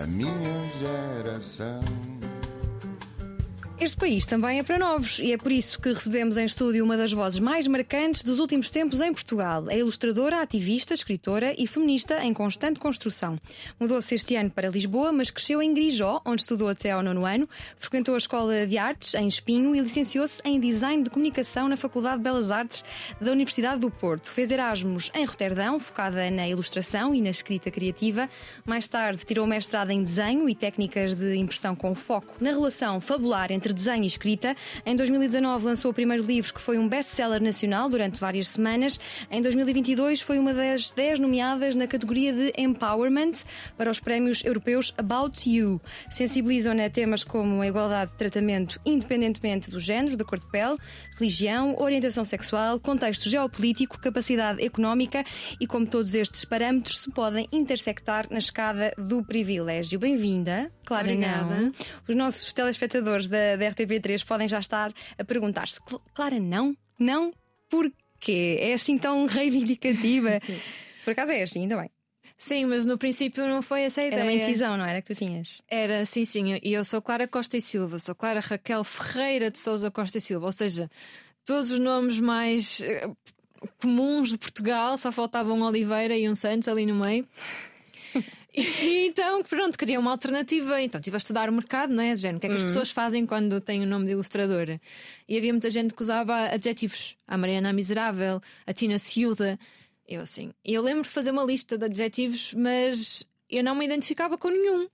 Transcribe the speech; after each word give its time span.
a 0.00 0.06
minha 0.06 0.32
geração. 0.78 2.19
Este 3.82 3.96
país 3.96 4.26
também 4.26 4.58
é 4.58 4.62
para 4.62 4.78
novos 4.78 5.20
e 5.20 5.32
é 5.32 5.38
por 5.38 5.50
isso 5.50 5.80
que 5.80 5.90
recebemos 5.90 6.36
em 6.36 6.44
estúdio 6.44 6.84
uma 6.84 6.98
das 6.98 7.12
vozes 7.12 7.40
mais 7.40 7.66
marcantes 7.66 8.22
dos 8.22 8.38
últimos 8.38 8.68
tempos 8.68 9.00
em 9.00 9.10
Portugal. 9.10 9.70
É 9.70 9.78
ilustradora, 9.78 10.42
ativista, 10.42 10.92
escritora 10.92 11.54
e 11.56 11.66
feminista 11.66 12.22
em 12.22 12.34
constante 12.34 12.78
construção. 12.78 13.40
Mudou-se 13.80 14.14
este 14.14 14.36
ano 14.36 14.50
para 14.50 14.68
Lisboa, 14.68 15.12
mas 15.12 15.30
cresceu 15.30 15.62
em 15.62 15.72
Grijó, 15.72 16.20
onde 16.26 16.42
estudou 16.42 16.68
até 16.68 16.90
ao 16.90 17.02
nono 17.02 17.24
ano, 17.24 17.48
frequentou 17.78 18.14
a 18.14 18.18
Escola 18.18 18.66
de 18.66 18.76
Artes 18.76 19.14
em 19.14 19.26
Espinho 19.26 19.74
e 19.74 19.80
licenciou-se 19.80 20.42
em 20.44 20.60
Design 20.60 21.02
de 21.02 21.08
Comunicação 21.08 21.66
na 21.66 21.78
Faculdade 21.78 22.18
de 22.18 22.24
Belas 22.24 22.50
Artes 22.50 22.84
da 23.18 23.32
Universidade 23.32 23.80
do 23.80 23.90
Porto. 23.90 24.30
Fez 24.30 24.50
Erasmus 24.50 25.10
em 25.14 25.24
Roterdão, 25.24 25.80
focada 25.80 26.30
na 26.30 26.46
ilustração 26.46 27.14
e 27.14 27.22
na 27.22 27.30
escrita 27.30 27.70
criativa. 27.70 28.28
Mais 28.66 28.86
tarde 28.86 29.24
tirou 29.24 29.46
mestrado 29.46 29.90
em 29.90 30.02
Desenho 30.02 30.50
e 30.50 30.54
Técnicas 30.54 31.14
de 31.14 31.34
Impressão 31.36 31.74
com 31.74 31.94
foco 31.94 32.34
na 32.38 32.50
relação 32.50 33.00
fabular 33.00 33.50
entre 33.50 33.69
entre 33.70 33.74
desenho 33.74 34.04
e 34.04 34.06
escrita. 34.06 34.56
Em 34.84 34.96
2019 34.96 35.64
lançou 35.64 35.90
o 35.90 35.94
primeiro 35.94 36.24
livro 36.24 36.52
que 36.52 36.60
foi 36.60 36.78
um 36.78 36.88
best-seller 36.88 37.42
nacional 37.42 37.88
durante 37.88 38.20
várias 38.20 38.48
semanas. 38.48 38.98
Em 39.30 39.40
2022 39.40 40.20
foi 40.20 40.38
uma 40.38 40.52
das 40.52 40.90
10 40.90 41.20
nomeadas 41.20 41.74
na 41.74 41.86
categoria 41.86 42.32
de 42.32 42.52
Empowerment 42.58 43.32
para 43.76 43.90
os 43.90 44.00
prémios 44.00 44.44
europeus 44.44 44.92
About 44.98 45.48
You. 45.48 45.80
Sensibilizam-na 46.10 46.90
temas 46.90 47.22
como 47.22 47.62
a 47.62 47.66
igualdade 47.66 48.10
de 48.12 48.18
tratamento 48.18 48.80
independentemente 48.84 49.70
do 49.70 49.78
género, 49.78 50.16
da 50.16 50.24
cor 50.24 50.38
de 50.38 50.46
pele, 50.46 50.76
religião, 51.16 51.76
orientação 51.78 52.24
sexual, 52.24 52.80
contexto 52.80 53.28
geopolítico, 53.28 53.98
capacidade 54.00 54.62
económica 54.64 55.24
e 55.60 55.66
como 55.66 55.86
todos 55.86 56.14
estes 56.14 56.44
parâmetros 56.44 57.00
se 57.02 57.10
podem 57.10 57.48
intersectar 57.52 58.26
na 58.30 58.38
escada 58.38 58.92
do 58.98 59.22
privilégio. 59.22 59.98
Bem-vinda, 59.98 60.70
Clara 60.84 61.04
Obrigada. 61.04 61.60
Não. 61.60 61.72
Os 62.08 62.16
nossos 62.16 62.52
telespectadores 62.52 63.26
da, 63.26 63.56
da 63.60 63.70
RTP3 63.70 64.24
podem 64.26 64.48
já 64.48 64.58
estar 64.58 64.92
a 65.18 65.24
perguntar-se: 65.24 65.78
"Cl- 65.88 66.00
Clara, 66.14 66.40
não? 66.40 66.76
Não? 66.98 67.32
Porquê? 67.68 68.56
É 68.60 68.72
assim 68.74 68.98
tão 68.98 69.26
reivindicativa? 69.30 70.40
Por 71.04 71.12
acaso 71.12 71.32
é 71.32 71.42
assim, 71.42 71.60
ainda 71.62 71.76
bem. 71.76 71.90
Sim, 72.36 72.64
mas 72.64 72.86
no 72.86 72.96
princípio 72.96 73.46
não 73.46 73.60
foi 73.60 73.82
essa 73.82 74.00
a 74.00 74.06
ideia. 74.06 74.20
Era 74.20 74.26
uma 74.28 74.32
indecisão, 74.32 74.76
não 74.76 74.84
era 74.84 75.02
que 75.02 75.14
tu 75.14 75.18
tinhas? 75.18 75.60
Era, 75.68 76.06
sim, 76.06 76.24
sim. 76.24 76.58
E 76.62 76.72
eu 76.72 76.82
sou 76.84 77.02
Clara 77.02 77.28
Costa 77.28 77.56
e 77.56 77.60
Silva, 77.60 77.98
sou 77.98 78.14
Clara 78.14 78.40
Raquel 78.40 78.82
Ferreira 78.82 79.50
de 79.50 79.58
Souza 79.58 79.90
Costa 79.90 80.16
e 80.16 80.20
Silva. 80.22 80.46
Ou 80.46 80.52
seja, 80.52 80.90
todos 81.44 81.70
os 81.70 81.78
nomes 81.78 82.18
mais 82.18 82.80
eh, 82.80 83.10
comuns 83.82 84.30
de 84.30 84.38
Portugal, 84.38 84.96
só 84.96 85.12
faltava 85.12 85.52
um 85.52 85.62
Oliveira 85.62 86.16
e 86.16 86.26
um 86.30 86.34
Santos 86.34 86.66
ali 86.66 86.86
no 86.86 86.94
meio. 86.94 87.28
E 88.54 89.06
então, 89.06 89.42
pronto, 89.42 89.78
queria 89.78 89.98
uma 90.00 90.10
alternativa. 90.10 90.80
Então 90.82 90.98
estive 90.98 91.16
a 91.16 91.18
estudar 91.18 91.48
o 91.48 91.52
mercado, 91.52 91.92
não 91.94 92.02
é? 92.02 92.16
Género, 92.16 92.38
o 92.38 92.40
que 92.40 92.46
é 92.46 92.50
que 92.50 92.56
as 92.56 92.62
pessoas 92.64 92.90
fazem 92.90 93.24
quando 93.24 93.60
têm 93.60 93.82
o 93.82 93.86
nome 93.86 94.06
de 94.06 94.12
ilustradora? 94.12 94.80
E 95.28 95.36
havia 95.38 95.52
muita 95.52 95.70
gente 95.70 95.94
que 95.94 96.02
usava 96.02 96.34
adjetivos. 96.46 97.16
A 97.28 97.36
Mariana 97.38 97.72
Miserável, 97.72 98.40
a 98.66 98.72
Tina 98.72 98.98
Ciúda. 98.98 99.58
Eu 100.08 100.20
assim. 100.22 100.50
E 100.64 100.74
eu 100.74 100.82
lembro 100.82 101.02
de 101.04 101.08
fazer 101.08 101.30
uma 101.30 101.44
lista 101.44 101.78
de 101.78 101.84
adjetivos, 101.84 102.52
mas 102.54 103.24
eu 103.48 103.62
não 103.62 103.74
me 103.76 103.84
identificava 103.84 104.36
com 104.36 104.48
nenhum. 104.48 104.88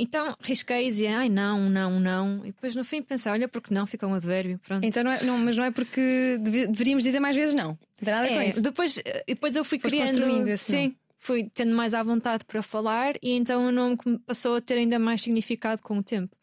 Então 0.00 0.36
risquei 0.40 0.86
e 0.86 0.90
dizia, 0.90 1.18
ai 1.18 1.28
não, 1.28 1.68
não, 1.68 1.98
não. 1.98 2.40
E 2.44 2.48
depois 2.52 2.74
no 2.76 2.84
fim 2.84 3.02
pensei, 3.02 3.32
olha, 3.32 3.48
porque 3.48 3.74
não, 3.74 3.84
fica 3.86 4.06
um 4.06 4.14
advérbio. 4.14 4.60
Pronto. 4.64 4.84
Então 4.84 5.02
não 5.02 5.10
é, 5.10 5.24
não, 5.24 5.38
mas 5.38 5.56
não 5.56 5.64
é 5.64 5.70
porque 5.72 6.36
deve- 6.40 6.66
deveríamos 6.68 7.02
dizer 7.02 7.18
mais 7.18 7.34
vezes 7.34 7.54
não. 7.54 7.68
Não 7.70 7.78
tem 8.04 8.14
nada 8.14 8.28
com 8.28 8.34
É, 8.34 8.48
isso. 8.50 8.60
depois, 8.62 8.98
eh, 9.04 9.24
depois 9.26 9.56
eu 9.56 9.64
fui 9.64 9.78
Foste 9.80 9.96
criando. 9.96 10.10
construindo 10.20 10.46
esse 10.48 10.64
sim. 10.70 10.94
Fui 11.18 11.50
tendo 11.52 11.74
mais 11.74 11.94
à 11.94 12.02
vontade 12.02 12.44
para 12.44 12.62
falar 12.62 13.14
e 13.22 13.32
então 13.32 13.66
o 13.66 13.72
nome 13.72 13.96
passou 14.26 14.56
a 14.56 14.60
ter 14.60 14.74
ainda 14.74 14.98
mais 14.98 15.20
significado 15.22 15.82
com 15.82 15.98
o 15.98 16.02
tempo. 16.02 16.36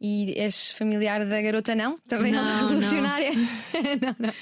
E 0.00 0.32
és 0.36 0.70
familiar 0.72 1.24
da 1.24 1.42
garota, 1.42 1.74
não? 1.74 1.98
Também 2.06 2.32
não, 2.32 2.44
Não, 2.44 2.68
revolucionária? 2.68 3.32
não, 4.00 4.16
não. 4.18 4.34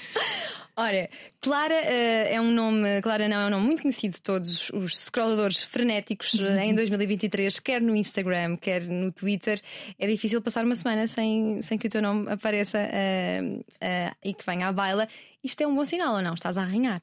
Ora, 0.78 1.09
Clara 1.41 1.75
eh, 1.75 2.34
é 2.34 2.41
um 2.41 2.50
nome, 2.50 3.00
Clara 3.00 3.26
não 3.26 3.41
é 3.41 3.47
um 3.47 3.50
nome 3.50 3.64
muito 3.64 3.81
conhecido 3.81 4.12
de 4.12 4.20
todos 4.20 4.69
os 4.75 4.98
scrolladores 4.98 5.62
frenéticos 5.62 6.38
eh, 6.38 6.66
em 6.66 6.75
2023, 6.75 7.58
quer 7.60 7.81
no 7.81 7.97
Instagram, 7.97 8.58
quer 8.58 8.82
no 8.82 9.10
Twitter. 9.10 9.58
É 9.98 10.06
difícil 10.06 10.43
passar 10.43 10.66
uma 10.66 10.76
semana 10.76 11.06
sem, 11.06 11.62
sem 11.62 11.78
que 11.78 11.87
o 11.87 11.91
teu 11.91 12.03
nome 12.03 12.31
apareça 12.31 12.76
eh, 12.78 13.62
eh, 13.81 14.12
e 14.22 14.34
que 14.34 14.44
venha 14.44 14.69
à 14.69 14.72
baila. 14.72 15.08
Isto 15.43 15.62
é 15.62 15.66
um 15.66 15.75
bom 15.75 15.84
sinal 15.87 16.16
ou 16.16 16.20
não? 16.20 16.34
Estás 16.34 16.58
a 16.58 16.62
arranhar. 16.62 17.00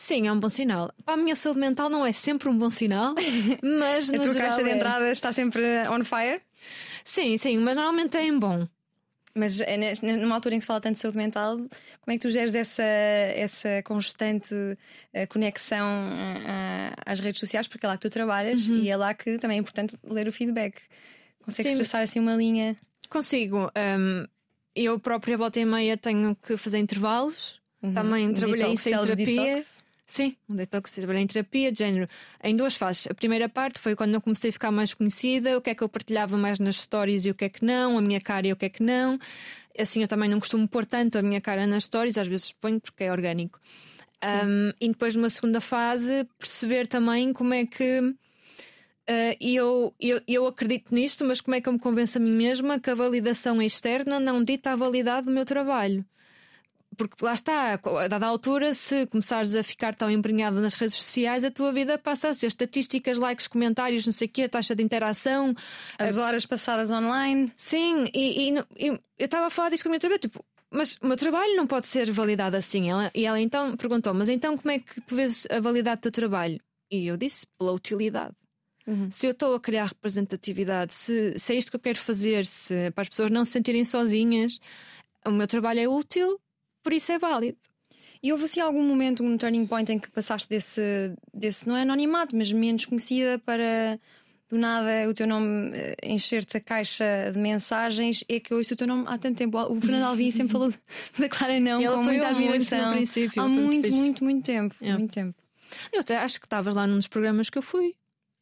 Sim, 0.00 0.28
é 0.28 0.32
um 0.32 0.38
bom 0.38 0.48
sinal. 0.48 0.92
Para 1.04 1.14
a 1.14 1.16
minha 1.16 1.34
saúde 1.34 1.58
mental 1.58 1.90
não 1.90 2.06
é 2.06 2.12
sempre 2.12 2.48
um 2.48 2.56
bom 2.56 2.70
sinal, 2.70 3.14
mas 3.62 4.08
A 4.08 4.18
tua 4.20 4.32
caixa 4.32 4.62
de 4.62 4.70
é. 4.70 4.76
entrada 4.76 5.10
está 5.10 5.32
sempre 5.32 5.60
on 5.88 6.04
fire. 6.04 6.40
Sim, 7.02 7.36
sim, 7.36 7.58
mas 7.58 7.74
normalmente 7.74 8.16
é 8.16 8.24
em 8.24 8.38
bom. 8.38 8.66
Mas 9.34 9.60
é 9.60 9.76
nes- 9.76 10.00
numa 10.00 10.36
altura 10.36 10.54
em 10.54 10.58
que 10.58 10.62
se 10.64 10.68
fala 10.68 10.80
tanto 10.80 10.94
de 10.96 11.00
saúde 11.02 11.16
mental, 11.18 11.56
como 11.56 11.68
é 12.08 12.12
que 12.12 12.18
tu 12.20 12.30
geres 12.30 12.54
essa, 12.54 12.82
essa 12.82 13.82
constante 13.82 14.54
eh, 15.12 15.26
conexão 15.26 15.84
ah, 15.86 16.92
ah, 17.06 17.12
às 17.12 17.18
redes 17.18 17.40
sociais? 17.40 17.66
Porque 17.66 17.84
é 17.84 17.88
lá 17.88 17.96
que 17.96 18.02
tu 18.02 18.10
trabalhas 18.10 18.62
e 18.68 18.88
é 18.88 18.96
lá 18.96 19.12
que 19.14 19.36
também 19.38 19.56
é 19.58 19.60
importante 19.60 19.96
ler 20.04 20.28
o 20.28 20.32
feedback. 20.32 20.80
Consegues 21.42 21.72
Sim. 21.72 21.78
traçar 21.78 22.02
assim 22.02 22.20
uma 22.20 22.36
linha? 22.36 22.76
Consigo. 23.08 23.70
hum, 23.98 24.26
eu 24.76 24.98
própria, 25.00 25.36
volta 25.36 25.58
e 25.58 25.64
meia, 25.64 25.96
tenho 25.96 26.36
que 26.36 26.56
fazer 26.56 26.78
intervalos. 26.78 27.60
Também 27.80 28.28
Um 28.28 28.32
trabalhei 28.32 28.60
detox, 28.60 28.80
sem 28.82 28.92
célebre 28.92 29.16
terapia. 29.16 29.54
detox. 29.54 29.87
Sim, 30.10 30.34
um 30.48 30.56
detox, 30.56 30.90
trabalhei 30.92 31.22
em 31.22 31.26
terapia, 31.26 31.70
de 31.70 31.80
género, 31.80 32.08
em 32.42 32.56
duas 32.56 32.74
fases. 32.74 33.06
A 33.08 33.14
primeira 33.14 33.46
parte 33.46 33.78
foi 33.78 33.94
quando 33.94 34.14
eu 34.14 34.22
comecei 34.22 34.48
a 34.48 34.52
ficar 34.52 34.70
mais 34.70 34.94
conhecida, 34.94 35.58
o 35.58 35.60
que 35.60 35.68
é 35.68 35.74
que 35.74 35.84
eu 35.84 35.88
partilhava 35.88 36.34
mais 36.38 36.58
nas 36.58 36.76
stories 36.76 37.26
e 37.26 37.30
o 37.30 37.34
que 37.34 37.44
é 37.44 37.48
que 37.50 37.62
não, 37.62 37.98
a 37.98 38.00
minha 38.00 38.18
cara 38.18 38.46
e 38.46 38.52
o 38.52 38.56
que 38.56 38.64
é 38.64 38.68
que 38.70 38.82
não. 38.82 39.18
Assim, 39.78 40.00
eu 40.00 40.08
também 40.08 40.28
não 40.30 40.40
costumo 40.40 40.66
pôr 40.66 40.86
tanto 40.86 41.18
a 41.18 41.22
minha 41.22 41.42
cara 41.42 41.66
nas 41.66 41.84
stories, 41.84 42.16
às 42.16 42.26
vezes 42.26 42.52
ponho 42.52 42.80
porque 42.80 43.04
é 43.04 43.12
orgânico. 43.12 43.60
Um, 44.24 44.72
e 44.80 44.88
depois, 44.88 45.14
numa 45.14 45.28
segunda 45.28 45.60
fase, 45.60 46.26
perceber 46.38 46.86
também 46.86 47.32
como 47.34 47.52
é 47.52 47.66
que. 47.66 48.00
Uh, 48.00 49.36
e 49.38 49.56
eu, 49.56 49.94
eu, 50.00 50.22
eu 50.26 50.46
acredito 50.46 50.94
nisto, 50.94 51.22
mas 51.24 51.40
como 51.40 51.54
é 51.54 51.60
que 51.60 51.68
eu 51.68 51.72
me 51.74 51.78
convenço 51.78 52.16
a 52.16 52.20
mim 52.20 52.32
mesma 52.32 52.80
que 52.80 52.90
a 52.90 52.94
validação 52.94 53.60
externa 53.60 54.18
não 54.18 54.42
dita 54.42 54.70
a 54.72 54.76
validade 54.76 55.26
do 55.26 55.32
meu 55.32 55.44
trabalho? 55.44 56.04
Porque 56.98 57.24
lá 57.24 57.32
está, 57.32 57.74
a 57.74 58.08
dada 58.08 58.26
altura, 58.26 58.74
se 58.74 59.06
começares 59.06 59.54
a 59.54 59.62
ficar 59.62 59.94
tão 59.94 60.10
embrenhada 60.10 60.60
nas 60.60 60.74
redes 60.74 60.96
sociais, 60.96 61.44
a 61.44 61.50
tua 61.50 61.72
vida 61.72 61.96
passa 61.96 62.28
a 62.28 62.34
ser 62.34 62.48
estatísticas, 62.48 63.16
likes, 63.16 63.46
comentários, 63.46 64.04
não 64.04 64.12
sei 64.12 64.26
o 64.26 64.30
quê, 64.30 64.42
a 64.42 64.48
taxa 64.48 64.74
de 64.74 64.82
interação. 64.82 65.54
As 65.96 66.18
horas 66.18 66.44
passadas 66.44 66.90
online. 66.90 67.52
Sim, 67.56 68.06
e, 68.12 68.50
e 68.50 68.58
e 68.76 68.86
eu 68.88 69.00
estava 69.24 69.46
a 69.46 69.50
falar 69.50 69.70
disso 69.70 69.84
com 69.84 69.88
a 69.88 69.92
minha 69.92 70.00
terapeuta, 70.00 70.28
tipo, 70.28 70.44
mas 70.70 70.98
o 71.00 71.06
meu 71.06 71.16
trabalho 71.16 71.56
não 71.56 71.66
pode 71.66 71.86
ser 71.86 72.10
validado 72.10 72.56
assim. 72.56 72.90
Ela, 72.90 73.10
e 73.14 73.24
ela 73.24 73.40
então 73.40 73.76
perguntou: 73.76 74.12
Mas 74.12 74.28
então 74.28 74.56
como 74.56 74.70
é 74.70 74.80
que 74.80 75.00
tu 75.00 75.14
vês 75.14 75.46
a 75.50 75.60
validade 75.60 76.00
do 76.00 76.02
teu 76.02 76.12
trabalho? 76.12 76.60
E 76.90 77.06
eu 77.06 77.16
disse: 77.16 77.46
Pela 77.58 77.72
utilidade. 77.72 78.34
Se 79.10 79.26
eu 79.26 79.32
estou 79.32 79.54
a 79.54 79.60
criar 79.60 79.84
representatividade, 79.84 80.94
se, 80.94 81.38
se 81.38 81.52
é 81.52 81.56
isto 81.56 81.70
que 81.70 81.76
eu 81.76 81.80
quero 81.80 81.98
fazer, 81.98 82.46
se 82.46 82.90
para 82.92 83.02
as 83.02 83.08
pessoas 83.10 83.30
não 83.30 83.44
se 83.44 83.52
sentirem 83.52 83.84
sozinhas, 83.84 84.58
o 85.26 85.30
meu 85.30 85.46
trabalho 85.46 85.80
é 85.80 85.86
útil, 85.86 86.40
por 86.82 86.92
isso 86.92 87.12
é 87.12 87.18
válido. 87.18 87.58
E 88.22 88.32
houve 88.32 88.44
assim 88.44 88.60
algum 88.60 88.82
momento, 88.82 89.22
um 89.22 89.36
turning 89.36 89.66
point 89.66 89.90
em 89.92 89.98
que 89.98 90.10
passaste 90.10 90.48
desse, 90.48 91.14
desse 91.32 91.68
não 91.68 91.76
é 91.76 91.82
anonimato, 91.82 92.34
mas 92.34 92.50
menos 92.50 92.84
conhecida 92.84 93.38
para 93.38 93.98
do 94.48 94.56
nada 94.56 95.08
o 95.08 95.14
teu 95.14 95.26
nome 95.26 95.70
eh, 95.74 95.94
encher-te 96.02 96.56
a 96.56 96.60
caixa 96.60 97.30
de 97.32 97.38
mensagens? 97.38 98.24
É 98.28 98.40
que 98.40 98.52
eu 98.52 98.58
ouço 98.58 98.74
o 98.74 98.76
teu 98.76 98.86
nome 98.86 99.04
há 99.06 99.18
tanto 99.18 99.36
tempo. 99.36 99.58
O 99.58 99.80
Fernando 99.80 100.04
Alvim 100.08 100.30
sempre 100.30 100.52
falou 100.52 100.72
da 101.18 101.28
Clara 101.28 101.60
Não 101.60 101.80
com 101.80 102.02
muita 102.02 102.32
muito 102.32 102.36
admiração. 102.36 102.92
princípio, 102.92 103.42
há 103.42 103.46
muito 103.46 103.66
muito, 103.66 103.92
muito, 103.92 104.24
muito 104.24 104.44
tempo. 104.44 104.74
É. 104.80 104.96
Muito 104.96 105.14
tempo. 105.14 105.34
Eu 105.92 106.00
até 106.00 106.16
acho 106.16 106.40
que 106.40 106.46
estavas 106.46 106.74
lá 106.74 106.86
num 106.86 106.96
dos 106.96 107.06
programas 107.06 107.50
que 107.50 107.58
eu 107.58 107.62
fui. 107.62 107.94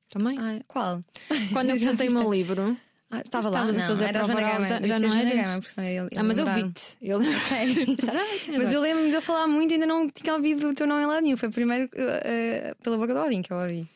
Também. 0.09 0.39
Ai, 0.39 0.63
qual? 0.69 1.05
Quando 1.53 1.71
eu 1.71 1.75
apresentei 1.77 2.09
o 2.09 2.13
meu 2.13 2.33
livro. 2.33 2.79
Ah, 3.09 3.21
estava 3.21 3.49
lá, 3.49 3.61
Estavas 3.71 3.77
a 3.77 3.81
não, 3.81 3.87
fazer 3.89 4.05
era 4.07 4.21
a 4.21 4.25
Joana 4.25 4.41
Gama. 4.43 4.67
já- 4.67 4.81
já 4.87 4.99
não 4.99 5.09
Joana 5.11 5.31
eras? 5.31 5.43
Gama, 5.45 5.59
porque 5.61 5.73
senão 5.75 5.87
ele- 5.89 6.09
Ah, 6.17 6.23
mas 6.25 6.39
eu 6.39 6.47
vi-te. 6.55 6.83
Eu 7.01 7.19
lembro. 7.19 7.39
Será? 8.05 8.25
Mas 8.59 8.73
eu 8.73 8.81
lembro-me 8.81 9.09
de 9.11 9.15
ele 9.15 9.23
falar 9.23 9.47
muito 9.47 9.71
e 9.71 9.75
ainda 9.75 9.87
não 9.87 10.11
tinha 10.11 10.35
ouvido 10.35 10.69
o 10.71 10.75
teu 10.75 10.87
nome 10.89 11.05
em 11.05 11.07
lado 11.07 11.23
nenhum. 11.23 11.37
Foi 11.37 11.49
primeiro 11.51 11.89
eh, 11.95 12.75
pela 12.83 12.97
boca 12.99 13.15
do 13.15 13.21
Odin 13.21 13.43
que 13.43 13.53
eu 13.53 13.57
ouvi. 13.59 13.89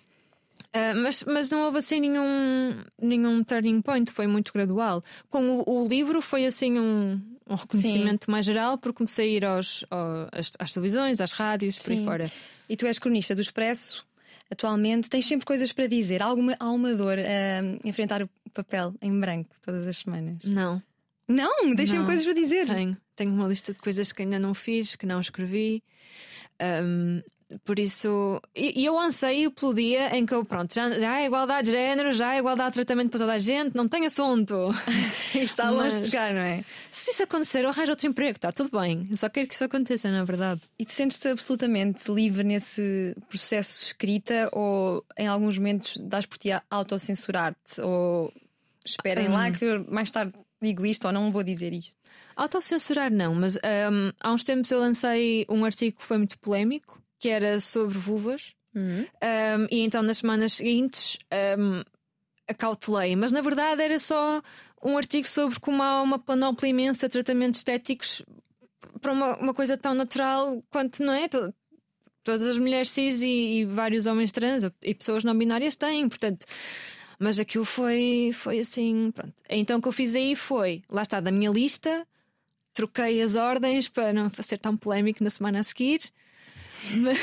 Ah, 0.72 0.94
mas, 0.94 1.24
mas 1.24 1.50
não 1.50 1.62
houve 1.62 1.78
assim 1.78 1.98
nenhum, 1.98 2.76
nenhum 3.02 3.42
turning 3.42 3.82
point, 3.82 4.12
foi 4.12 4.28
muito 4.28 4.52
gradual. 4.52 5.02
Com 5.28 5.58
o, 5.66 5.82
o 5.82 5.88
livro 5.88 6.22
foi 6.22 6.46
assim 6.46 6.78
um, 6.78 7.20
um 7.48 7.54
reconhecimento 7.56 8.30
mais 8.30 8.46
geral, 8.46 8.78
porque 8.78 8.98
comecei 8.98 9.28
a 9.28 9.36
ir 9.38 9.44
aos, 9.44 9.84
ao- 9.90 10.28
às, 10.30 10.52
às 10.56 10.72
televisões, 10.72 11.20
às 11.20 11.32
rádios, 11.32 11.76
por 11.82 11.90
aí 11.90 11.98
Sim. 11.98 12.04
fora. 12.04 12.30
E 12.68 12.76
tu 12.76 12.86
és 12.86 12.96
cronista 13.00 13.34
do 13.34 13.40
Expresso, 13.40 14.06
atualmente, 14.50 15.08
tens 15.08 15.26
sempre 15.26 15.46
coisas 15.46 15.72
para 15.72 15.86
dizer. 15.86 16.22
Há 16.22 16.26
alguma, 16.26 16.56
há 16.58 16.70
uma 16.70 16.94
dor 16.94 17.18
a 17.18 17.88
enfrentar 17.88 18.22
o 18.22 18.28
papel 18.52 18.94
em 19.00 19.18
branco 19.18 19.54
todas 19.62 19.86
as 19.86 19.98
semanas? 19.98 20.42
Não, 20.44 20.82
Não, 21.28 21.64
Não, 21.98 22.04
coisas 22.06 22.24
para 22.24 22.34
dizer. 22.34 22.66
tenho. 22.66 22.96
Tenho 23.14 23.32
uma 23.32 23.46
lista 23.46 23.72
de 23.72 23.78
coisas 23.78 24.12
que 24.12 24.22
ainda 24.22 24.38
não 24.38 24.52
fiz, 24.54 24.96
que 24.96 25.06
não 25.06 25.20
escrevi. 25.20 25.82
Ahm, 26.58 27.22
Por 27.64 27.78
isso, 27.80 28.40
e, 28.54 28.80
e 28.82 28.84
eu 28.86 28.98
anseio 28.98 29.50
pelo 29.50 29.74
dia 29.74 30.16
em 30.16 30.24
que 30.24 30.32
eu, 30.32 30.44
pronto, 30.44 30.72
já, 30.74 30.88
já 30.92 31.10
há 31.14 31.24
igualdade 31.24 31.66
de 31.66 31.72
género, 31.72 32.12
já 32.12 32.28
há 32.28 32.38
igualdade 32.38 32.70
de 32.70 32.74
tratamento 32.74 33.10
para 33.10 33.20
toda 33.20 33.32
a 33.32 33.38
gente, 33.38 33.74
não 33.76 33.88
tem 33.88 34.06
assunto. 34.06 34.54
Está 35.34 35.68
longe 35.70 35.90
de 35.90 35.96
Mas- 35.98 36.06
chegar, 36.06 36.32
não 36.32 36.40
é? 36.42 36.64
Se 36.90 37.10
isso 37.10 37.22
acontecer, 37.24 37.64
eu 37.64 37.70
arranjo 37.70 37.90
outro 37.90 38.06
emprego, 38.06 38.36
está 38.36 38.52
tudo 38.52 38.78
bem. 38.78 39.06
Eu 39.10 39.16
só 39.16 39.28
quero 39.28 39.48
que 39.48 39.54
isso 39.54 39.64
aconteça, 39.64 40.10
na 40.10 40.22
verdade. 40.24 40.60
E 40.78 40.84
te 40.84 40.92
sentes-te 40.92 41.26
absolutamente 41.28 42.10
livre 42.10 42.44
nesse 42.44 43.16
processo 43.28 43.80
de 43.80 43.86
escrita 43.86 44.48
ou 44.52 45.04
em 45.18 45.26
alguns 45.26 45.58
momentos 45.58 45.96
dás 45.98 46.26
por 46.26 46.38
ti 46.38 46.52
a 46.52 46.62
autocensurar-te? 46.70 47.80
Ou 47.80 48.32
esperem 48.86 49.28
Hum. 49.28 49.32
lá 49.32 49.50
que 49.50 49.78
mais 49.88 50.10
tarde 50.10 50.32
digo 50.62 50.86
isto 50.86 51.04
ou 51.06 51.12
não 51.12 51.32
vou 51.32 51.42
dizer 51.42 51.72
isto? 51.72 51.96
Autocensurar 52.36 53.10
não, 53.12 53.34
mas 53.34 53.56
hum, 53.56 54.12
há 54.20 54.32
uns 54.32 54.44
tempos 54.44 54.70
eu 54.70 54.78
lancei 54.78 55.44
um 55.48 55.64
artigo 55.64 55.98
que 55.98 56.04
foi 56.04 56.16
muito 56.16 56.38
polémico, 56.38 56.99
que 57.20 57.28
era 57.28 57.60
sobre 57.60 57.96
vulvas. 57.98 58.52
Uhum. 58.74 59.02
Um, 59.02 59.66
e 59.70 59.80
então 59.80 60.02
nas 60.02 60.18
semanas 60.18 60.54
seguintes 60.54 61.18
um, 61.58 61.82
acautelei, 62.48 63.14
mas 63.14 63.30
na 63.32 63.40
verdade 63.40 63.82
era 63.82 63.98
só 63.98 64.40
um 64.82 64.96
artigo 64.96 65.28
sobre 65.28 65.60
como 65.60 65.82
há 65.82 66.00
uma 66.02 66.18
panóplia 66.18 66.70
imensa 66.70 67.06
de 67.08 67.12
tratamentos 67.12 67.60
estéticos 67.60 68.22
para 69.00 69.12
uma, 69.12 69.36
uma 69.38 69.54
coisa 69.54 69.76
tão 69.76 69.94
natural 69.94 70.62
quanto 70.70 71.02
não 71.02 71.12
é? 71.12 71.28
To- 71.28 71.54
Todas 72.22 72.42
as 72.46 72.58
mulheres 72.58 72.90
cis 72.90 73.22
e, 73.22 73.60
e 73.60 73.64
vários 73.64 74.06
homens 74.06 74.30
trans 74.30 74.62
e 74.82 74.94
pessoas 74.94 75.24
não 75.24 75.36
binárias 75.36 75.74
têm, 75.74 76.06
portanto. 76.06 76.44
Mas 77.18 77.40
aquilo 77.40 77.64
foi, 77.64 78.30
foi 78.34 78.60
assim, 78.60 79.10
pronto. 79.10 79.32
Então 79.48 79.78
o 79.78 79.82
que 79.82 79.88
eu 79.88 79.92
fiz 79.92 80.14
aí 80.14 80.36
foi, 80.36 80.82
lá 80.88 81.00
está, 81.00 81.18
da 81.18 81.30
minha 81.32 81.50
lista, 81.50 82.06
troquei 82.74 83.22
as 83.22 83.36
ordens 83.36 83.88
para 83.88 84.12
não 84.12 84.30
ser 84.30 84.58
tão 84.58 84.76
polémico 84.76 85.24
na 85.24 85.30
semana 85.30 85.60
a 85.60 85.62
seguir. 85.62 86.00
Mas... 86.96 87.18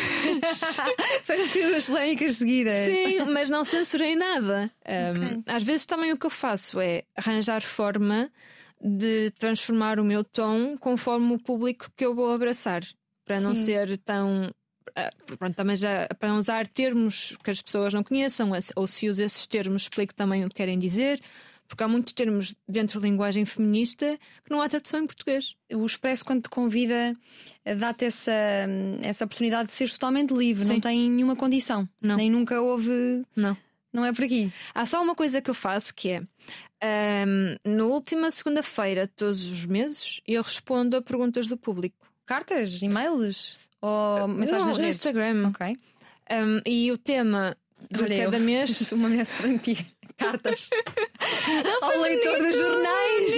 Foram 1.24 1.48
ter 1.48 1.68
duas 1.68 1.86
polémicas 1.86 2.36
seguidas. 2.36 2.86
Sim, 2.86 3.26
mas 3.32 3.50
não 3.50 3.64
censurei 3.64 4.16
nada. 4.16 4.72
Um, 4.88 5.26
Ok. 5.28 5.44
Às 5.48 5.64
vezes 5.64 5.86
também 5.86 6.12
o 6.12 6.18
que 6.18 6.26
eu 6.26 6.30
faço 6.30 6.80
é 6.80 7.04
arranjar 7.16 7.62
forma 7.62 8.32
de 8.82 9.32
transformar 9.32 10.00
o 10.00 10.04
meu 10.04 10.24
tom 10.24 10.78
conforme 10.78 11.34
o 11.34 11.40
público 11.40 11.90
que 11.96 12.06
eu 12.06 12.14
vou 12.14 12.32
abraçar, 12.32 12.84
para 13.26 13.40
não 13.42 13.56
Sim. 13.56 13.66
ser 13.66 13.98
tão. 14.00 14.52
ah, 14.96 15.12
Pronto, 15.38 15.56
também 15.56 15.76
já 15.76 16.08
para 16.20 16.30
não 16.30 16.38
usar 16.38 16.68
termos 16.68 17.36
que 17.44 17.50
as 17.50 17.62
pessoas 17.62 17.94
não 17.94 18.04
conheçam, 18.04 18.52
ou 18.76 18.88
se 18.88 19.10
uso 19.10 19.24
esses 19.24 19.48
termos, 19.48 19.84
explico 19.84 20.14
também 20.14 20.46
o 20.46 20.50
que 20.50 20.56
querem 20.56 20.78
dizer, 20.78 21.20
porque 21.68 21.84
há 21.84 21.88
muitos 21.88 22.14
termos 22.14 22.56
dentro 22.68 23.00
da 23.00 23.08
linguagem 23.08 23.46
feminista 23.46 24.18
que 24.44 24.52
não 24.52 24.62
há 24.62 24.70
tradução 24.70 25.02
em 25.02 25.06
português. 25.06 25.56
O 25.74 25.86
Expresso, 25.86 26.24
quando 26.26 26.44
te 26.44 26.50
convida, 26.50 27.16
dá-te 27.78 28.06
essa, 28.06 28.32
essa 29.02 29.26
oportunidade 29.26 29.70
de 29.70 29.76
seres 29.76 29.94
totalmente 29.94 30.34
livre, 30.34 30.66
não 30.68 30.76
Sim. 30.76 30.82
tem 30.82 31.10
nenhuma 31.10 31.36
condição. 31.36 31.88
Não. 32.02 32.16
Nem 32.16 32.30
nunca 32.30 32.62
houve. 32.62 33.24
Não. 33.36 33.58
Não 33.92 34.06
é 34.06 34.14
por 34.14 34.24
aqui. 34.24 34.52
Há 34.74 34.86
só 34.86 35.02
uma 35.02 35.16
coisa 35.16 35.42
que 35.42 35.50
eu 35.50 35.54
faço 35.54 35.94
que 35.94 36.10
é 36.10 36.22
ahm, 36.82 37.56
na 37.66 37.86
última 37.86 38.30
segunda-feira 38.30 39.08
de 39.08 39.14
todos 39.14 39.50
os 39.50 39.66
meses 39.66 40.22
eu 40.28 40.42
respondo 40.42 40.98
a 40.98 41.02
perguntas 41.02 41.48
do 41.48 41.58
público. 41.58 41.96
Cartas, 42.26 42.82
e-mails 42.82 43.58
ou 43.82 44.28
mensagens 44.28 44.64
no, 44.64 44.70
nas 44.70 44.78
redes? 44.78 44.98
Instagram. 44.98 45.50
Ok. 45.50 45.78
Um, 46.30 46.62
e 46.66 46.92
o 46.92 46.98
tema 46.98 47.56
de 47.90 48.18
cada 48.18 48.40
mês. 48.40 48.92
Uma 48.92 49.08
ameaça 49.08 49.36
para 49.38 49.58
ti. 49.58 49.86
Cartas. 50.18 50.70
Ao 51.82 52.02
leitor 52.02 52.38
dos 52.40 52.58
jornais. 52.58 53.34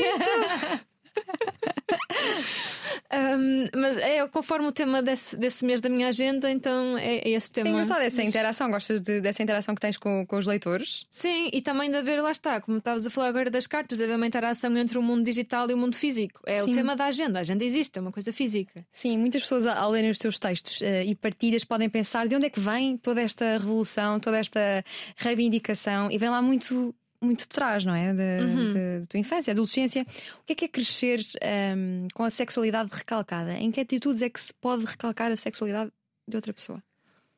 um, 3.11 3.67
mas 3.79 3.97
é 3.97 4.27
conforme 4.27 4.67
o 4.67 4.71
tema 4.71 5.01
desse, 5.01 5.35
desse 5.37 5.65
mês 5.65 5.81
da 5.81 5.89
minha 5.89 6.07
agenda, 6.07 6.49
então 6.49 6.97
é, 6.97 7.17
é 7.19 7.29
esse 7.31 7.51
tema. 7.51 7.69
engraçado 7.69 8.01
essa 8.01 8.17
Mas- 8.17 8.29
interação. 8.29 8.69
Gostas 8.71 9.01
de- 9.01 9.21
dessa 9.21 9.41
interação 9.43 9.73
que 9.75 9.81
tens 9.81 9.97
com, 9.97 10.25
com 10.25 10.37
os 10.37 10.45
leitores? 10.45 11.05
Sim, 11.09 11.49
e 11.51 11.61
também 11.61 11.89
de 11.89 11.97
haver, 11.97 12.21
lá 12.21 12.31
está, 12.31 12.61
como 12.61 12.77
estavas 12.77 13.05
a 13.05 13.09
falar 13.09 13.27
agora 13.29 13.49
das 13.49 13.65
cartas, 13.67 13.97
de 13.97 14.03
haver 14.03 14.15
uma 14.15 14.27
interação 14.27 14.75
entre 14.77 14.97
o 14.97 15.01
mundo 15.01 15.23
digital 15.23 15.69
e 15.69 15.73
o 15.73 15.77
mundo 15.77 15.95
físico. 15.95 16.41
É 16.45 16.55
Sim. 16.55 16.71
o 16.71 16.73
tema 16.73 16.95
da 16.95 17.05
agenda. 17.05 17.39
A 17.39 17.41
agenda 17.41 17.63
existe, 17.63 17.97
é 17.97 18.01
uma 18.01 18.11
coisa 18.11 18.31
física. 18.31 18.85
Sim, 18.91 19.17
muitas 19.17 19.41
pessoas 19.43 19.65
ao 19.65 19.89
lerem 19.91 20.09
os 20.11 20.17
teus 20.17 20.37
textos 20.39 20.81
eh, 20.81 21.05
e 21.05 21.15
partilhas 21.15 21.63
podem 21.63 21.89
pensar 21.89 22.27
de 22.27 22.35
onde 22.35 22.45
é 22.45 22.49
que 22.49 22.59
vem 22.59 22.97
toda 22.97 23.21
esta 23.21 23.53
revolução, 23.57 24.19
toda 24.19 24.37
esta 24.37 24.83
reivindicação 25.17 26.11
e 26.11 26.17
vem 26.17 26.29
lá 26.29 26.41
muito 26.41 26.93
muito 27.21 27.39
de 27.41 27.47
trás, 27.49 27.83
não 27.85 27.93
é? 27.93 28.13
Da 28.13 28.23
Uhum. 28.43 29.05
tua 29.07 29.19
infância, 29.19 29.51
adolescência. 29.51 30.05
O 30.41 30.45
que 30.45 30.53
é 30.53 30.55
que 30.55 30.65
é 30.65 30.67
crescer 30.67 31.25
ehm, 31.41 32.07
com 32.13 32.23
a 32.23 32.29
sexualidade 32.29 32.89
recalcada? 32.93 33.53
Em 33.53 33.71
que 33.71 33.79
atitudes 33.81 34.21
é 34.21 34.29
que 34.29 34.39
se 34.39 34.53
pode 34.53 34.85
recalcar 34.85 35.31
a 35.31 35.35
sexualidade 35.35 35.91
de 36.27 36.35
outra 36.35 36.53
pessoa? 36.53 36.81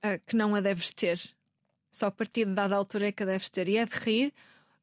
ah, 0.04 0.18
que 0.18 0.36
não 0.36 0.56
a 0.56 0.62
deves 0.62 0.92
ter. 0.94 1.19
Só 1.92 2.07
a 2.07 2.12
partir 2.12 2.45
de 2.45 2.54
dada 2.54 2.75
altura 2.75 3.07
é 3.07 3.12
que 3.12 3.22
a 3.24 3.25
deves 3.25 3.50
ter. 3.50 3.68
E 3.69 3.78
é 3.78 3.86
de 3.86 3.94
rir 4.00 4.33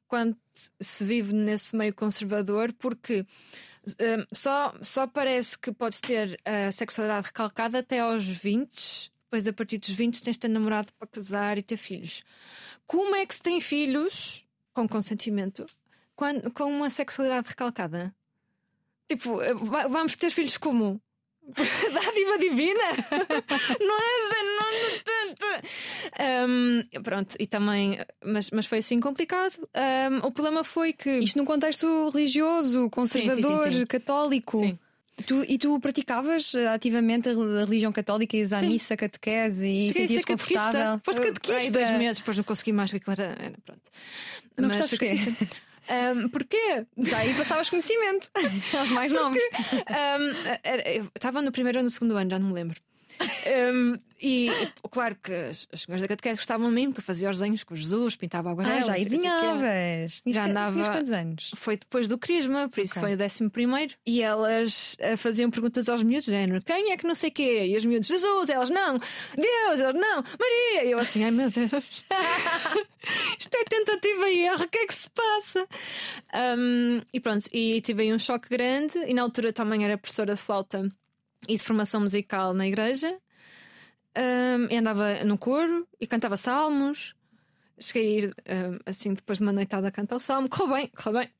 quando 0.06 0.36
se 0.80 1.04
vive 1.04 1.32
nesse 1.32 1.74
meio 1.76 1.92
conservador, 1.94 2.72
porque 2.72 3.26
hum, 3.86 4.24
só, 4.32 4.74
só 4.82 5.06
parece 5.06 5.58
que 5.58 5.72
podes 5.72 6.00
ter 6.00 6.38
a 6.44 6.70
sexualidade 6.72 7.26
recalcada 7.26 7.80
até 7.80 7.98
aos 8.00 8.24
20, 8.26 9.12
depois 9.24 9.46
a 9.48 9.52
partir 9.52 9.78
dos 9.78 9.90
20 9.90 10.22
tens 10.22 10.34
de 10.34 10.40
ter 10.40 10.48
namorado 10.48 10.92
para 10.98 11.08
casar 11.08 11.58
e 11.58 11.62
ter 11.62 11.76
filhos. 11.76 12.22
Como 12.86 13.14
é 13.16 13.26
que 13.26 13.34
se 13.34 13.42
tem 13.42 13.60
filhos 13.60 14.44
com 14.78 14.88
consentimento 14.88 15.66
quando, 16.14 16.52
com 16.52 16.64
uma 16.64 16.88
sexualidade 16.88 17.48
recalcada? 17.48 18.14
Tipo, 19.08 19.40
eh, 19.42 19.54
va- 19.54 19.88
vamos 19.88 20.14
ter 20.14 20.30
filhos 20.30 20.56
como? 20.56 21.00
Dádiva 21.48 22.38
divina? 22.38 22.84
não 23.80 23.96
é? 23.96 24.18
Não, 24.44 24.56
não 24.56 24.98
tanto. 25.04 25.46
Pronto, 27.02 27.34
e 27.40 27.46
também, 27.46 27.98
mas, 28.24 28.50
mas 28.50 28.66
foi 28.66 28.78
assim 28.78 29.00
complicado. 29.00 29.56
Um, 29.74 30.18
o 30.26 30.30
problema 30.30 30.62
foi 30.62 30.92
que. 30.92 31.18
Isto 31.18 31.38
num 31.38 31.44
contexto 31.44 32.10
religioso, 32.10 32.88
conservador, 32.90 33.66
sim, 33.66 33.72
sim. 33.80 33.86
católico. 33.86 34.58
Sim. 34.58 34.78
Tu, 35.26 35.44
e 35.48 35.58
tu 35.58 35.78
praticavas 35.80 36.54
eh, 36.54 36.68
ativamente 36.68 37.28
a 37.28 37.32
religião 37.32 37.92
católica, 37.92 38.36
ias 38.36 38.52
à 38.52 38.58
Sim. 38.60 38.68
missa, 38.68 38.96
catequese 38.96 39.66
e 39.66 39.92
sentias 39.92 40.24
confortável? 40.24 41.00
Foste 41.02 41.20
Aí 41.20 41.26
catequista. 41.32 41.70
dois 41.70 41.90
meses, 41.92 42.18
depois 42.18 42.36
não 42.36 42.44
consegui 42.44 42.72
mais, 42.72 42.90
que 42.90 42.96
aquilo 42.98 43.16
era. 43.18 43.34
pronto. 43.64 43.82
Não 44.56 44.68
Mas 44.68 44.78
gostaste 44.78 44.96
porquê? 44.96 45.16
catequista. 45.18 45.56
Um, 45.90 46.28
porquê? 46.28 46.86
Já 46.98 47.18
aí 47.18 47.34
passavas 47.34 47.68
conhecimento 47.70 48.30
aos 48.78 48.90
mais 48.90 49.10
novos. 49.10 49.38
Um, 49.38 51.08
estava 51.14 51.40
no 51.40 51.50
primeiro 51.50 51.78
ou 51.78 51.84
no 51.84 51.90
segundo 51.90 52.16
ano, 52.16 52.30
já 52.30 52.38
não 52.38 52.48
me 52.48 52.54
lembro. 52.54 52.78
Um, 53.72 53.98
e 54.20 54.50
claro 54.90 55.16
que 55.22 55.32
as, 55.32 55.66
as 55.72 55.82
senhoras 55.82 56.00
da 56.02 56.08
catequese 56.08 56.40
gostavam 56.40 56.68
de 56.68 56.74
mim, 56.74 56.86
porque 56.86 57.00
eu 57.00 57.04
fazia 57.04 57.30
os 57.30 57.38
desenhos 57.38 57.62
com 57.64 57.74
Jesus, 57.76 58.16
pintava 58.16 58.50
aguarela. 58.50 58.78
Ah, 58.78 58.82
já 58.82 58.92
desenhavas. 58.94 60.22
Já 60.26 60.44
andava- 60.46 60.72
tinhas 60.72 60.88
quantos 60.88 61.12
anos? 61.12 61.50
Foi 61.56 61.76
depois 61.76 62.06
do 62.06 62.18
Crisma, 62.18 62.68
por 62.68 62.80
isso 62.80 62.92
Ok. 62.94 63.02
foi 63.02 63.14
o 63.14 63.16
décimo 63.16 63.50
primeiro. 63.50 63.94
E 64.06 64.22
elas 64.22 64.96
eh, 64.98 65.16
faziam 65.16 65.50
perguntas 65.50 65.88
aos 65.88 66.02
miúdos, 66.02 66.26
género, 66.26 66.62
quem 66.62 66.92
é 66.92 66.96
que 66.96 67.06
não 67.06 67.14
sei 67.14 67.30
quê? 67.30 67.66
E 67.66 67.76
os 67.76 67.84
miúdos, 67.84 68.08
Jesus, 68.08 68.48
elas 68.50 68.70
não, 68.70 68.98
Deus, 69.36 69.80
elas 69.80 69.94
não, 69.94 70.16
Maria. 70.38 70.84
E 70.84 70.90
eu 70.90 70.98
assim, 70.98 71.22
ai 71.24 71.30
meu 71.30 71.50
Deus, 71.50 71.70
isto 73.38 73.54
é 73.56 73.64
tentativa 73.64 74.28
e 74.30 74.40
erro, 74.44 74.64
o 74.64 74.68
que 74.68 74.78
é 74.78 74.86
que 74.86 74.94
se 74.94 75.08
passa? 75.10 75.66
Um, 76.58 77.00
e 77.12 77.20
pronto, 77.20 77.46
e 77.52 77.80
tive 77.80 78.02
aí 78.02 78.12
um 78.12 78.18
choque 78.18 78.48
grande. 78.48 78.98
E 79.06 79.14
na 79.14 79.22
altura 79.22 79.52
também 79.52 79.84
era 79.84 79.96
professora 79.96 80.34
de 80.34 80.40
flauta 80.40 80.88
e 81.46 81.56
de 81.56 81.62
formação 81.62 82.00
musical 82.00 82.52
na 82.54 82.66
igreja. 82.66 83.16
Um, 84.16 84.66
e 84.72 84.76
andava 84.76 85.22
no 85.24 85.38
coro 85.38 85.86
e 86.00 86.06
cantava 86.06 86.36
salmos. 86.36 87.14
Cheguei 87.78 88.02
a 88.08 88.18
ir 88.18 88.26
um, 88.48 88.78
assim 88.86 89.14
depois 89.14 89.38
de 89.38 89.44
uma 89.44 89.52
noitada 89.52 89.86
a 89.86 89.90
cantar 89.92 90.16
o 90.16 90.20
salmo, 90.20 90.48
correu 90.50 90.74
bem, 90.74 90.88
correu 90.88 91.20
bem. 91.20 91.30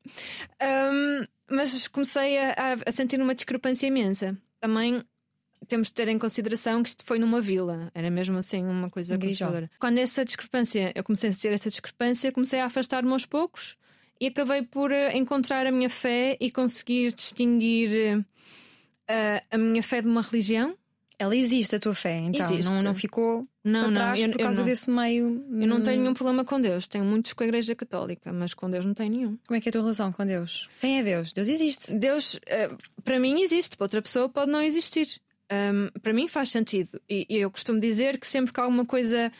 Um, 0.62 1.26
mas 1.50 1.88
comecei 1.88 2.38
a, 2.38 2.76
a- 2.86 2.90
sentir 2.92 3.20
uma 3.20 3.34
discrepância 3.34 3.86
imensa. 3.88 4.36
Também 4.60 5.02
temos 5.66 5.88
de 5.88 5.94
ter 5.94 6.06
em 6.06 6.18
consideração 6.18 6.82
que 6.82 6.90
isto 6.90 7.04
foi 7.04 7.18
numa 7.18 7.40
vila, 7.40 7.90
era 7.92 8.08
mesmo 8.10 8.38
assim 8.38 8.64
uma 8.64 8.88
coisa 8.88 9.14
conservadora. 9.46 9.70
Quando 9.80 9.98
essa 9.98 10.24
discrepância, 10.24 10.92
eu 10.94 11.02
comecei 11.02 11.30
a 11.30 11.32
sentir 11.32 11.52
essa 11.52 11.68
discrepância, 11.68 12.30
comecei 12.30 12.60
a 12.60 12.66
afastar-me 12.66 13.10
aos 13.10 13.26
poucos 13.26 13.76
e 14.20 14.28
acabei 14.28 14.62
por 14.62 14.92
eh, 14.92 15.16
encontrar 15.16 15.66
a 15.66 15.72
minha 15.72 15.90
fé 15.90 16.36
e 16.40 16.50
conseguir 16.50 17.12
distinguir 17.12 18.24
eh, 19.08 19.42
a 19.50 19.58
minha 19.58 19.82
fé 19.82 20.00
de 20.02 20.08
uma 20.08 20.22
religião. 20.22 20.76
Ela 21.20 21.34
existe, 21.34 21.74
a 21.74 21.80
tua 21.80 21.96
fé, 21.96 22.16
então 22.16 22.40
Existe. 22.40 22.72
Não, 22.72 22.80
não 22.80 22.94
ficou 22.94 23.44
Não, 23.64 23.86
não, 23.86 23.92
trás 23.92 24.20
eu, 24.20 24.30
por 24.30 24.38
causa 24.40 24.60
não. 24.60 24.66
desse 24.66 24.88
meio. 24.88 25.44
Eu 25.50 25.66
não 25.66 25.80
tenho 25.80 25.98
hum, 25.98 26.02
nenhum 26.02 26.14
problema 26.14 26.44
com 26.44 26.60
Deus. 26.60 26.86
Tenho 26.86 27.04
muitos 27.04 27.32
com 27.32 27.42
a 27.42 27.46
Igreja 27.46 27.74
Católica, 27.74 28.32
mas 28.32 28.54
com 28.54 28.70
Deus 28.70 28.84
não 28.84 28.94
tenho 28.94 29.10
nenhum. 29.10 29.38
Como 29.44 29.56
é 29.56 29.60
que 29.60 29.68
é 29.68 29.70
a 29.70 29.72
tua 29.72 29.80
relação 29.80 30.12
com 30.12 30.24
Deus? 30.24 30.68
Quem 30.80 31.00
é 31.00 31.02
Deus? 31.02 31.32
Deus 31.32 31.48
existe. 31.48 31.92
Deus, 31.92 32.38
eh, 32.46 32.70
para 33.02 33.18
mim, 33.18 33.42
existe, 33.42 33.76
para 33.76 33.86
outra 33.86 34.00
pessoa 34.00 34.28
pode 34.28 34.52
não 34.52 34.62
existir. 34.62 35.20
Ahm, 35.50 35.88
para 36.00 36.12
mim 36.12 36.28
faz 36.28 36.50
sentido. 36.50 37.00
E, 37.10 37.26
e 37.28 37.38
eu 37.38 37.50
costumo 37.50 37.80
dizer 37.80 38.18
que 38.18 38.26
sempre 38.26 38.52
que 38.52 38.60
alguma 38.60 38.86
coisa 38.86 39.32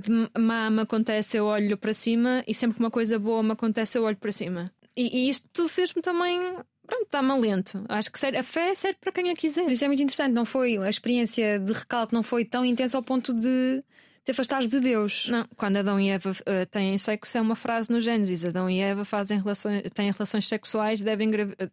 de 0.00 0.40
má 0.40 0.70
me 0.70 0.80
acontece, 0.80 1.36
eu 1.36 1.44
olho 1.44 1.76
para 1.76 1.92
cima, 1.92 2.42
e 2.46 2.54
sempre 2.54 2.76
que 2.76 2.82
uma 2.82 2.90
coisa 2.90 3.18
boa 3.18 3.42
me 3.42 3.52
acontece, 3.52 3.98
eu 3.98 4.04
olho 4.04 4.16
para 4.16 4.32
cima. 4.32 4.72
E, 4.96 5.26
e 5.26 5.28
isto 5.28 5.46
tudo 5.52 5.68
fez-me 5.68 6.00
também 6.00 6.38
pronto, 6.86 7.08
dá-me 7.10 7.30
alento. 7.30 7.84
Acho 7.88 8.10
que 8.10 8.26
a 8.26 8.42
fé 8.42 8.74
serve 8.74 8.98
para 9.00 9.12
quem 9.12 9.30
a 9.30 9.36
quiser. 9.36 9.70
Isso 9.70 9.84
é 9.84 9.88
muito 9.88 10.02
interessante, 10.02 10.32
não 10.32 10.44
foi? 10.44 10.76
A 10.78 10.90
experiência 10.90 11.58
de 11.58 11.72
recalque 11.72 12.14
não 12.14 12.22
foi 12.22 12.44
tão 12.44 12.64
intensa 12.64 12.96
ao 12.96 13.02
ponto 13.02 13.34
de 13.34 13.82
te 14.24 14.30
afastares 14.30 14.68
de 14.68 14.78
Deus. 14.78 15.26
Não, 15.28 15.44
quando 15.56 15.78
Adão 15.78 15.98
e 15.98 16.08
Eva 16.08 16.30
uh, 16.30 16.66
têm 16.70 16.96
sexo, 16.96 17.36
é 17.36 17.40
uma 17.40 17.56
frase 17.56 17.90
no 17.90 18.00
Gênesis. 18.00 18.44
Adão 18.44 18.70
e 18.70 18.78
Eva 18.78 19.04
fazem 19.04 19.38
relações, 19.38 19.82
têm 19.92 20.10
relações 20.12 20.46
sexuais, 20.46 21.00
devem 21.00 21.28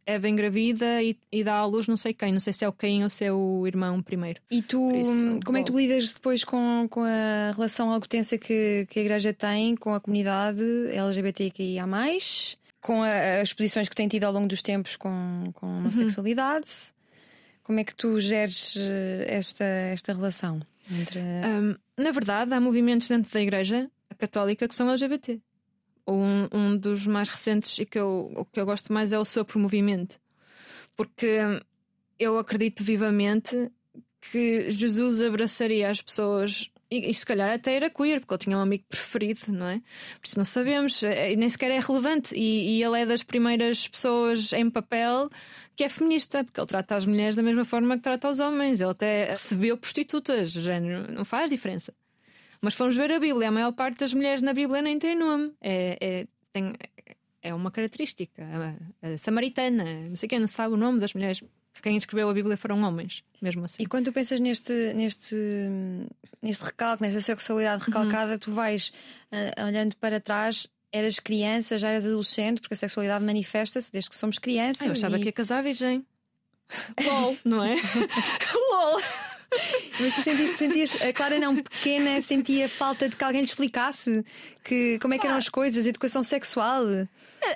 Eva 0.05 0.27
engravida 0.27 1.01
e, 1.03 1.15
e 1.31 1.43
dá 1.43 1.55
à 1.55 1.65
luz 1.65 1.87
não 1.87 1.97
sei 1.97 2.13
quem, 2.13 2.31
não 2.31 2.39
sei 2.39 2.53
se 2.53 2.65
é 2.65 2.67
o 2.67 2.73
Caim 2.73 3.03
ou 3.03 3.09
se 3.09 3.23
é 3.23 3.31
o 3.31 3.67
irmão 3.67 4.01
primeiro. 4.01 4.41
E 4.49 4.61
tu, 4.61 4.91
isso, 4.95 5.39
como 5.45 5.57
é 5.57 5.63
que 5.63 5.71
tu 5.71 5.77
lidas 5.77 6.13
depois 6.13 6.43
com, 6.43 6.87
com 6.89 7.03
a 7.03 7.51
relação 7.55 7.91
algo 7.91 8.07
tensa 8.07 8.37
que, 8.37 8.87
que 8.89 8.99
a 8.99 9.01
igreja 9.03 9.31
tem 9.31 9.75
com 9.75 9.93
a 9.93 9.99
comunidade 9.99 10.63
LGBTQIA? 10.91 11.85
Com 12.81 13.03
a, 13.03 13.41
as 13.41 13.53
posições 13.53 13.89
que 13.89 13.95
tem 13.95 14.07
tido 14.07 14.23
ao 14.23 14.33
longo 14.33 14.47
dos 14.47 14.61
tempos 14.61 14.95
com, 14.95 15.51
com 15.53 15.65
a 15.65 15.77
homossexualidade? 15.79 16.69
Uhum. 16.69 16.99
Como 17.63 17.79
é 17.79 17.83
que 17.83 17.93
tu 17.93 18.19
geres 18.19 18.75
eh, 18.77 19.25
esta, 19.27 19.63
esta 19.63 20.13
relação? 20.13 20.61
Entre... 20.89 21.19
Um, 21.19 21.75
na 22.01 22.11
verdade, 22.11 22.53
há 22.53 22.59
movimentos 22.59 23.07
dentro 23.07 23.31
da 23.31 23.39
Igreja 23.39 23.89
Católica 24.17 24.67
que 24.67 24.73
são 24.73 24.89
LGBT. 24.89 25.39
Um, 26.07 26.47
um 26.51 26.77
dos 26.77 27.05
mais 27.05 27.29
recentes 27.29 27.77
e 27.77 27.85
que 27.85 27.99
eu, 27.99 28.47
que 28.51 28.59
eu 28.59 28.65
gosto 28.65 28.91
mais 28.91 29.13
é 29.13 29.19
o 29.19 29.25
Sopro 29.25 29.59
Movimento, 29.59 30.19
porque 30.95 31.39
eu 32.17 32.39
acredito 32.39 32.83
vivamente 32.83 33.71
que 34.19 34.71
Jesus 34.71 35.21
abraçaria 35.21 35.89
as 35.89 36.01
pessoas 36.01 36.71
e, 36.91 37.09
e, 37.09 37.13
se 37.13 37.25
calhar 37.25 37.51
até 37.51 37.75
era 37.75 37.89
queer, 37.89 38.19
porque 38.19 38.33
ele 38.33 38.39
tinha 38.39 38.57
um 38.57 38.61
amigo 38.61 38.83
preferido, 38.89 39.51
não 39.51 39.67
é? 39.67 39.79
Por 40.19 40.27
isso 40.27 40.37
não 40.37 40.45
sabemos, 40.45 41.03
é, 41.03 41.35
nem 41.35 41.47
sequer 41.47 41.69
é 41.69 41.79
relevante. 41.79 42.33
E, 42.35 42.79
e, 42.79 42.83
ele 42.83 43.01
é 43.01 43.05
das 43.05 43.21
primeiras 43.21 43.87
pessoas 43.87 44.51
em 44.53 44.69
papel 44.69 45.29
que 45.75 45.83
é 45.83 45.89
feminista, 45.89 46.43
porque 46.43 46.59
ele 46.59 46.67
trata 46.67 46.95
as 46.95 47.05
mulheres 47.05 47.35
da 47.35 47.43
mesma 47.43 47.63
forma 47.63 47.95
que 47.95 48.03
trata 48.03 48.27
os 48.27 48.39
homens. 48.39 48.81
Ele 48.81 48.91
até 48.91 49.31
recebeu 49.31 49.77
prostitutas, 49.77 50.51
género, 50.51 51.11
não 51.11 51.23
faz 51.23 51.49
diferença. 51.49 51.93
Mas 52.61 52.73
fomos 52.73 52.95
ver 52.95 53.11
a 53.11 53.19
Bíblia, 53.19 53.49
a 53.49 53.51
maior 53.51 53.71
parte 53.71 53.99
das 53.99 54.13
mulheres 54.13 54.41
na 54.41 54.53
Bíblia 54.53 54.81
nem 54.81 54.97
tem 54.97 55.15
nome. 55.15 55.53
É, 55.61 55.97
é, 56.01 56.27
tem, 56.51 56.73
é 57.41 57.53
uma 57.53 57.71
característica. 57.71 58.43
A, 59.01 59.09
a 59.13 59.17
samaritana, 59.17 60.09
não 60.09 60.15
sei 60.15 60.27
quem 60.27 60.39
não 60.39 60.47
sabe 60.47 60.73
o 60.73 60.77
nome 60.77 60.99
das 60.99 61.13
mulheres 61.13 61.41
quem 61.81 61.95
escreveu 61.97 62.29
a 62.29 62.33
Bíblia 62.33 62.57
foram 62.57 62.81
homens, 62.83 63.23
mesmo 63.41 63.65
assim. 63.65 63.81
E 63.81 63.85
quando 63.85 64.05
tu 64.05 64.13
pensas 64.13 64.39
neste, 64.39 64.93
neste, 64.93 65.35
neste 66.41 66.63
recalque, 66.63 67.03
nesta 67.03 67.21
sexualidade 67.21 67.83
recalcada, 67.85 68.33
uhum. 68.33 68.39
tu 68.39 68.51
vais 68.51 68.91
uh, 69.31 69.65
olhando 69.65 69.95
para 69.97 70.19
trás. 70.19 70.67
Eras 70.91 71.19
criança, 71.19 71.77
já 71.77 71.89
eras 71.89 72.03
adolescente, 72.03 72.61
porque 72.61 72.73
a 72.73 72.77
sexualidade 72.77 73.23
manifesta-se 73.23 73.91
desde 73.91 74.09
que 74.09 74.15
somos 74.15 74.39
crianças. 74.39 74.81
Ah, 74.81 74.87
eu 74.87 74.91
achava 74.93 75.17
e... 75.17 75.19
que 75.19 75.25
ia 75.27 75.31
casar 75.31 75.61
virgem. 75.61 76.03
LOL, 77.01 77.37
não 77.45 77.63
é? 77.63 77.75
LOL. 78.71 78.99
Mas 79.99 80.15
tu 80.15 80.21
sentiste, 80.21 80.57
sentias, 80.57 81.01
a 81.01 81.11
Clara 81.11 81.39
não 81.39 81.55
pequena, 81.55 82.21
sentia 82.21 82.69
falta 82.69 83.09
de 83.09 83.15
que 83.15 83.23
alguém 83.23 83.41
lhe 83.41 83.47
explicasse 83.47 84.23
que, 84.63 84.99
como 84.99 85.13
é 85.13 85.17
que 85.17 85.25
eram 85.25 85.37
as 85.37 85.49
coisas, 85.49 85.85
educação 85.85 86.23
sexual. 86.23 86.83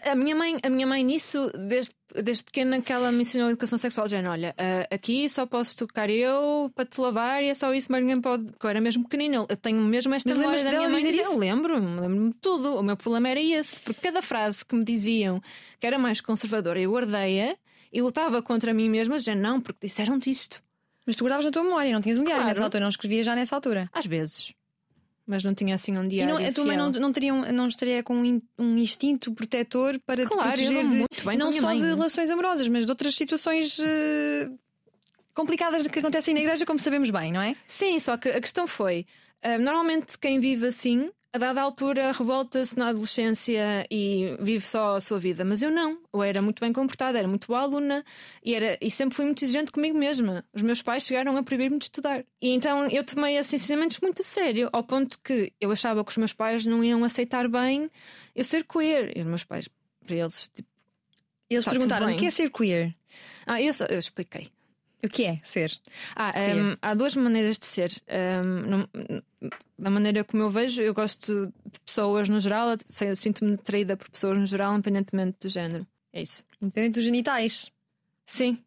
A, 0.06 0.12
a, 0.12 0.16
minha 0.16 0.36
mãe, 0.36 0.58
a 0.64 0.70
minha 0.70 0.88
mãe 0.88 1.04
nisso, 1.04 1.52
desde, 1.56 1.94
desde 2.16 2.44
pequena 2.44 2.82
que 2.82 2.92
ela 2.92 3.12
me 3.12 3.22
ensinou 3.22 3.48
a 3.48 3.52
educação 3.52 3.78
sexual, 3.78 4.08
já 4.08 4.20
olha, 4.30 4.56
uh, 4.58 4.94
aqui 4.94 5.30
só 5.30 5.46
posso 5.46 5.78
tocar 5.78 6.10
eu 6.10 6.72
para 6.74 6.86
te 6.86 7.00
lavar 7.00 7.44
e 7.44 7.50
é 7.50 7.54
só 7.54 7.74
isso, 7.74 7.92
mas 7.92 8.02
ninguém 8.02 8.20
pode. 8.20 8.46
Porque 8.46 8.66
eu 8.66 8.70
era 8.70 8.82
mesmo 8.82 9.04
pequenino, 9.04 9.46
eu 9.48 9.58
tenho 9.58 9.82
mesmo 9.82 10.14
esta 10.14 10.34
memória 10.34 10.64
da 10.64 10.72
minha 10.72 10.90
mãe. 10.90 11.04
Dizer 11.04 11.24
eu 11.24 11.38
lembro-me, 11.38 12.02
lembro-me 12.02 12.30
de 12.30 12.38
tudo. 12.42 12.76
O 12.76 12.84
meu 12.84 12.98
problema 12.98 13.30
era 13.30 13.42
esse, 13.42 13.80
porque 13.82 14.02
cada 14.02 14.22
frase 14.22 14.66
que 14.66 14.76
me 14.76 14.84
diziam 14.84 15.42
que 15.80 15.86
era 15.86 16.00
mais 16.00 16.22
conservadora, 16.22 16.80
eu 16.80 16.92
guardei-a 16.92 17.56
e 17.92 18.02
lutava 18.02 18.42
contra 18.42 18.74
mim 18.74 18.90
mesma, 18.90 19.20
já 19.20 19.36
não, 19.36 19.62
porque 19.62 19.88
disseram-te 19.88 20.32
isto. 20.32 20.64
Mas 21.05 21.15
tu 21.15 21.24
guardavas 21.24 21.45
na 21.45 21.51
tua 21.51 21.63
memória, 21.63 21.91
não 21.91 22.01
tinhas 22.01 22.17
um 22.17 22.24
diário 22.24 22.45
nessa 22.45 22.63
altura, 22.63 22.81
não 22.81 22.89
escrevias 22.89 23.25
já 23.25 23.36
nessa 23.36 23.55
altura. 23.55 23.89
Às 23.91 24.05
vezes. 24.05 24.53
Mas 25.25 25.43
não 25.43 25.53
tinha 25.53 25.75
assim 25.75 25.98
um 25.98 26.07
diário. 26.07 26.36
E 26.36 26.41
não, 26.41 26.50
a 26.50 26.51
tua 26.51 26.65
mãe 26.65 26.77
não, 26.77 26.89
não, 26.91 27.13
teria, 27.13 27.33
não 27.33 27.67
estaria 27.67 28.03
com 28.03 28.15
um, 28.15 28.41
um 28.57 28.77
instinto 28.77 29.33
protetor 29.33 30.00
para 30.05 30.25
claro, 30.25 30.57
te 30.57 30.65
proteger 30.65 30.88
de, 30.88 31.38
não 31.38 31.51
só 31.51 31.67
mãe. 31.67 31.79
de 31.79 31.86
relações 31.86 32.29
amorosas, 32.29 32.67
mas 32.67 32.86
de 32.86 32.91
outras 32.91 33.15
situações 33.15 33.79
uh, 33.79 34.60
complicadas 35.33 35.88
que 35.88 36.00
acontecem 36.00 36.33
na 36.33 36.41
igreja, 36.41 36.65
como 36.65 36.79
sabemos 36.79 37.10
bem, 37.10 37.31
não 37.31 37.41
é? 37.41 37.55
Sim, 37.65 37.98
só 38.00 38.17
que 38.17 38.29
a 38.29 38.41
questão 38.41 38.67
foi: 38.67 39.05
uh, 39.43 39.62
normalmente 39.62 40.17
quem 40.19 40.39
vive 40.39 40.67
assim 40.67 41.10
a 41.34 41.38
dada 41.40 41.62
altura 41.63 42.12
revolta-se 42.12 42.78
na 42.78 42.90
adolescência 42.90 43.88
e 43.90 44.38
vive 44.40 44.66
só 44.68 44.98
a 44.98 45.02
sua 45.02 45.18
vida. 45.18 45.44
Mas 45.44 45.63
eu 45.63 45.72
não. 45.72 46.00
Eu 46.13 46.22
era 46.22 46.44
muito 46.44 46.60
bem 46.60 46.72
comportada, 46.72 47.18
era 47.18 47.28
muito 47.28 47.48
boa 47.48 47.62
aluna 47.62 48.06
e, 48.44 48.54
era, 48.54 48.78
e 48.80 48.92
sempre 48.92 49.16
fui 49.16 49.25
muito 49.25 49.44
exigente 49.44 49.72
comigo 49.72 49.98
mesma. 49.98 50.46
Os 50.54 50.62
meus 50.62 50.84
pais 50.84 51.04
chegaram 51.04 51.36
a 51.36 51.42
proibir-me 51.42 51.80
de 51.80 51.86
estudar. 51.86 52.24
E 52.40 52.50
então 52.50 52.88
eu 52.88 53.04
tomei 53.04 53.36
esses 53.36 53.56
ensinamentos 53.56 54.00
muito 54.00 54.22
a 54.22 54.25
sério, 54.25 54.70
ao 54.72 54.84
ponto 54.84 55.18
que 55.24 55.52
eu 55.60 55.72
achava 55.72 56.06
que 56.06 56.12
os 56.12 56.18
meus 56.18 56.34
pais 56.34 56.68
não 56.68 56.84
iam 56.84 57.04
aceitar 57.04 57.48
bem 57.48 57.90
eu 58.36 58.44
ser 58.44 58.63
queer. 58.63 59.18
E 59.18 59.22
os 59.22 59.28
meus 59.28 59.44
pais, 59.44 59.68
para 60.06 60.16
eles, 60.16 60.52
tipo. 60.54 60.70
Eles 61.50 61.66
tá 61.66 61.72
perguntaram 61.72 62.13
o 62.13 62.16
que 62.18 62.28
é 62.28 62.32
ser 62.32 62.52
queer? 62.52 62.96
Ah, 63.46 63.60
eu, 63.60 63.72
eu 63.90 64.00
expliquei. 64.00 64.50
O 65.04 65.10
que 65.10 65.25
é 65.25 65.40
ser? 65.44 65.78
Ah, 66.16 66.32
um, 66.56 66.78
há 66.82 66.94
duas 66.94 67.16
maneiras 67.16 67.60
de 67.60 67.66
ser. 67.66 67.92
Um, 68.46 69.22
da 69.78 69.90
maneira 69.90 70.24
como 70.24 70.44
eu 70.44 70.50
vejo, 70.50 70.82
eu 70.82 70.94
gosto 70.94 71.54
de 71.66 71.80
pessoas 71.80 72.30
no 72.30 72.40
geral, 72.40 72.78
sinto-me 73.16 73.56
atraída 73.56 73.98
por 73.98 74.10
pessoas 74.10 74.38
no 74.38 74.46
geral, 74.46 74.74
independentemente 74.74 75.38
do 75.42 75.50
género. 75.50 75.88
É 76.12 76.22
isso. 76.22 76.44
Independente 76.62 76.96
dos 76.96 77.04
genitais? 77.04 77.72
Sim, 78.26 78.58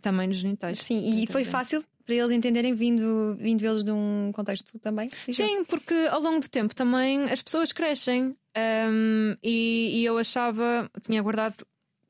também 0.00 0.28
dos 0.28 0.38
genitais. 0.38 0.78
Sim, 0.78 1.22
e 1.22 1.26
foi 1.26 1.44
fácil 1.44 1.84
para 2.04 2.14
eles 2.14 2.30
entenderem, 2.30 2.74
vindo, 2.74 3.34
vindo 3.36 3.64
eles 3.66 3.82
de 3.82 3.90
um 3.90 4.30
contexto 4.32 4.78
também? 4.78 5.10
Sim, 5.28 5.64
porque 5.64 5.94
ao 6.10 6.20
longo 6.20 6.40
do 6.40 6.48
tempo 6.48 6.74
também 6.74 7.24
as 7.24 7.42
pessoas 7.42 7.72
crescem 7.72 8.36
um, 8.56 9.36
e, 9.42 10.00
e 10.00 10.04
eu 10.04 10.16
achava, 10.16 10.90
tinha 11.02 11.20
guardado 11.20 11.66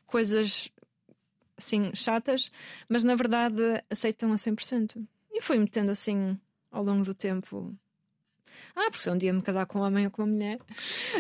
coisas 0.07 0.71
assim 1.57 1.91
chatas, 1.95 2.53
mas 2.89 3.03
na 3.03 3.15
verdade 3.15 3.83
aceitam 3.91 4.33
a 4.33 4.37
100%. 4.37 5.03
E 5.33 5.41
fui 5.41 5.59
metendo 5.59 5.91
assim 5.91 6.39
ao 6.71 6.85
longo 6.85 7.05
do 7.05 7.15
tempo. 7.15 7.75
Ah, 8.76 8.90
porque 8.90 9.02
se 9.02 9.11
um 9.11 9.16
dia 9.16 9.33
me 9.33 9.40
casar 9.40 9.64
com 9.64 9.78
um 9.78 9.83
homem 9.83 10.04
ou 10.04 10.11
com 10.11 10.23
uma 10.23 10.28
mulher, 10.28 10.59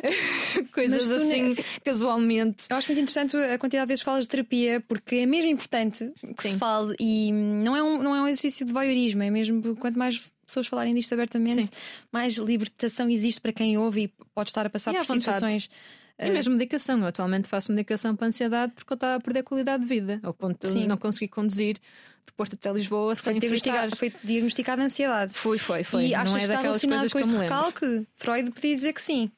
coisas 0.74 1.10
assim, 1.10 1.42
ne... 1.42 1.56
casualmente. 1.82 2.66
Eu 2.68 2.76
acho 2.76 2.88
muito 2.88 3.00
interessante 3.00 3.34
a 3.34 3.58
quantidade 3.58 3.86
de 3.86 3.92
vezes 3.92 4.04
falas 4.04 4.26
de 4.26 4.28
terapia, 4.28 4.84
porque 4.86 5.16
é 5.16 5.26
mesmo 5.26 5.50
importante 5.50 6.12
que 6.36 6.42
Sim. 6.42 6.50
se 6.50 6.56
fale 6.56 6.94
e 7.00 7.32
não 7.32 7.74
é, 7.74 7.82
um, 7.82 8.02
não 8.02 8.14
é 8.14 8.20
um 8.20 8.26
exercício 8.26 8.66
de 8.66 8.74
voyeurismo, 8.74 9.22
é 9.22 9.30
mesmo 9.30 9.74
quanto 9.76 9.98
mais 9.98 10.30
pessoas 10.46 10.66
falarem 10.66 10.94
disto 10.94 11.14
abertamente, 11.14 11.64
Sim. 11.64 11.70
mais 12.12 12.34
libertação 12.34 13.08
existe 13.08 13.40
para 13.40 13.52
quem 13.52 13.78
ouve 13.78 14.02
e 14.02 14.08
pode 14.34 14.50
estar 14.50 14.66
a 14.66 14.70
passar 14.70 14.94
e 14.94 14.98
por 14.98 15.06
situações. 15.06 15.70
E 16.18 16.30
mesmo 16.30 16.52
medicação. 16.54 16.98
Eu 17.00 17.06
atualmente 17.06 17.48
faço 17.48 17.70
medicação 17.70 18.16
para 18.16 18.26
ansiedade 18.26 18.72
porque 18.74 18.92
eu 18.92 18.94
estava 18.94 19.16
a 19.16 19.20
perder 19.20 19.42
qualidade 19.42 19.82
de 19.82 19.88
vida, 19.88 20.20
ao 20.22 20.32
ponto 20.32 20.66
de 20.66 20.86
não 20.86 20.96
conseguir 20.96 21.28
conduzir 21.28 21.78
de 22.26 22.32
Porto 22.32 22.54
até 22.54 22.72
Lisboa 22.72 23.14
foi 23.14 23.32
sem 23.32 23.40
diagnosticada, 23.40 23.96
Foi 23.96 24.12
diagnosticada 24.22 24.82
ansiedade. 24.82 25.32
Foi, 25.32 25.58
foi, 25.58 25.84
foi. 25.84 26.06
E 26.08 26.14
achas 26.14 26.32
não 26.32 26.36
é 26.36 26.40
que 26.40 26.46
está 26.46 26.60
relacionado 26.60 27.10
com 27.10 27.18
este 27.18 27.36
recalque? 27.36 28.06
Freud 28.16 28.50
podia 28.50 28.76
dizer 28.76 28.92
que 28.92 29.00
sim. 29.00 29.30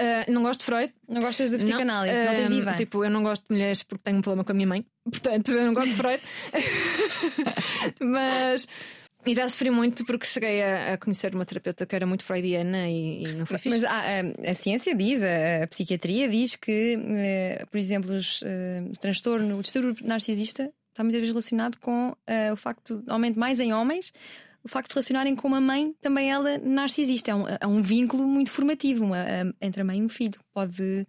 Uh, 0.00 0.30
não 0.30 0.42
gosto 0.42 0.60
de 0.60 0.66
Freud. 0.66 0.92
Não 1.08 1.20
gostas 1.20 1.50
de 1.50 1.58
psicanálise, 1.58 2.14
não, 2.14 2.24
não 2.24 2.34
tens 2.34 2.50
diva. 2.50 2.74
Tipo, 2.74 3.04
eu 3.04 3.10
não 3.10 3.22
gosto 3.22 3.42
de 3.42 3.52
mulheres 3.52 3.82
porque 3.82 4.02
tenho 4.04 4.18
um 4.18 4.22
problema 4.22 4.44
com 4.44 4.52
a 4.52 4.54
minha 4.54 4.66
mãe. 4.66 4.86
Portanto, 5.10 5.50
eu 5.50 5.64
não 5.64 5.74
gosto 5.74 5.90
de 5.90 5.96
Freud. 5.96 6.22
Mas 8.00 8.68
e 9.26 9.34
já 9.34 9.48
sofri 9.48 9.70
muito 9.70 10.04
porque 10.06 10.24
cheguei 10.24 10.62
a, 10.62 10.94
a, 10.94 10.98
conhecer 10.98 11.34
uma 11.34 11.44
terapeuta 11.44 11.84
que 11.84 11.94
era 11.94 12.06
muito 12.06 12.24
freudiana 12.24 12.88
e, 12.88 13.24
e 13.24 13.32
não 13.34 13.44
foi 13.44 13.58
fixe. 13.58 13.76
Mas 13.76 13.84
a, 13.84 13.90
a, 13.90 14.52
a 14.52 14.54
ciência 14.54 14.94
diz, 14.94 15.20
a, 15.22 15.66
psiquiatria 15.66 16.28
diz 16.28 16.54
que, 16.54 16.96
uh, 16.96 17.66
por 17.66 17.78
exemplo, 17.78 18.14
os, 18.14 18.40
uh, 18.42 18.90
o 18.90 18.96
transtorno, 18.96 19.58
o 19.58 19.62
distúrbio 19.62 20.06
narcisista 20.06 20.72
está 20.98 21.04
muitas 21.04 21.20
vezes 21.20 21.32
relacionado 21.32 21.78
com 21.78 22.10
uh, 22.10 22.52
o 22.52 22.56
facto, 22.56 23.04
aumento 23.06 23.38
mais 23.38 23.60
em 23.60 23.72
homens, 23.72 24.12
o 24.64 24.68
facto 24.68 24.88
de 24.88 24.94
relacionarem 24.94 25.36
com 25.36 25.46
uma 25.46 25.60
mãe, 25.60 25.94
também 26.00 26.30
ela 26.30 26.58
narcisista. 26.58 27.30
É 27.30 27.34
um, 27.34 27.44
é 27.48 27.66
um 27.66 27.80
vínculo 27.80 28.26
muito 28.26 28.50
formativo 28.50 29.04
uma, 29.04 29.24
entre 29.60 29.82
a 29.82 29.84
mãe 29.84 30.00
e 30.00 30.04
o 30.04 30.08
filho. 30.08 30.38
Pode 30.52 31.06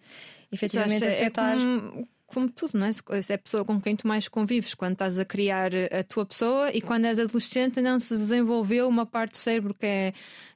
efetivamente 0.52 1.04
é 1.04 1.22
afetar. 1.22 1.58
É 1.58 1.58
como 1.58 2.08
como 2.28 2.48
tudo, 2.48 2.78
não 2.78 2.86
é? 2.86 2.92
é 2.92 3.34
a 3.34 3.38
pessoa 3.40 3.66
com 3.66 3.82
quem 3.82 3.96
tu 3.96 4.08
mais 4.08 4.28
convives 4.28 4.76
quando 4.76 4.92
estás 4.94 5.18
a 5.18 5.26
criar 5.26 5.72
a 5.76 6.04
tua 6.04 6.24
pessoa 6.28 6.72
e 6.72 6.80
quando 6.80 7.06
és 7.06 7.18
adolescente 7.18 7.82
não 7.82 7.98
se 7.98 8.16
desenvolveu 8.16 8.88
uma 8.88 9.04
parte 9.04 9.32
do 9.32 9.38
cérebro 9.38 9.74
que 9.74 9.88
é, 9.88 10.14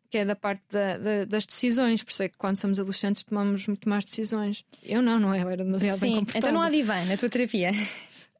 que 0.08 0.20
é 0.20 0.24
da 0.24 0.36
parte 0.36 0.62
da, 0.70 1.00
da, 1.00 1.26
das 1.26 1.48
decisões. 1.48 2.04
Por 2.04 2.12
isso 2.12 2.22
é 2.22 2.30
que 2.30 2.38
quando 2.38 2.58
somos 2.58 2.80
adolescentes 2.80 3.24
tomamos 3.24 3.66
muito 3.66 3.90
mais 3.90 4.06
decisões. 4.06 4.64
Eu 4.84 5.02
não, 5.02 5.20
não 5.20 5.34
é? 5.34 5.42
Eu 5.42 5.50
era 5.50 5.64
demasiado 5.64 5.98
Sim, 5.98 6.28
então 6.36 6.52
não 6.52 6.62
há 6.62 6.70
divã 6.70 7.04
na 7.06 7.18
tua 7.18 7.28
terapia. 7.28 7.72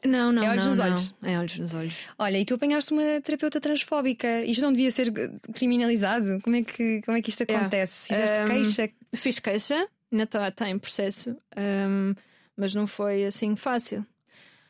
Não, 0.06 0.32
não. 0.32 0.44
É 0.44 0.50
olhos 0.50 0.64
não, 0.64 0.72
nos 0.72 0.80
não. 0.80 0.86
olhos. 0.86 1.16
É 1.24 1.40
olhos 1.40 1.58
nos 1.58 1.74
olhos. 1.74 1.94
Olha, 2.18 2.40
e 2.40 2.46
tu 2.46 2.56
apanhaste 2.56 2.92
uma 2.92 3.22
terapeuta 3.22 3.60
transfóbica. 3.62 4.44
Isto 4.44 4.62
não 4.62 4.72
devia 4.72 4.92
ser 4.92 5.12
criminalizado? 5.54 6.40
Como 6.42 6.56
é 6.56 6.64
que, 6.64 7.02
como 7.04 7.18
é 7.18 7.22
que 7.22 7.30
isto 7.30 7.44
acontece? 7.44 8.14
É. 8.14 8.16
Fizeste 8.16 8.42
um, 8.42 8.46
queixa? 8.46 8.90
Fiz 9.14 9.40
queixa, 9.40 9.88
ainda 10.12 10.24
está 10.24 10.52
tá 10.52 10.70
em 10.70 10.78
processo. 10.78 11.36
Um, 11.58 12.14
mas 12.56 12.76
não 12.76 12.86
foi 12.86 13.26
assim 13.26 13.56
fácil. 13.56 14.06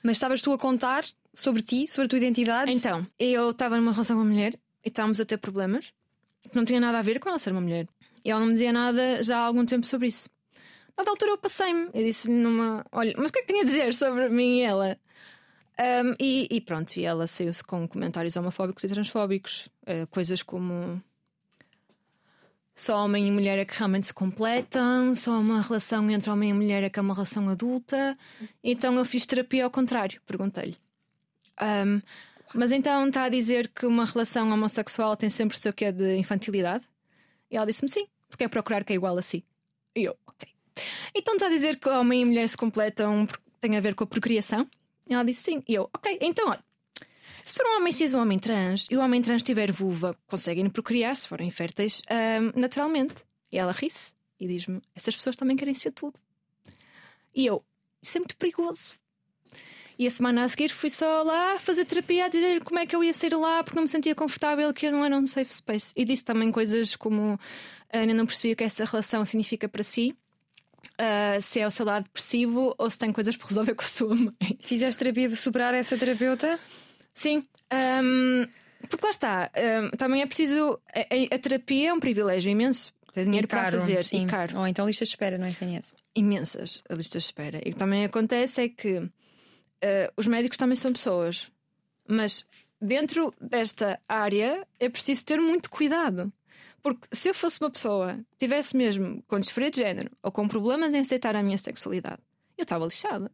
Mas 0.03 0.17
estavas 0.17 0.41
tu 0.41 0.51
a 0.51 0.57
contar 0.57 1.05
sobre 1.33 1.61
ti, 1.61 1.87
sobre 1.87 2.05
a 2.05 2.09
tua 2.09 2.17
identidade? 2.17 2.71
Então, 2.71 3.05
eu 3.17 3.51
estava 3.51 3.77
numa 3.77 3.91
relação 3.91 4.17
com 4.17 4.21
uma 4.23 4.29
mulher 4.29 4.53
e 4.83 4.89
estávamos 4.89 5.19
a 5.19 5.25
ter 5.25 5.37
problemas 5.37 5.93
que 6.49 6.55
não 6.55 6.65
tinha 6.65 6.79
nada 6.79 6.99
a 6.99 7.01
ver 7.01 7.19
com 7.19 7.29
ela 7.29 7.39
ser 7.39 7.51
uma 7.51 7.61
mulher. 7.61 7.87
E 8.23 8.31
ela 8.31 8.39
não 8.39 8.47
me 8.47 8.53
dizia 8.53 8.71
nada 8.71 9.23
já 9.23 9.37
há 9.37 9.41
algum 9.41 9.65
tempo 9.65 9.85
sobre 9.85 10.07
isso. 10.07 10.29
Na 10.97 11.09
altura 11.09 11.31
eu 11.31 11.37
passei-me 11.37 11.89
e 11.93 12.03
disse-lhe 12.03 12.35
numa. 12.35 12.85
Olha, 12.91 13.13
mas 13.17 13.29
o 13.29 13.33
que 13.33 13.39
é 13.39 13.41
que 13.41 13.47
tinha 13.47 13.63
a 13.63 13.65
dizer 13.65 13.93
sobre 13.93 14.29
mim 14.29 14.59
e 14.59 14.61
ela? 14.61 14.97
Um, 15.79 16.15
e, 16.19 16.47
e, 16.51 16.61
pronto, 16.61 16.95
e 16.97 17.03
ela 17.03 17.25
saiu-se 17.25 17.63
com 17.63 17.87
comentários 17.87 18.35
homofóbicos 18.35 18.83
e 18.83 18.87
transfóbicos, 18.87 19.69
uh, 19.87 20.05
coisas 20.07 20.43
como 20.43 21.01
só 22.75 23.03
homem 23.03 23.27
e 23.27 23.31
mulher 23.31 23.59
é 23.59 23.65
que 23.65 23.77
realmente 23.77 24.07
se 24.07 24.13
completam, 24.13 25.13
só 25.13 25.39
uma 25.39 25.61
relação 25.61 26.09
entre 26.09 26.29
homem 26.29 26.49
e 26.49 26.53
mulher 26.53 26.83
é 26.83 26.89
que 26.89 26.99
é 26.99 27.01
uma 27.01 27.13
relação 27.13 27.47
adulta. 27.49 28.17
Então 28.63 28.97
eu 28.97 29.05
fiz 29.05 29.25
terapia 29.25 29.63
ao 29.63 29.71
contrário, 29.71 30.21
perguntei-lhe. 30.25 30.77
Um, 31.61 32.01
mas 32.53 32.71
então 32.71 33.07
está 33.07 33.23
a 33.25 33.29
dizer 33.29 33.67
que 33.69 33.85
uma 33.85 34.05
relação 34.05 34.51
homossexual 34.51 35.15
tem 35.15 35.29
sempre 35.29 35.55
o 35.55 35.59
seu 35.59 35.71
quê 35.73 35.91
de 35.91 36.15
infantilidade? 36.17 36.83
E 37.49 37.57
ela 37.57 37.65
disse-me 37.65 37.89
sim, 37.89 38.07
porque 38.27 38.43
é 38.43 38.47
procurar 38.47 38.83
que 38.83 38.93
é 38.93 38.95
igual 38.95 39.17
a 39.17 39.21
si. 39.21 39.45
E 39.95 40.03
eu, 40.03 40.17
ok. 40.25 40.52
Então 41.15 41.35
está 41.35 41.47
a 41.47 41.49
dizer 41.49 41.77
que 41.79 41.89
homem 41.89 42.21
e 42.21 42.25
mulher 42.25 42.47
se 42.49 42.57
completam 42.57 43.25
porque 43.25 43.43
tem 43.61 43.77
a 43.77 43.79
ver 43.79 43.95
com 43.95 44.03
a 44.03 44.07
procriação? 44.07 44.67
E 45.07 45.13
ela 45.13 45.23
disse 45.23 45.43
sim. 45.43 45.63
E 45.67 45.75
eu, 45.75 45.89
ok, 45.93 46.17
então 46.21 46.49
olha. 46.49 46.63
Se 47.43 47.55
for 47.55 47.65
um 47.65 47.77
homem 47.77 47.91
cis, 47.91 48.13
um 48.13 48.21
homem 48.21 48.39
trans, 48.39 48.87
e 48.89 48.95
o 48.95 49.01
homem 49.01 49.21
trans 49.21 49.43
tiver 49.43 49.69
vulva, 49.71 50.17
conseguem 50.27 50.69
procriar, 50.69 51.13
se 51.15 51.27
forem 51.27 51.49
férteis, 51.49 52.01
um, 52.09 52.59
naturalmente. 52.59 53.15
E 53.51 53.57
ela 53.57 53.73
ri-se 53.73 54.13
e 54.39 54.47
diz-me: 54.47 54.81
essas 54.95 55.15
pessoas 55.15 55.35
também 55.35 55.57
querem 55.57 55.73
ser 55.73 55.91
tudo. 55.91 56.17
E 57.35 57.45
eu, 57.45 57.63
isso 58.01 58.17
é 58.17 58.21
muito 58.21 58.37
perigoso. 58.37 58.97
E 59.97 60.07
a 60.07 60.11
semana 60.11 60.43
a 60.43 60.47
seguir 60.47 60.69
fui 60.69 60.89
só 60.89 61.21
lá 61.21 61.59
fazer 61.59 61.85
terapia 61.85 62.25
a 62.25 62.27
dizer 62.27 62.63
como 62.63 62.79
é 62.79 62.85
que 62.85 62.95
eu 62.95 63.03
ia 63.03 63.13
sair 63.13 63.35
lá 63.35 63.63
porque 63.63 63.75
não 63.75 63.83
me 63.83 63.89
sentia 63.89 64.15
confortável, 64.15 64.73
que 64.73 64.87
eu 64.87 64.91
não 64.91 65.05
era 65.05 65.15
um 65.15 65.27
safe 65.27 65.53
space. 65.53 65.93
E 65.95 66.03
disse 66.03 66.25
também 66.25 66.51
coisas 66.51 66.95
como 66.95 67.39
ainda 67.91 68.13
não 68.13 68.25
percebi 68.25 68.53
o 68.53 68.55
que 68.55 68.63
essa 68.63 68.85
relação 68.85 69.23
significa 69.23 69.69
para 69.69 69.83
si. 69.83 70.17
Uh, 70.93 71.41
se 71.41 71.59
é 71.59 71.67
o 71.67 71.71
seu 71.71 71.85
lado 71.85 72.03
depressivo 72.03 72.75
ou 72.77 72.89
se 72.89 72.99
tem 72.99 73.11
coisas 73.11 73.35
para 73.35 73.47
resolver 73.47 73.73
com 73.75 73.83
a 73.83 73.87
sua 73.87 74.15
mãe. 74.15 74.59
Fizeste 74.61 74.99
terapia 74.99 75.27
para 75.27 75.37
superar 75.37 75.73
essa 75.73 75.97
terapeuta? 75.97 76.59
Sim. 77.13 77.47
Um, 77.71 78.45
porque 78.89 79.05
lá 79.05 79.09
está, 79.11 79.51
um, 79.55 79.89
também 79.97 80.21
é 80.21 80.25
preciso. 80.25 80.79
A, 80.93 81.35
a, 81.35 81.39
terapia 81.39 81.89
é 81.89 81.93
um 81.93 81.99
privilégio 81.99 82.51
imenso. 82.51 82.93
Tem 83.13 83.25
dinheiro 83.25 83.47
caro, 83.47 83.69
para 83.69 83.79
fazer 83.79 84.03
sim. 84.03 84.25
e 84.25 84.27
caro. 84.27 84.57
Ou 84.57 84.67
então 84.67 84.85
listas 84.85 85.07
de 85.07 85.13
espera 85.13 85.37
no 85.37 85.47
SNS. 85.47 85.95
Imensas 86.15 86.83
listas 86.89 87.23
de 87.23 87.27
espera. 87.27 87.57
E 87.59 87.69
o 87.69 87.73
que 87.73 87.79
também 87.79 88.03
acontece 88.03 88.63
é 88.63 88.69
que 88.69 88.97
uh, 88.97 89.11
os 90.17 90.27
médicos 90.27 90.57
também 90.57 90.75
são 90.75 90.91
pessoas. 90.91 91.51
Mas 92.07 92.45
dentro 92.81 93.33
desta 93.39 93.99
área 94.07 94.67
é 94.79 94.89
preciso 94.89 95.23
ter 95.25 95.39
muito 95.39 95.69
cuidado. 95.69 96.33
Porque 96.83 97.07
se 97.13 97.29
eu 97.29 97.33
fosse 97.33 97.61
uma 97.61 97.71
pessoa 97.71 98.17
que 98.31 98.37
tivesse 98.37 98.75
mesmo 98.75 99.23
com 99.25 99.39
disforia 99.39 99.71
de 99.71 99.77
género 99.77 100.11
ou 100.21 100.31
com 100.33 100.45
problemas 100.49 100.93
em 100.93 100.99
aceitar 100.99 101.33
a 101.33 101.41
minha 101.41 101.57
sexualidade, 101.57 102.21
eu 102.57 102.63
estava 102.63 102.83
lixada. 102.83 103.31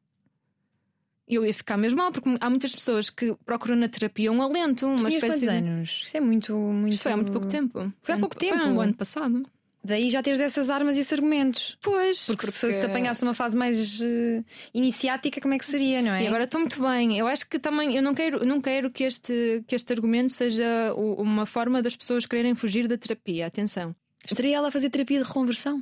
Eu 1.27 1.43
ia 1.45 1.53
ficar 1.53 1.75
mesmo 1.75 1.97
mal, 1.97 2.11
porque 2.11 2.29
há 2.39 2.49
muitas 2.49 2.73
pessoas 2.73 3.09
que 3.09 3.35
procuram 3.45 3.75
na 3.75 3.87
terapia 3.87 4.31
um 4.31 4.41
alento, 4.41 4.87
uma 4.87 5.09
espécie 5.09 5.41
de. 5.41 5.49
anos? 5.49 6.03
Isso 6.05 6.17
é 6.17 6.19
muito, 6.19 6.55
muito. 6.55 6.93
Isto 6.93 7.03
foi 7.03 7.11
há 7.11 7.17
muito 7.17 7.31
pouco 7.31 7.47
tempo. 7.47 7.93
Foi 8.01 8.15
há 8.15 8.19
pouco 8.19 8.35
tempo? 8.35 8.57
Foi 8.57 8.71
o 8.71 8.81
ano 8.81 8.93
passado. 8.93 9.45
Daí 9.83 10.09
já 10.09 10.21
teres 10.21 10.41
essas 10.41 10.69
armas 10.69 10.97
e 10.97 10.99
esses 10.99 11.13
argumentos. 11.13 11.77
Pois. 11.81 12.25
Porque, 12.25 12.47
porque... 12.47 12.73
se 12.73 12.79
te 12.79 12.85
apanhasse 12.85 13.23
uma 13.23 13.33
fase 13.33 13.55
mais 13.55 14.01
uh, 14.01 14.45
iniciática, 14.73 15.39
como 15.39 15.53
é 15.53 15.57
que 15.57 15.65
seria, 15.65 16.01
não 16.01 16.11
é? 16.11 16.23
E 16.23 16.27
agora 16.27 16.43
estou 16.43 16.59
muito 16.59 16.81
bem. 16.81 17.17
Eu 17.17 17.27
acho 17.27 17.47
que 17.47 17.57
também 17.57 17.95
eu 17.95 18.01
não 18.01 18.13
quero, 18.13 18.45
não 18.45 18.59
quero 18.59 18.91
que, 18.91 19.05
este, 19.05 19.63
que 19.65 19.75
este 19.75 19.93
argumento 19.93 20.33
seja 20.33 20.93
uma 20.95 21.45
forma 21.45 21.81
das 21.81 21.95
pessoas 21.95 22.25
quererem 22.25 22.55
fugir 22.55 22.87
da 22.87 22.97
terapia. 22.97 23.47
Atenção. 23.47 23.95
Estaria 24.29 24.57
ela 24.57 24.67
a 24.67 24.71
fazer 24.71 24.89
terapia 24.89 25.21
de 25.21 25.27
reconversão? 25.27 25.81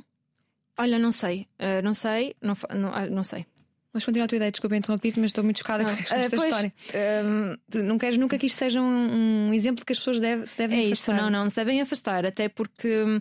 Olha, 0.78 0.96
não 0.96 1.10
sei. 1.10 1.48
Uh, 1.58 1.82
não 1.82 1.92
sei. 1.92 2.36
Não, 2.40 2.56
não, 2.72 2.94
ah, 2.94 3.06
não 3.06 3.24
sei. 3.24 3.46
Mas 3.92 4.04
continua 4.04 4.26
a 4.26 4.28
tua 4.28 4.36
ideia, 4.36 4.50
desculpa 4.52 4.76
interromper 4.76 5.14
mas 5.16 5.26
estou 5.26 5.42
muito 5.42 5.58
chocada 5.58 5.82
com 5.82 5.90
esta 5.90 6.14
uh, 6.14 6.30
pois, 6.30 6.44
história. 6.44 6.72
Um... 7.24 7.56
Tu 7.70 7.82
não 7.82 7.98
queres 7.98 8.16
nunca 8.16 8.38
que 8.38 8.46
isto 8.46 8.56
seja 8.56 8.80
um, 8.80 9.48
um 9.48 9.54
exemplo 9.54 9.84
que 9.84 9.92
as 9.92 9.98
pessoas 9.98 10.20
deve, 10.20 10.46
se 10.46 10.56
devem 10.56 10.78
é 10.78 10.86
afastar? 10.86 11.12
É 11.12 11.16
isso, 11.16 11.22
não, 11.22 11.30
não, 11.30 11.48
se 11.48 11.56
devem 11.56 11.80
afastar, 11.80 12.26
até 12.26 12.48
porque 12.48 13.02
hum, 13.02 13.20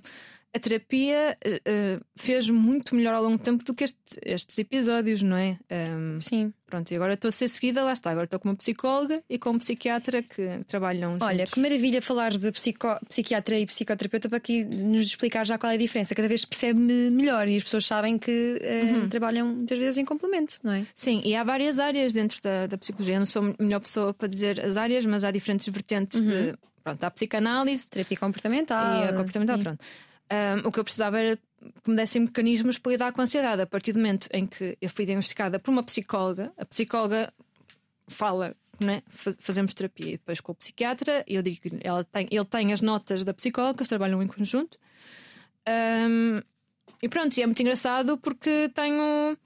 a 0.53 0.59
terapia 0.59 1.37
uh, 1.45 2.05
fez 2.15 2.49
muito 2.49 2.95
melhor 2.95 3.13
ao 3.13 3.23
longo 3.23 3.37
do 3.37 3.43
tempo 3.43 3.63
do 3.63 3.73
que 3.73 3.83
este, 3.83 3.99
estes 4.23 4.57
episódios, 4.57 5.21
não 5.21 5.37
é? 5.37 5.57
Um, 5.71 6.19
Sim. 6.19 6.53
Pronto, 6.65 6.91
e 6.91 6.95
agora 6.95 7.13
estou 7.13 7.29
a 7.29 7.31
ser 7.31 7.47
seguida, 7.47 7.81
lá 7.83 7.93
está. 7.93 8.11
Agora 8.11 8.25
estou 8.25 8.39
com 8.39 8.49
uma 8.49 8.55
psicóloga 8.55 9.23
e 9.29 9.39
com 9.39 9.51
um 9.51 9.57
psiquiatra 9.57 10.21
que 10.21 10.65
trabalham 10.67 11.11
juntos. 11.11 11.27
Olha, 11.27 11.45
que 11.45 11.59
maravilha 11.61 12.01
falar 12.01 12.31
de 12.37 12.51
psico, 12.51 12.87
psiquiatra 13.07 13.57
e 13.57 13.65
psicoterapeuta 13.65 14.27
para 14.27 14.37
aqui 14.37 14.65
nos 14.65 15.05
explicar 15.05 15.45
já 15.45 15.57
qual 15.57 15.71
é 15.71 15.75
a 15.75 15.77
diferença. 15.77 16.13
Cada 16.13 16.27
vez 16.27 16.43
percebe 16.43 16.79
melhor 16.79 17.47
e 17.47 17.55
as 17.55 17.63
pessoas 17.63 17.85
sabem 17.85 18.17
que 18.17 18.59
uh, 18.61 18.95
uhum. 18.95 19.09
trabalham 19.09 19.47
muitas 19.47 19.77
vezes 19.77 19.97
em 19.97 20.03
complemento, 20.03 20.55
não 20.61 20.73
é? 20.73 20.85
Sim, 20.93 21.21
e 21.23 21.35
há 21.35 21.43
várias 21.43 21.79
áreas 21.79 22.11
dentro 22.11 22.41
da, 22.41 22.67
da 22.67 22.77
psicologia. 22.77 23.15
Eu 23.15 23.19
não 23.19 23.25
sou 23.25 23.43
a 23.57 23.63
melhor 23.63 23.79
pessoa 23.79 24.13
para 24.13 24.27
dizer 24.27 24.59
as 24.59 24.75
áreas, 24.75 25.05
mas 25.05 25.23
há 25.23 25.31
diferentes 25.31 25.67
vertentes 25.67 26.19
uhum. 26.19 26.27
de. 26.27 26.55
Pronto, 26.83 27.03
há 27.03 27.11
psicanálise, 27.11 27.89
terapia 27.89 28.17
comportamental. 28.17 29.05
E 29.05 29.09
a 29.09 29.13
comportamental, 29.13 29.57
sim. 29.57 29.63
pronto. 29.63 29.85
Um, 30.31 30.67
o 30.67 30.71
que 30.71 30.79
eu 30.79 30.83
precisava 30.83 31.19
era 31.19 31.37
que 31.83 31.89
me 31.89 31.95
dessem 31.95 32.21
mecanismos 32.23 32.77
para 32.77 32.91
lidar 32.91 33.11
com 33.11 33.21
a 33.21 33.23
ansiedade. 33.23 33.61
A 33.61 33.67
partir 33.67 33.93
do 33.93 33.99
momento 33.99 34.27
em 34.31 34.45
que 34.45 34.77
eu 34.81 34.89
fui 34.89 35.05
diagnosticada 35.05 35.59
por 35.59 35.71
uma 35.71 35.83
psicóloga, 35.83 36.51
a 36.57 36.65
psicóloga 36.65 37.33
fala, 38.07 38.55
né? 38.79 39.01
fazemos 39.09 39.73
terapia 39.73 40.07
e 40.07 40.11
depois 40.11 40.39
com 40.39 40.51
o 40.51 40.55
psiquiatra, 40.55 41.23
eu 41.27 41.41
digo 41.41 41.61
que 41.61 41.69
tem, 41.69 42.27
ele 42.29 42.45
tem 42.45 42.73
as 42.73 42.81
notas 42.81 43.23
da 43.23 43.33
psicóloga, 43.33 43.79
eles 43.79 43.89
trabalham 43.89 44.21
em 44.21 44.27
conjunto. 44.27 44.77
Um, 45.67 46.41
e 47.01 47.09
pronto, 47.09 47.37
e 47.37 47.41
é 47.41 47.45
muito 47.45 47.61
engraçado 47.61 48.17
porque 48.17 48.69
tenho 48.73 49.37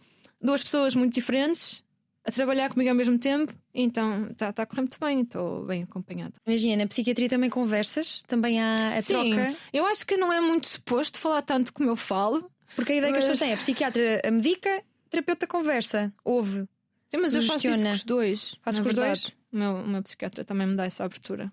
duas 0.41 0.63
pessoas 0.63 0.95
muito 0.95 1.13
diferentes 1.13 1.83
a 2.23 2.31
trabalhar 2.31 2.69
comigo 2.69 2.89
ao 2.89 2.95
mesmo 2.95 3.17
tempo, 3.17 3.53
então 3.73 4.27
está 4.27 4.53
tá 4.53 4.63
a 4.63 4.65
correr 4.65 4.81
muito 4.81 4.99
bem, 4.99 5.21
estou 5.21 5.65
bem 5.65 5.83
acompanhada. 5.83 6.33
Imagina, 6.45 6.83
na 6.83 6.87
psiquiatria 6.87 7.27
também 7.27 7.49
conversas, 7.49 8.21
também 8.23 8.61
há 8.61 8.95
a 8.95 9.01
Sim, 9.01 9.31
troca. 9.31 9.55
Eu 9.73 9.85
acho 9.85 10.05
que 10.05 10.17
não 10.17 10.31
é 10.31 10.39
muito 10.39 10.67
suposto 10.67 11.19
falar 11.19 11.41
tanto 11.41 11.73
como 11.73 11.89
eu 11.89 11.95
falo. 11.95 12.49
Porque 12.75 12.93
a 12.93 12.95
ideia 12.97 13.11
mas... 13.11 13.25
que 13.25 13.31
as 13.31 13.37
pessoas 13.37 13.39
têm 13.39 13.51
é 13.51 13.53
a 13.53 13.57
psiquiatra 13.57 14.21
a 14.23 14.31
medica, 14.31 14.83
terapeuta 15.09 15.47
conversa, 15.47 16.13
ouve. 16.23 16.67
Sim, 17.09 17.17
mas 17.21 17.33
eu 17.33 17.41
faço 17.41 17.69
isso 17.69 17.83
com 17.83 17.91
os 17.91 18.03
dois. 18.03 18.55
Fazes 18.61 18.79
com 18.79 18.87
os 18.87 18.93
dois? 18.93 19.25
O 19.51 19.57
meu, 19.57 19.75
o 19.75 19.87
meu 19.87 20.03
psiquiatra 20.03 20.45
também 20.45 20.67
me 20.67 20.75
dá 20.75 20.85
essa 20.85 21.03
abertura. 21.03 21.51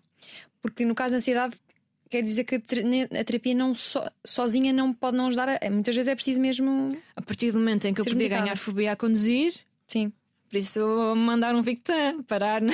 Porque 0.63 0.85
no 0.85 0.95
caso 0.95 1.13
da 1.13 1.17
ansiedade, 1.17 1.57
quer 2.09 2.23
dizer 2.23 2.45
que 2.45 2.57
a 2.57 3.25
terapia 3.25 3.55
não 3.55 3.75
so, 3.75 4.01
sozinha 4.25 4.73
não 4.73 4.93
pode 4.93 5.17
não 5.17 5.27
ajudar. 5.27 5.49
A, 5.49 5.71
muitas 5.71 5.95
vezes 5.95 6.09
é 6.09 6.15
preciso 6.15 6.41
mesmo. 6.41 6.97
A 7.17 7.23
partir 7.23 7.51
do 7.51 7.59
momento 7.59 7.87
em 7.87 7.95
que 7.95 8.01
eu 8.01 8.05
podia 8.05 8.29
ganhar 8.29 8.57
fobia 8.57 8.93
a 8.93 8.97
conduzir, 8.97 9.55
sim. 9.87 10.13
Por 10.49 10.57
isso, 10.57 10.81
mandar 11.15 11.55
um 11.55 11.63
Victan, 11.63 12.23
parar 12.23 12.63
na 12.63 12.73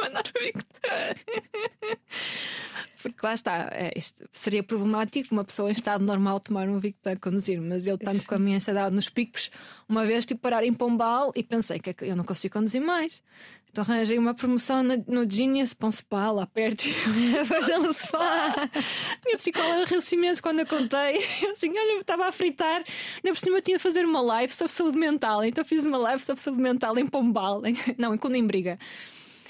mandar 0.00 0.24
um 0.36 0.40
Victan. 0.40 1.14
Porque 3.02 3.18
lá 3.22 3.34
está, 3.34 3.68
é, 3.72 3.92
seria 4.32 4.62
problemático 4.62 5.32
uma 5.32 5.44
pessoa 5.44 5.70
em 5.70 5.72
estado 5.72 6.04
normal 6.04 6.40
tomar 6.40 6.68
um 6.68 6.78
Victan 6.78 7.16
conduzir, 7.16 7.60
mas 7.60 7.86
eu, 7.86 7.96
tanto 7.96 8.20
Sim. 8.20 8.26
com 8.26 8.34
a 8.34 8.38
minha 8.38 8.56
ansiedade 8.56 8.94
nos 8.94 9.08
picos, 9.08 9.50
uma 9.88 10.04
vez 10.04 10.26
tive 10.26 10.40
parar 10.40 10.64
em 10.64 10.72
Pombal 10.72 11.32
e 11.36 11.42
pensei 11.42 11.78
que 11.78 11.94
eu 12.04 12.16
não 12.16 12.24
consigo 12.24 12.54
conduzir 12.54 12.80
mais. 12.80 13.22
Então 13.76 13.84
arranjei 13.84 14.18
uma 14.18 14.32
promoção 14.32 14.82
no, 14.82 15.04
no 15.06 15.30
Genius 15.30 15.74
para 15.74 15.88
um 15.88 15.92
spa 15.92 16.30
lá 16.30 16.46
perto. 16.46 16.84
Para 17.46 17.78
um 17.78 17.92
spa! 17.92 18.54
minha 19.22 19.36
psicóloga 19.36 19.84
riu-se 19.84 20.14
imenso 20.14 20.42
quando 20.42 20.60
eu 20.60 20.66
contei. 20.66 21.18
Assim, 21.52 21.68
olha, 21.68 21.92
eu 21.92 22.00
estava 22.00 22.26
a 22.26 22.32
fritar, 22.32 22.82
ainda 23.16 23.34
por 23.34 23.36
cima 23.36 23.58
eu 23.58 23.62
tinha 23.62 23.76
de 23.76 23.82
fazer 23.82 24.06
uma 24.06 24.22
live 24.22 24.54
sobre 24.54 24.72
saúde 24.72 24.98
mental. 24.98 25.44
Então 25.44 25.62
fiz 25.62 25.84
uma 25.84 25.98
live 25.98 26.24
sobre 26.24 26.40
saúde 26.40 26.62
mental 26.62 26.98
em 26.98 27.06
Pombal, 27.06 27.60
não, 27.98 28.14
em 28.14 28.18
Conimbriga. 28.18 28.78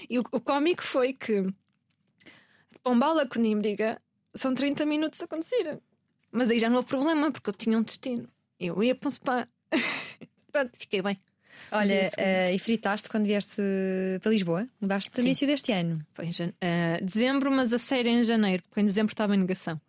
E 0.08 0.18
o, 0.18 0.24
o 0.32 0.40
cómico 0.40 0.82
foi 0.82 1.12
que 1.12 1.46
Pombal 2.82 3.18
a 3.18 3.26
Conimbriga 3.26 4.00
são 4.34 4.54
30 4.54 4.86
minutos 4.86 5.20
a 5.20 5.26
conduzir. 5.26 5.78
Mas 6.30 6.50
aí 6.50 6.58
já 6.58 6.68
não 6.68 6.76
houve 6.76 6.88
problema, 6.88 7.32
porque 7.32 7.50
eu 7.50 7.54
tinha 7.54 7.78
um 7.78 7.82
destino. 7.82 8.28
Eu 8.60 8.82
ia 8.82 8.94
para 8.94 9.08
um 9.08 9.10
spa. 9.10 9.48
Pronto, 10.52 10.78
fiquei 10.78 11.02
bem. 11.02 11.18
Olha, 11.72 12.10
uh, 12.16 12.54
e 12.54 12.58
fritaste 12.58 13.08
quando 13.08 13.26
vieste 13.26 13.62
para 14.20 14.30
Lisboa? 14.30 14.68
Mudaste 14.80 15.10
para 15.10 15.20
o 15.20 15.24
início 15.24 15.46
deste 15.46 15.72
ano? 15.72 16.04
Foi 16.14 16.26
em 16.26 16.30
uh, 16.30 17.04
dezembro, 17.04 17.50
mas 17.50 17.72
a 17.72 17.78
série 17.78 18.10
em 18.10 18.22
janeiro, 18.22 18.62
porque 18.64 18.80
em 18.80 18.84
dezembro 18.84 19.12
estava 19.12 19.34
em 19.34 19.38
negação. 19.38 19.80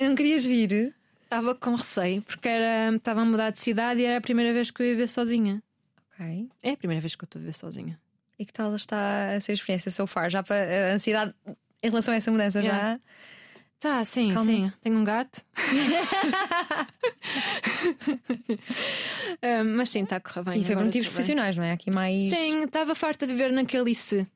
Não 0.00 0.14
querias 0.14 0.44
vir? 0.44 0.94
Estava 1.24 1.54
com 1.54 1.74
receio, 1.74 2.22
porque 2.22 2.48
era, 2.48 2.96
estava 2.96 3.20
a 3.20 3.24
mudar 3.24 3.50
de 3.50 3.60
cidade 3.60 4.00
e 4.00 4.04
era 4.04 4.18
a 4.18 4.20
primeira 4.20 4.52
vez 4.52 4.70
que 4.70 4.82
eu 4.82 4.86
ia 4.86 4.92
viver 4.92 5.08
sozinha. 5.08 5.62
Ok. 6.14 6.48
É 6.62 6.70
a 6.72 6.76
primeira 6.76 7.00
vez 7.00 7.14
que 7.14 7.22
eu 7.22 7.26
estou 7.26 7.38
a 7.38 7.42
viver 7.42 7.54
sozinha. 7.54 8.00
E 8.38 8.46
que 8.46 8.52
tal 8.52 8.74
está 8.74 9.30
a 9.34 9.40
ser 9.40 9.52
a 9.52 9.54
experiência 9.54 9.90
so 9.90 10.06
far? 10.06 10.30
Já 10.30 10.42
para 10.42 10.90
a 10.90 10.94
ansiedade 10.94 11.34
em 11.82 11.88
relação 11.88 12.14
a 12.14 12.16
essa 12.16 12.30
mudança 12.30 12.60
yeah. 12.60 12.92
já? 12.94 13.00
Tá, 13.80 14.04
sim, 14.04 14.32
Calma. 14.32 14.44
sim. 14.44 14.72
Tenho 14.80 14.96
um 14.98 15.04
gato. 15.04 15.42
Ah, 19.40 19.62
mas 19.62 19.90
sim, 19.90 20.02
está 20.02 20.16
a 20.16 20.20
correr 20.20 20.42
bem. 20.44 20.60
E 20.60 20.64
foi 20.64 20.74
por 20.74 20.84
motivos 20.84 21.08
profissionais, 21.08 21.56
não 21.56 21.62
é? 21.62 21.72
Aqui 21.72 21.90
mais. 21.90 22.24
Sim, 22.24 22.64
estava 22.64 22.94
farta 22.94 23.26
de 23.26 23.32
viver 23.32 23.52
naquele 23.52 23.90
IC. 23.90 24.26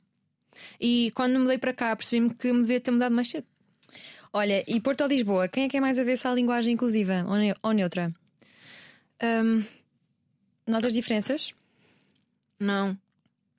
E 0.80 1.10
quando 1.14 1.32
me 1.32 1.38
mudei 1.40 1.58
para 1.58 1.72
cá, 1.72 1.94
percebi-me 1.96 2.32
que 2.34 2.52
me 2.52 2.60
devia 2.62 2.80
ter 2.80 2.90
mudado 2.90 3.14
mais 3.14 3.28
cedo. 3.28 3.46
Olha, 4.32 4.64
e 4.66 4.80
Porto 4.80 5.02
ou 5.02 5.08
Lisboa, 5.08 5.48
quem 5.48 5.64
é 5.64 5.68
que 5.68 5.76
é 5.76 5.80
mais 5.80 5.98
avessa 5.98 6.30
à 6.30 6.34
linguagem 6.34 6.72
inclusiva 6.74 7.24
ou, 7.26 7.36
ne- 7.36 7.54
ou 7.62 7.72
neutra? 7.72 8.12
Ahm, 9.20 9.64
Notas 10.66 10.92
diferenças? 10.92 11.52
não. 12.58 12.96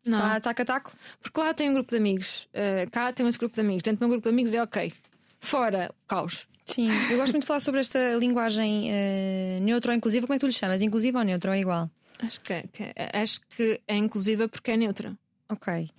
Não. 0.06 0.18
Está 0.18 0.40
taco 0.42 0.62
a 0.62 0.66
taco? 0.66 0.92
Porque 1.22 1.40
lá 1.40 1.54
tem 1.54 1.70
um 1.70 1.74
grupo 1.74 1.90
de 1.92 1.98
amigos. 1.98 2.48
ah, 2.54 2.86
cá 2.92 3.14
tem 3.14 3.26
outro 3.26 3.40
grupo 3.40 3.56
de 3.56 3.62
amigos. 3.62 3.84
Dentro 3.84 4.00
do 4.00 4.02
meu 4.02 4.10
grupo 4.10 4.24
de 4.28 4.34
amigos 4.34 4.54
é 4.54 4.62
ok. 4.62 4.92
Fora, 5.40 5.94
caos. 6.08 6.46
Sim, 6.66 6.90
eu 7.12 7.18
gosto 7.18 7.34
muito 7.34 7.42
de 7.44 7.48
falar 7.48 7.60
sobre 7.60 7.82
esta 7.82 8.16
linguagem 8.16 8.90
eh, 8.90 9.60
neutra 9.62 9.92
ou 9.92 9.98
inclusiva. 9.98 10.26
Como 10.26 10.34
é 10.34 10.38
que 10.38 10.42
tu 10.42 10.48
lhe 10.48 10.54
chamas? 10.54 10.82
Inclusiva 10.82 11.20
ou 11.20 11.26
neutra 11.26 11.52
ou 11.52 11.58
igual? 11.58 11.90
Acho 12.20 12.40
que, 12.40 12.54
é- 12.54 12.64
que 12.72 12.84
é- 12.84 13.10
acho 13.22 13.42
que 13.50 13.82
é 13.88 13.96
inclusiva 13.98 14.48
porque 14.48 14.72
é 14.72 14.78
neutra. 14.78 15.18
Ok. 15.50 15.90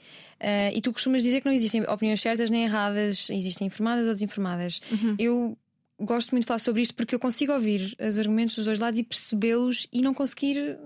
Eh, 0.40 0.72
e 0.74 0.80
tu 0.80 0.90
costumas 0.92 1.22
dizer 1.22 1.40
que 1.42 1.46
não 1.46 1.52
existem 1.54 1.82
opiniões 1.82 2.20
certas 2.22 2.48
nem 2.50 2.64
erradas, 2.64 3.28
existem 3.30 3.66
informadas 3.66 4.06
ou 4.06 4.14
desinformadas. 4.14 4.80
Eu 5.18 5.56
gosto 6.00 6.30
muito 6.30 6.44
de 6.44 6.46
falar 6.48 6.58
sobre 6.58 6.80
isto 6.80 6.94
porque 6.94 7.14
eu 7.14 7.20
consigo 7.20 7.52
ouvir 7.52 7.94
os 8.00 8.16
argumentos 8.18 8.56
dos 8.56 8.64
dois 8.64 8.78
lados 8.78 8.98
e 8.98 9.02
percebê-los 9.02 9.86
e 9.92 10.00
não 10.00 10.14
conseguir 10.14 10.78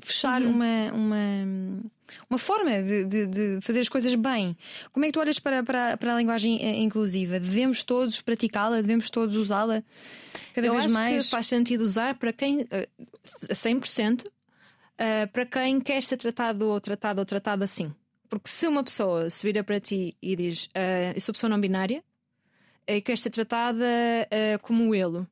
fechar 0.00 0.42
uma, 0.42 0.92
uma, 0.92 1.82
uma 2.30 2.38
forma 2.38 2.70
de, 2.82 3.04
de- 3.04 3.26
de 3.26 3.58
fazer 3.60 3.80
as 3.80 3.88
coisas 3.88 4.14
bem. 4.14 4.56
Como 4.92 5.04
é 5.04 5.08
que 5.08 5.12
tu 5.12 5.20
olhas 5.20 5.38
para, 5.38 5.62
para, 5.62 5.96
para 5.96 6.14
a 6.14 6.18
linguagem 6.18 6.58
eh, 6.62 6.76
inclusiva? 6.80 7.38
Devemos 7.40 7.82
todos 7.82 8.20
praticá-la? 8.20 8.76
Devemos 8.76 9.10
todos 9.10 9.36
usá-la 9.36 9.82
cada 10.54 10.66
Eu 10.66 10.72
vez 10.72 10.84
acho 10.86 10.94
mais? 10.94 11.24
que 11.24 11.30
faz 11.30 11.46
sentido 11.46 11.82
usar 11.82 12.14
para 12.18 12.32
quem, 12.32 12.66
eh, 12.70 12.88
a 13.50 13.54
100%, 13.54 14.26
eh, 14.98 15.26
para 15.26 15.44
quem 15.46 15.80
quer 15.80 16.02
ser 16.02 16.16
tratado 16.16 16.68
ou 16.68 16.80
tratado 16.80 17.20
ou 17.20 17.24
tratado 17.26 17.64
assim. 17.64 17.92
Porque 18.28 18.48
se 18.48 18.66
uma 18.66 18.82
pessoa 18.82 19.30
se 19.30 19.46
vira 19.46 19.62
para 19.62 19.78
ti 19.80 20.16
e 20.20 20.34
diz 20.36 20.68
eh, 20.74 21.12
eu 21.14 21.20
sou 21.20 21.32
pessoa 21.32 21.48
não 21.50 21.60
binária 21.60 22.02
e 22.86 23.00
quer 23.00 23.16
ser 23.18 23.30
tratada 23.30 23.84
eh, 24.30 24.58
como 24.62 24.94
ele, 24.94 25.24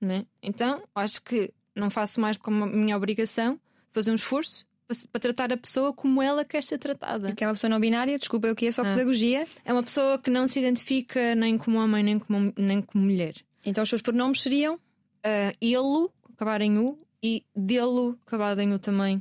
né? 0.00 0.24
então 0.42 0.82
acho 0.94 1.20
que 1.22 1.52
não 1.74 1.90
faço 1.90 2.20
mais 2.20 2.36
como 2.36 2.64
a 2.64 2.66
minha 2.68 2.96
obrigação 2.96 3.60
fazer 3.92 4.10
um 4.12 4.14
esforço 4.14 4.66
para, 5.10 5.20
tratar 5.20 5.52
a 5.52 5.56
pessoa 5.56 5.92
como 5.92 6.22
ela 6.22 6.44
quer 6.44 6.62
ser 6.62 6.78
tratada. 6.78 7.32
Que 7.32 7.44
é 7.44 7.46
uma 7.46 7.54
pessoa 7.54 7.68
não 7.68 7.80
binária, 7.80 8.18
desculpa, 8.18 8.46
eu 8.46 8.54
que 8.54 8.66
é 8.66 8.72
só 8.72 8.82
Ah. 8.82 8.94
pedagogia. 8.94 9.46
É 9.64 9.72
uma 9.72 9.82
pessoa 9.82 10.18
que 10.18 10.30
não 10.30 10.46
se 10.46 10.58
identifica 10.58 11.34
nem 11.34 11.56
como 11.56 11.78
homem 11.78 12.02
nem 12.02 12.18
como, 12.18 12.52
nem 12.56 12.82
como 12.82 13.04
mulher. 13.04 13.34
Então 13.64 13.82
os 13.82 13.88
seus 13.88 14.02
pronomes 14.02 14.42
seriam 14.42 14.74
uh, 14.76 15.56
ele, 15.60 16.08
acabar 16.34 16.60
em 16.60 16.78
U, 16.78 16.98
e 17.22 17.44
dele, 17.54 18.16
acabado 18.26 18.60
em 18.60 18.72
U 18.72 18.78
também. 18.78 19.18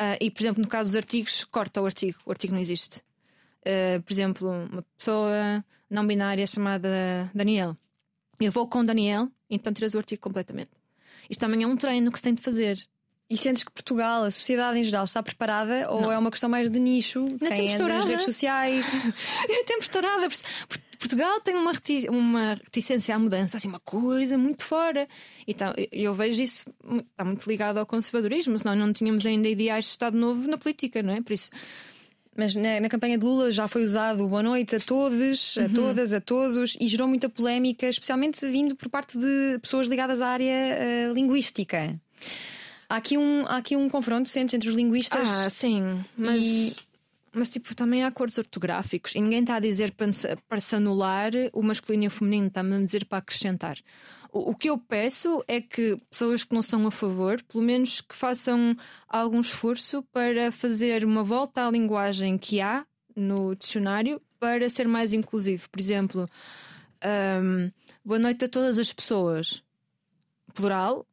Uh, 0.00 0.16
e, 0.20 0.30
por 0.30 0.42
exemplo, 0.42 0.62
no 0.62 0.68
caso 0.68 0.90
dos 0.90 0.96
artigos, 0.96 1.44
corta 1.44 1.80
o 1.80 1.86
artigo, 1.86 2.18
o 2.24 2.30
artigo 2.30 2.54
não 2.54 2.60
existe. 2.60 3.02
Uh, 3.60 4.02
por 4.02 4.12
exemplo, 4.12 4.50
uma 4.50 4.84
pessoa 4.96 5.64
não 5.88 6.06
binária 6.06 6.46
chamada 6.46 7.30
Daniel. 7.34 7.76
Eu 8.40 8.50
vou 8.50 8.66
com 8.68 8.84
Daniel, 8.84 9.28
então 9.48 9.72
tiras 9.72 9.94
o 9.94 9.98
artigo 9.98 10.20
completamente. 10.20 10.70
Isto 11.30 11.40
também 11.40 11.62
é 11.62 11.66
um 11.66 11.76
treino 11.76 12.10
que 12.10 12.18
se 12.18 12.24
tem 12.24 12.34
de 12.34 12.42
fazer. 12.42 12.84
E 13.30 13.36
sentes 13.38 13.64
que 13.64 13.72
Portugal, 13.72 14.22
a 14.24 14.30
sociedade 14.30 14.78
em 14.78 14.84
geral, 14.84 15.04
está 15.04 15.22
preparada 15.22 15.90
ou 15.90 16.02
Não. 16.02 16.12
é 16.12 16.18
uma 16.18 16.30
questão 16.30 16.48
mais 16.48 16.68
de 16.70 16.78
nicho? 16.78 17.24
tem 17.38 17.38
Quem 17.38 17.46
é 17.48 17.50
das 17.50 17.60
misturada. 17.70 18.06
redes 18.06 18.24
sociais? 18.24 18.86
Temos 19.66 19.84
estourada. 19.86 20.28
Portugal 20.98 21.40
tem 21.40 21.54
uma, 21.54 21.72
reti- 21.72 22.06
uma 22.08 22.54
reticência 22.54 23.14
à 23.14 23.18
mudança, 23.18 23.56
assim, 23.56 23.68
uma 23.68 23.80
coisa 23.80 24.36
muito 24.38 24.62
fora. 24.64 25.08
Então, 25.46 25.72
eu- 25.90 26.12
vejo 26.14 26.40
isso, 26.40 26.66
está 27.10 27.24
muito 27.24 27.46
ligado 27.48 27.78
ao 27.78 27.86
conservadorismo, 27.86 28.58
senão 28.58 28.74
não 28.76 28.92
tínhamos 28.92 29.24
ainda 29.26 29.48
ideais 29.48 29.84
de 29.84 29.90
Estado 29.90 30.16
Novo 30.16 30.46
na 30.48 30.56
política, 30.58 31.02
não 31.02 31.14
é? 31.14 31.20
Por 31.22 31.32
isso, 31.32 31.50
Mas 32.36 32.54
na, 32.54 32.80
na 32.80 32.88
campanha 32.88 33.16
de 33.16 33.24
Lula 33.24 33.52
já 33.52 33.68
foi 33.68 33.84
usado 33.84 34.26
boa 34.28 34.42
noite 34.42 34.74
a 34.76 34.80
todos, 34.80 35.56
Uhum. 35.56 35.64
a 35.64 35.68
todas, 35.68 36.12
a 36.12 36.20
todos 36.20 36.76
e 36.80 36.88
gerou 36.88 37.06
muita 37.06 37.28
polémica, 37.28 37.86
especialmente 37.88 38.44
vindo 38.50 38.74
por 38.74 38.88
parte 38.88 39.16
de 39.16 39.58
pessoas 39.62 39.86
ligadas 39.86 40.20
à 40.20 40.28
área 40.28 40.44
eh, 40.50 41.12
linguística. 41.14 41.94
Há 42.94 42.98
aqui, 42.98 43.18
um, 43.18 43.44
há 43.46 43.56
aqui 43.56 43.76
um 43.76 43.88
confronto 43.88 44.28
sentes 44.28 44.54
entre 44.54 44.68
os 44.68 44.74
linguistas. 44.74 45.28
Ah, 45.28 45.48
sim, 45.50 46.04
mas, 46.16 46.42
E- 46.44 46.76
mas 47.32 47.48
tipo, 47.48 47.74
também 47.74 48.04
há 48.04 48.06
acordos 48.06 48.38
ortográficos 48.38 49.14
e 49.14 49.20
ninguém 49.20 49.40
está 49.40 49.56
a 49.56 49.60
dizer 49.60 49.92
para, 49.92 50.12
se- 50.12 50.36
para 50.48 50.60
se 50.60 50.76
anular 50.76 51.32
o 51.52 51.62
masculino 51.62 52.04
e 52.04 52.06
o 52.06 52.10
feminino, 52.10 52.46
está-me 52.46 52.74
a 52.76 52.78
dizer 52.78 53.04
para 53.06 53.18
acrescentar. 53.18 53.76
O, 54.32 54.50
o 54.50 54.54
que 54.54 54.70
eu 54.70 54.78
peço 54.78 55.42
é 55.48 55.60
que 55.60 55.96
pessoas 56.10 56.44
que 56.44 56.54
não 56.54 56.62
são 56.62 56.86
a 56.86 56.90
favor, 56.90 57.42
pelo 57.42 57.64
menos 57.64 58.00
que 58.00 58.14
façam 58.14 58.76
algum 59.08 59.40
esforço 59.40 60.02
para 60.12 60.52
fazer 60.52 61.04
uma 61.04 61.22
volta 61.24 61.66
à 61.66 61.70
linguagem 61.70 62.38
que 62.38 62.60
há 62.60 62.84
no 63.16 63.54
dicionário 63.56 64.20
para 64.38 64.68
ser 64.68 64.86
mais 64.86 65.12
inclusivo. 65.12 65.68
Por 65.70 65.80
exemplo, 65.80 66.28
ahm, 67.00 67.70
boa 68.04 68.18
noite 68.18 68.44
a 68.44 68.48
todas 68.48 68.78
as 68.78 68.92
pessoas. 68.92 69.62
Plural 70.54 71.06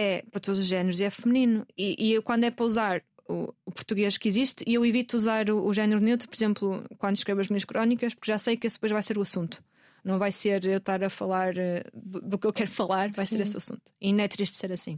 é 0.00 0.22
para 0.30 0.40
todos 0.40 0.60
os 0.60 0.66
géneros 0.66 1.00
e 1.00 1.04
é 1.04 1.10
feminino. 1.10 1.66
E, 1.76 1.96
e 1.98 2.12
eu, 2.14 2.22
quando 2.22 2.44
é 2.44 2.50
para 2.52 2.64
usar 2.64 3.02
o, 3.28 3.52
o 3.66 3.72
português 3.72 4.16
que 4.16 4.28
existe, 4.28 4.62
eu 4.66 4.86
evito 4.86 5.16
usar 5.16 5.50
o, 5.50 5.66
o 5.66 5.74
género 5.74 6.00
neutro, 6.00 6.28
por 6.28 6.36
exemplo, 6.36 6.84
quando 6.98 7.16
escrevo 7.16 7.40
as 7.40 7.48
minhas 7.48 7.64
crónicas, 7.64 8.14
porque 8.14 8.30
já 8.30 8.38
sei 8.38 8.56
que 8.56 8.66
esse 8.66 8.76
depois 8.76 8.92
vai 8.92 9.02
ser 9.02 9.18
o 9.18 9.22
assunto. 9.22 9.62
Não 10.04 10.18
vai 10.18 10.30
ser 10.30 10.64
eu 10.64 10.78
estar 10.78 11.02
a 11.02 11.10
falar 11.10 11.58
eh, 11.58 11.82
do, 11.92 12.20
do 12.20 12.38
que 12.38 12.46
eu 12.46 12.52
quero 12.52 12.70
falar, 12.70 13.10
vai 13.10 13.26
ser 13.26 13.36
Sim. 13.36 13.42
esse 13.42 13.54
o 13.56 13.58
assunto. 13.58 13.82
E 14.00 14.12
não 14.12 14.22
é 14.22 14.28
triste 14.28 14.56
ser 14.56 14.70
assim. 14.72 14.96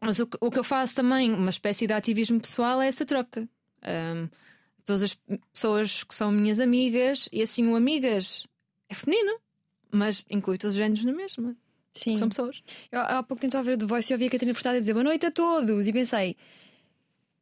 Mas 0.00 0.20
o, 0.20 0.26
que- 0.26 0.38
o 0.40 0.50
que 0.50 0.58
eu 0.58 0.64
faço 0.64 0.94
também, 0.94 1.32
uma 1.32 1.50
espécie 1.50 1.86
de 1.86 1.92
ativismo 1.92 2.40
pessoal, 2.40 2.80
é 2.80 2.86
essa 2.86 3.04
troca. 3.04 3.48
Ahm, 3.82 4.28
todas 4.84 5.02
as 5.02 5.18
pessoas 5.52 6.04
que 6.04 6.14
são 6.14 6.30
minhas 6.30 6.60
amigas, 6.60 7.28
e 7.32 7.42
assim 7.42 7.66
o 7.66 7.74
amigas 7.74 8.46
é 8.88 8.94
feminino, 8.94 9.38
mas 9.90 10.24
inclui 10.30 10.58
todos 10.58 10.74
os 10.74 10.78
géneros 10.78 11.04
na 11.04 11.12
mesma. 11.12 11.56
Sim. 11.94 12.16
São 12.16 12.28
pessoas. 12.28 12.62
Eu, 12.90 13.00
há 13.00 13.22
pouco 13.22 13.40
tempo 13.40 13.50
estava 13.50 13.62
a 13.62 13.64
ver 13.64 13.74
o 13.74 13.78
The 13.78 13.86
Voice 13.86 14.12
e 14.12 14.14
ouvi 14.14 14.26
a 14.26 14.30
Catarina 14.30 14.54
Furtado 14.54 14.76
a 14.76 14.80
dizer 14.80 14.92
boa 14.92 15.04
noite 15.04 15.26
a 15.26 15.30
todos. 15.30 15.86
E 15.86 15.92
pensei, 15.92 16.36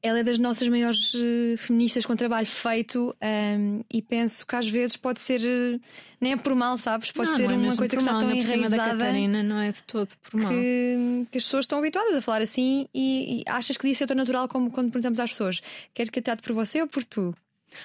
ela 0.03 0.19
é 0.19 0.25
das 0.25 0.39
nossas 0.39 0.67
maiores 0.69 1.13
eh, 1.15 1.57
feministas 1.57 2.05
com 2.05 2.17
trabalho 2.17 2.47
feito 2.47 3.15
ahm, 3.21 3.83
e 3.89 4.03
penso 4.03 4.45
que 4.45 4.57
às 4.57 4.69
vezes 4.69 4.97
pode 4.97 5.21
ser, 5.21 5.41
eh, 5.45 5.79
nem 6.21 6.33
é 6.33 6.37
por 6.37 6.55
mal, 6.57 6.77
sabes? 6.77 7.13
Pode 7.13 7.31
Não, 7.31 7.37
ser 7.37 7.45
não 7.45 7.55
é 7.55 7.57
uma 7.57 7.77
coisa 7.77 7.97
que 7.97 8.03
está 8.03 8.13
mal, 8.13 8.21
tão 8.21 8.31
ainda 8.31 8.43
por 8.43 8.51
cima 8.51 8.69
da 8.69 8.77
enraizada 8.77 8.99
Catarina 8.99 9.43
não 9.45 9.61
é 9.61 9.71
de 9.71 9.83
todo 9.85 10.09
por 10.21 10.41
mal. 10.41 10.51
que, 10.51 11.27
que 11.31 11.39
as 11.39 11.45
pessoas 11.45 11.65
estão 11.65 11.79
habituadas 11.79 12.17
a 12.17 12.21
falar 12.21 12.43
assim 12.43 12.89
e, 12.93 13.41
e 13.41 13.45
achas 13.47 13.77
que 13.77 13.87
disse 13.87 13.99
ser 13.99 14.07
tão 14.09 14.17
natural 14.17 14.49
como 14.49 14.71
quando 14.73 14.91
perguntamos 14.91 15.21
às 15.21 15.31
pessoas: 15.31 15.63
quer 15.95 16.11
que 16.11 16.19
eu 16.19 16.23
trate 16.23 16.43
por 16.43 16.53
você 16.53 16.83
ou 16.83 16.89
por 16.89 17.05
tu? 17.05 17.33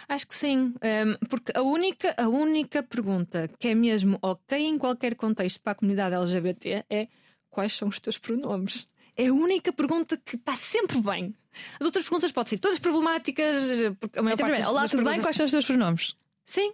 Acho 0.08 0.28
que 0.28 0.36
sim, 0.36 0.74
ehm, 0.82 1.16
porque 1.30 1.52
a 1.56 1.62
única, 1.62 2.14
a 2.18 2.28
única 2.28 2.82
pergunta 2.84 3.50
que 3.60 3.70
é 3.70 3.76
mesmo 3.76 4.18
ok 4.22 4.58
em 4.58 4.78
qualquer 4.78 5.16
contexto 5.16 5.62
para 5.62 5.72
a 5.74 5.76
comunidade 5.76 6.16
LGBT 6.16 6.84
é 6.90 7.08
quais 7.50 7.74
são 7.76 7.88
os 7.88 8.00
teus 8.00 8.18
pronomes? 8.18 8.88
É 9.16 9.28
a 9.28 9.34
única 9.34 9.72
pergunta 9.74 10.16
que 10.18 10.36
está 10.36 10.56
sempre 10.56 11.02
bem. 11.02 11.34
As 11.80 11.86
outras 11.86 12.04
perguntas 12.04 12.32
podem 12.32 12.50
ser 12.52 12.58
todas 12.60 12.78
problemáticas. 12.78 13.56
Porque 14.00 14.20
a 14.20 14.22
maior 14.22 14.36
Então, 14.36 14.46
parte 14.46 14.58
primeiro, 14.62 14.70
olá, 14.70 14.82
tudo 14.88 14.98
bem? 14.98 15.06
perguntas- 15.06 15.26
Quais 15.26 15.36
são 15.38 15.46
os 15.48 15.52
teus 15.52 15.66
pronomes? 15.66 16.16
Sim. 16.46 16.72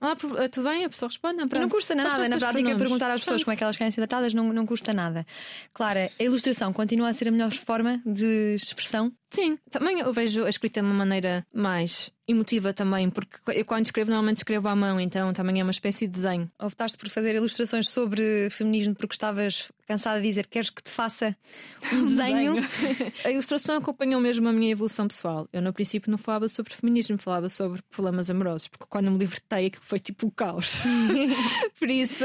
Olá, 0.00 0.16
eh, 0.38 0.48
tudo 0.48 0.68
bem? 0.68 0.84
A 0.84 0.88
pessoa 0.88 1.08
responde. 1.10 1.36
Não 1.36 1.68
custa 1.68 1.94
nada, 1.94 2.28
na 2.28 2.36
prática, 2.38 2.52
pronomes? 2.52 2.76
perguntar 2.82 3.10
às 3.10 3.20
pessoas 3.20 3.36
Pronto. 3.36 3.44
como 3.44 3.52
é 3.54 3.56
que 3.58 3.62
elas 3.62 3.76
querem 3.76 3.90
ser 3.90 4.00
tratadas 4.00 4.32
não, 4.34 4.52
não 4.52 4.64
custa 4.66 4.92
nada. 4.94 5.24
Clara, 5.72 6.10
a 6.18 6.22
ilustração 6.24 6.72
continua 6.72 7.08
a 7.10 7.12
ser 7.12 7.28
a 7.28 7.30
melhor 7.30 7.52
forma 7.52 8.02
de 8.06 8.54
expressão? 8.56 9.12
Sim, 9.32 9.58
também 9.70 10.00
eu 10.00 10.12
vejo 10.12 10.44
a 10.44 10.50
escrita 10.50 10.80
de 10.80 10.86
uma 10.86 10.94
maneira 10.94 11.46
mais 11.54 12.12
emotiva 12.28 12.72
também, 12.72 13.08
porque 13.08 13.38
eu 13.58 13.64
quando 13.64 13.86
escrevo 13.86 14.10
normalmente 14.10 14.38
escrevo 14.38 14.68
à 14.68 14.76
mão, 14.76 15.00
então 15.00 15.32
também 15.32 15.58
é 15.58 15.62
uma 15.62 15.70
espécie 15.70 16.06
de 16.06 16.12
desenho. 16.12 16.50
Optaste 16.60 16.98
por 16.98 17.08
fazer 17.08 17.34
ilustrações 17.34 17.88
sobre 17.88 18.48
feminismo 18.50 18.94
porque 18.94 19.14
estavas 19.14 19.72
cansada 19.86 20.20
de 20.20 20.28
dizer 20.28 20.46
queres 20.46 20.68
que 20.68 20.82
te 20.82 20.90
faça 20.90 21.34
um 21.92 22.04
desenho? 22.06 22.56
a 23.24 23.30
ilustração 23.30 23.76
acompanhou 23.76 24.20
mesmo 24.20 24.46
a 24.48 24.52
minha 24.52 24.72
evolução 24.72 25.08
pessoal. 25.08 25.48
Eu 25.50 25.62
no 25.62 25.72
princípio 25.72 26.10
não 26.10 26.18
falava 26.18 26.46
sobre 26.46 26.74
feminismo, 26.74 27.16
falava 27.16 27.48
sobre 27.48 27.80
problemas 27.90 28.28
amorosos, 28.28 28.68
porque 28.68 28.84
quando 28.86 29.06
eu 29.06 29.12
me 29.12 29.18
libertei 29.18 29.66
aquilo 29.66 29.84
foi 29.84 29.98
tipo 29.98 30.26
o 30.26 30.30
caos. 30.30 30.78
Por 31.78 31.90
isso, 31.90 32.24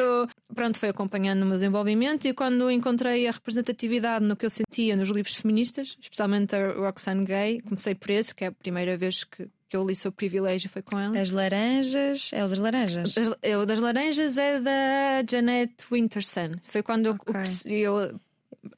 pronto, 0.58 0.78
foi 0.80 0.90
acompanhando 0.90 1.44
o 1.44 1.46
meu 1.46 1.54
desenvolvimento 1.54 2.28
e 2.28 2.34
quando 2.34 2.70
encontrei 2.70 3.28
a 3.28 3.32
representatividade 3.32 4.26
no 4.26 4.36
que 4.36 4.46
eu 4.46 4.50
sentia 4.50 4.96
nos 4.96 5.08
livros 5.10 5.36
feministas, 5.36 5.96
especialmente 6.02 6.56
a 6.56 6.74
Roxane 6.74 7.24
Gay, 7.24 7.62
comecei 7.62 7.96
por 7.96 8.10
esse, 8.10 8.34
que 8.36 8.44
é 8.44 8.48
a 8.48 8.52
primeira 8.52 8.98
vez 8.98 9.24
que, 9.24 9.48
que 9.70 9.78
eu 9.78 9.86
li 9.88 9.96
sobre 9.96 10.18
privilégio, 10.18 10.70
foi 10.70 10.82
com 10.82 11.00
ela. 11.00 11.18
As 11.20 11.32
laranjas, 11.32 12.30
é 12.34 12.44
o 12.44 12.48
das 12.50 12.58
laranjas. 12.60 13.14
Das, 13.14 13.36
eu, 13.42 13.66
das 13.66 13.80
laranjas 13.80 14.38
é 14.38 14.60
da 14.60 15.24
Janet 15.30 15.74
Winterson. 15.92 16.56
Foi 16.64 16.82
quando 16.84 17.06
eu- 17.08 17.14
Ok. 17.14 17.34
eu, 17.66 18.20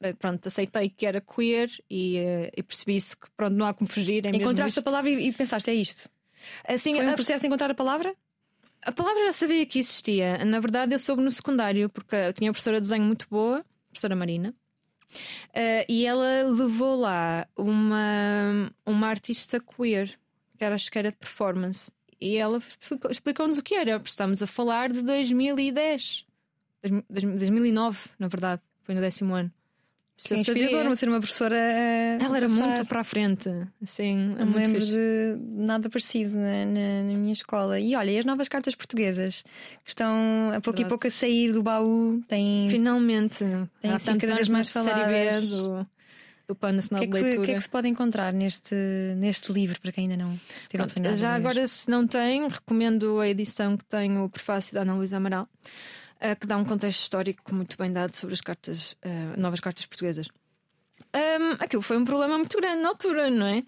eu, 0.02 0.14
pronto, 0.18 0.46
aceitei 0.46 0.88
que 0.90 1.06
era 1.06 1.20
queer 1.20 1.70
e, 1.90 2.18
eh, 2.18 2.50
e 2.56 2.62
percebi 2.62 2.96
isso 2.96 3.16
que 3.18 3.26
pronto, 3.36 3.54
não 3.56 3.66
há 3.66 3.74
como 3.74 3.88
fugir. 3.90 4.24
É 4.26 4.28
Encontraste 4.30 4.78
a 4.78 4.82
palavra 4.82 5.10
e, 5.10 5.28
e 5.28 5.32
pensaste, 5.32 5.70
é 5.70 5.74
isto? 5.74 6.08
Assim, 6.66 6.94
Foi 6.94 7.06
um 7.06 7.14
processo 7.14 7.40
de 7.42 7.46
encontrar 7.48 7.70
a 7.70 7.74
palavra? 7.74 8.14
A 8.82 8.92
palavra 8.92 9.26
já 9.26 9.32
sabia 9.32 9.66
que 9.66 9.78
existia. 9.78 10.44
Na 10.44 10.60
verdade, 10.60 10.94
eu 10.94 10.98
soube 10.98 11.22
no 11.22 11.30
secundário, 11.30 11.88
porque 11.88 12.16
eu 12.16 12.32
tinha 12.32 12.48
uma 12.48 12.52
professora 12.52 12.76
de 12.76 12.82
desenho 12.82 13.04
muito 13.04 13.26
boa, 13.30 13.64
professora 13.90 14.16
Marina. 14.16 14.54
Uh, 15.50 15.84
e 15.88 16.06
ela 16.06 16.42
levou 16.42 17.00
lá 17.00 17.46
uma, 17.56 18.72
uma 18.86 19.08
artista 19.08 19.60
queer, 19.60 20.18
que 20.56 20.64
era, 20.64 20.74
acho 20.74 20.90
que 20.90 20.98
era 20.98 21.10
de 21.10 21.16
performance. 21.16 21.90
E 22.20 22.36
ela 22.36 22.58
explicou-nos 23.10 23.58
o 23.58 23.62
que 23.62 23.74
era. 23.74 24.00
Estamos 24.04 24.42
a 24.42 24.46
falar 24.46 24.90
de 24.90 25.02
2010, 25.02 26.26
2009, 27.08 28.10
na 28.18 28.28
verdade, 28.28 28.62
foi 28.82 28.94
no 28.94 29.00
décimo 29.00 29.34
ano. 29.34 29.52
É 30.30 30.34
inspirador, 30.34 30.94
ser 30.96 31.08
uma 31.08 31.18
professora. 31.18 31.56
Ela 31.56 32.36
era 32.36 32.48
muito 32.48 32.84
para 32.84 33.00
a 33.00 33.04
frente, 33.04 33.48
assim. 33.82 34.34
Não 34.38 34.46
me 34.46 34.54
lembro 34.54 34.80
fixe. 34.80 34.92
de 34.92 35.36
nada 35.40 35.88
parecido 35.88 36.36
na, 36.36 36.66
na, 36.66 37.02
na, 37.04 37.18
minha 37.18 37.32
escola. 37.32 37.80
E 37.80 37.96
olha, 37.96 38.10
e 38.10 38.18
as 38.18 38.24
novas 38.26 38.46
cartas 38.46 38.74
portuguesas 38.74 39.42
que 39.82 39.90
estão 39.90 40.50
a 40.50 40.60
pouco 40.60 40.76
Verdade. 40.76 40.82
e 40.82 40.88
pouco 40.88 41.06
a 41.06 41.10
sair 41.10 41.52
do 41.52 41.62
baú 41.62 42.22
têm. 42.28 42.68
Finalmente, 42.68 43.44
têm 43.80 43.98
sido 43.98 44.18
cada 44.18 44.34
vez 44.34 44.48
mais 44.50 44.68
faladas. 44.68 45.50
Do, 45.50 45.86
do 46.48 46.54
Plano 46.54 46.76
Nacional 46.76 47.02
que 47.02 47.08
é 47.08 47.10
que, 47.10 47.16
de 47.16 47.22
Leitura. 47.22 47.42
O 47.42 47.44
que 47.46 47.50
é 47.52 47.54
que 47.54 47.60
se 47.62 47.70
pode 47.70 47.88
encontrar 47.88 48.32
neste, 48.32 48.74
neste 49.16 49.52
livro, 49.52 49.80
para 49.80 49.92
quem 49.92 50.04
ainda 50.04 50.22
não 50.22 50.38
teve 50.68 50.84
Pronto, 50.84 51.16
Já 51.16 51.34
agora, 51.34 51.66
se 51.66 51.88
não 51.88 52.06
tem, 52.06 52.46
recomendo 52.46 53.20
a 53.20 53.28
edição 53.28 53.76
que 53.76 53.84
tem 53.84 54.18
o 54.18 54.28
prefácio 54.28 54.74
da 54.74 54.82
Ana 54.82 54.94
Luísa 54.94 55.16
Amaral 55.16 55.48
uh, 56.20 56.38
que 56.38 56.46
dá 56.46 56.56
um 56.56 56.64
contexto 56.64 57.00
histórico 57.00 57.54
muito 57.54 57.76
bem 57.76 57.92
dado 57.92 58.14
sobre 58.14 58.34
as 58.34 58.40
cartas, 58.40 58.92
uh, 59.04 59.40
novas 59.40 59.60
cartas 59.60 59.86
portuguesas. 59.86 60.28
Um, 61.14 61.52
aquilo 61.58 61.82
foi 61.82 61.96
um 61.96 62.04
problema 62.04 62.36
muito 62.36 62.56
grande 62.56 62.82
na 62.82 62.88
altura, 62.90 63.30
não 63.30 63.46
é? 63.46 63.62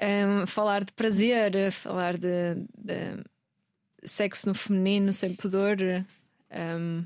Um, 0.00 0.46
falar 0.46 0.84
de 0.84 0.92
prazer, 0.92 1.72
falar 1.72 2.16
de, 2.16 2.54
de, 2.76 3.22
sexo 4.04 4.48
no 4.48 4.54
feminino 4.54 5.12
sem 5.12 5.34
pudor. 5.34 5.76
Um, 6.50 7.04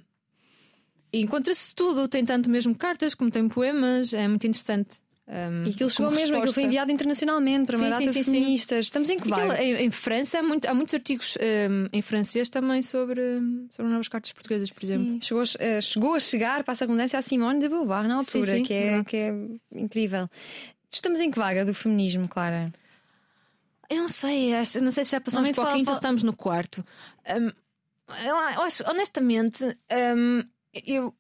Encontra-se 1.12 1.74
tudo, 1.74 2.08
tem 2.08 2.24
tanto 2.24 2.48
mesmo 2.48 2.74
cartas 2.74 3.14
como 3.14 3.30
tem 3.30 3.46
poemas, 3.46 4.14
é 4.14 4.26
muito 4.26 4.46
interessante. 4.46 5.01
Um, 5.26 5.64
e 5.64 5.70
aquilo 5.70 5.88
chegou 5.88 6.10
mesmo, 6.10 6.36
aquilo 6.36 6.52
foi 6.52 6.64
enviado 6.64 6.90
internacionalmente 6.90 7.66
para 7.66 7.78
sim, 7.78 7.84
uma 7.84 7.90
data 7.90 8.08
sim, 8.08 8.24
feministas. 8.24 8.86
Estamos 8.86 9.08
em 9.08 9.18
que 9.18 9.28
vai? 9.28 9.64
Em, 9.64 9.86
em, 9.86 9.90
França 9.90 10.40
há, 10.40 10.42
muito, 10.42 10.66
há 10.66 10.74
muitos 10.74 10.94
artigos 10.94 11.38
um, 11.70 11.88
em 11.92 12.02
francês 12.02 12.50
também 12.50 12.82
sobre, 12.82 13.20
sobre 13.70 13.92
novas 13.92 14.08
cartas 14.08 14.32
portuguesas, 14.32 14.70
por 14.70 14.82
exemplo. 14.82 15.18
Chegou, 15.22 15.42
uh, 15.42 15.82
chegou 15.82 16.14
a 16.14 16.20
chegar, 16.20 16.64
passa 16.64 16.84
a 16.84 16.86
redundância, 16.86 17.18
a 17.18 17.22
Simone 17.22 17.60
de 17.60 17.68
Beauvoir 17.68 18.08
na 18.08 18.16
altura, 18.16 18.60
que, 18.62 18.74
é, 18.74 19.04
que 19.04 19.16
é 19.16 19.34
incrível. 19.72 20.28
Estamos 20.90 21.20
em 21.20 21.30
que 21.30 21.38
vaga 21.38 21.64
do 21.64 21.72
feminismo, 21.72 22.28
Clara? 22.28 22.72
Eu 23.88 23.98
não 23.98 24.08
sei, 24.08 24.54
acho, 24.54 24.82
não 24.82 24.90
sei 24.90 25.04
se 25.04 25.12
já 25.12 25.20
passamos 25.20 25.50
para 25.52 25.70
o 25.70 25.74
quinto 25.74 25.90
ou 25.90 25.94
estamos 25.94 26.22
no 26.22 26.34
quarto. 26.34 26.84
Um, 27.28 27.50
eu 28.26 28.36
acho, 28.36 28.82
honestamente, 28.90 29.64
eu 30.84 31.14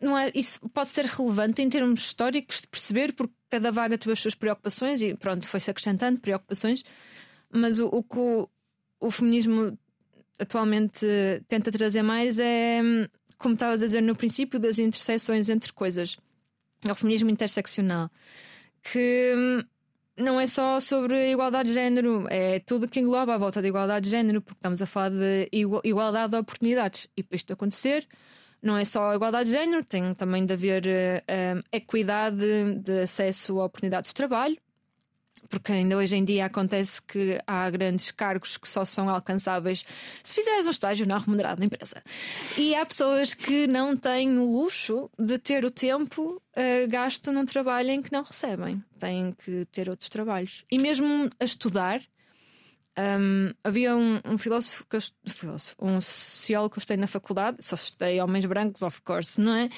não 0.00 0.16
é, 0.16 0.30
isso 0.34 0.60
pode 0.70 0.90
ser 0.90 1.04
relevante 1.04 1.62
em 1.62 1.68
termos 1.68 2.00
históricos 2.00 2.60
de 2.60 2.68
perceber, 2.68 3.12
porque 3.12 3.34
cada 3.50 3.70
vaga 3.70 3.98
teve 3.98 4.12
as 4.12 4.20
suas 4.20 4.34
preocupações 4.34 5.02
e 5.02 5.14
pronto, 5.14 5.48
foi-se 5.48 5.70
acrescentando 5.70 6.20
preocupações, 6.20 6.84
mas 7.50 7.78
o, 7.78 7.86
o 7.86 8.02
que 8.02 8.18
o, 8.18 8.48
o, 9.00 9.10
feminismo 9.10 9.78
atualmente 10.38 11.06
tenta 11.48 11.70
trazer 11.70 12.02
mais 12.02 12.38
é, 12.38 12.80
como 13.38 13.54
estavas 13.54 13.82
a 13.82 13.86
dizer 13.86 14.00
no 14.00 14.16
princípio, 14.16 14.58
das 14.58 14.78
interseções 14.78 15.48
entre 15.48 15.72
coisas. 15.72 16.16
É 16.86 16.92
o 16.92 16.94
feminismo 16.94 17.30
interseccional, 17.30 18.10
que 18.82 19.34
hum, 19.36 19.62
não 20.16 20.38
é 20.38 20.46
só 20.46 20.78
sobre 20.80 21.14
a 21.14 21.30
igualdade 21.30 21.70
de 21.70 21.74
género, 21.74 22.26
é 22.28 22.60
tudo 22.60 22.88
que 22.88 23.00
engloba 23.00 23.34
a 23.34 23.38
volta 23.38 23.62
da 23.62 23.68
igualdade 23.68 24.04
de 24.04 24.10
género, 24.10 24.42
porque 24.42 24.58
estamos 24.58 24.82
a 24.82 24.86
falar 24.86 25.10
de 25.10 25.48
igualdade 25.52 26.32
de 26.32 26.38
oportunidades. 26.38 27.08
E 27.16 27.22
para 27.22 27.36
isto 27.36 27.52
acontecer, 27.52 28.06
não 28.64 28.78
é 28.78 28.84
só 28.84 29.10
a 29.10 29.14
igualdade 29.14 29.50
de 29.50 29.56
género, 29.56 29.84
tem 29.84 30.14
também 30.14 30.46
de 30.46 30.54
haver 30.54 30.86
uh, 30.86 31.62
equidade 31.70 32.74
de 32.82 33.02
acesso 33.02 33.60
a 33.60 33.66
oportunidades 33.66 34.10
de 34.10 34.14
trabalho, 34.14 34.56
porque 35.50 35.72
ainda 35.72 35.98
hoje 35.98 36.16
em 36.16 36.24
dia 36.24 36.46
acontece 36.46 37.02
que 37.02 37.38
há 37.46 37.68
grandes 37.68 38.10
cargos 38.10 38.56
que 38.56 38.66
só 38.66 38.82
são 38.82 39.10
alcançáveis 39.10 39.84
se 40.22 40.34
fizeres 40.34 40.66
um 40.66 40.70
estágio 40.70 41.06
não 41.06 41.18
remunerado 41.18 41.60
na 41.60 41.66
empresa. 41.66 42.02
E 42.56 42.74
há 42.74 42.86
pessoas 42.86 43.34
que 43.34 43.66
não 43.66 43.94
têm 43.94 44.38
o 44.38 44.50
luxo 44.50 45.10
de 45.18 45.38
ter 45.38 45.66
o 45.66 45.70
tempo 45.70 46.42
uh, 46.56 46.88
gasto 46.88 47.30
num 47.30 47.44
trabalho 47.44 47.90
em 47.90 48.00
que 48.00 48.10
não 48.10 48.22
recebem, 48.22 48.82
têm 48.98 49.32
que 49.44 49.66
ter 49.66 49.90
outros 49.90 50.08
trabalhos. 50.08 50.64
E 50.70 50.78
mesmo 50.78 51.28
a 51.38 51.44
estudar, 51.44 52.00
um, 52.96 53.52
havia 53.64 53.96
um, 53.96 54.20
um 54.24 54.38
filósofo, 54.38 54.86
eu, 54.92 55.00
filósofo, 55.26 55.74
um 55.80 56.00
sociólogo 56.00 56.74
que 56.74 56.78
eu 56.78 56.80
estudei 56.80 56.96
na 56.96 57.06
faculdade, 57.06 57.56
só 57.60 57.74
estudei 57.74 58.20
homens 58.20 58.46
brancos, 58.46 58.82
of 58.82 59.02
course, 59.02 59.40
não 59.40 59.54
é? 59.54 59.68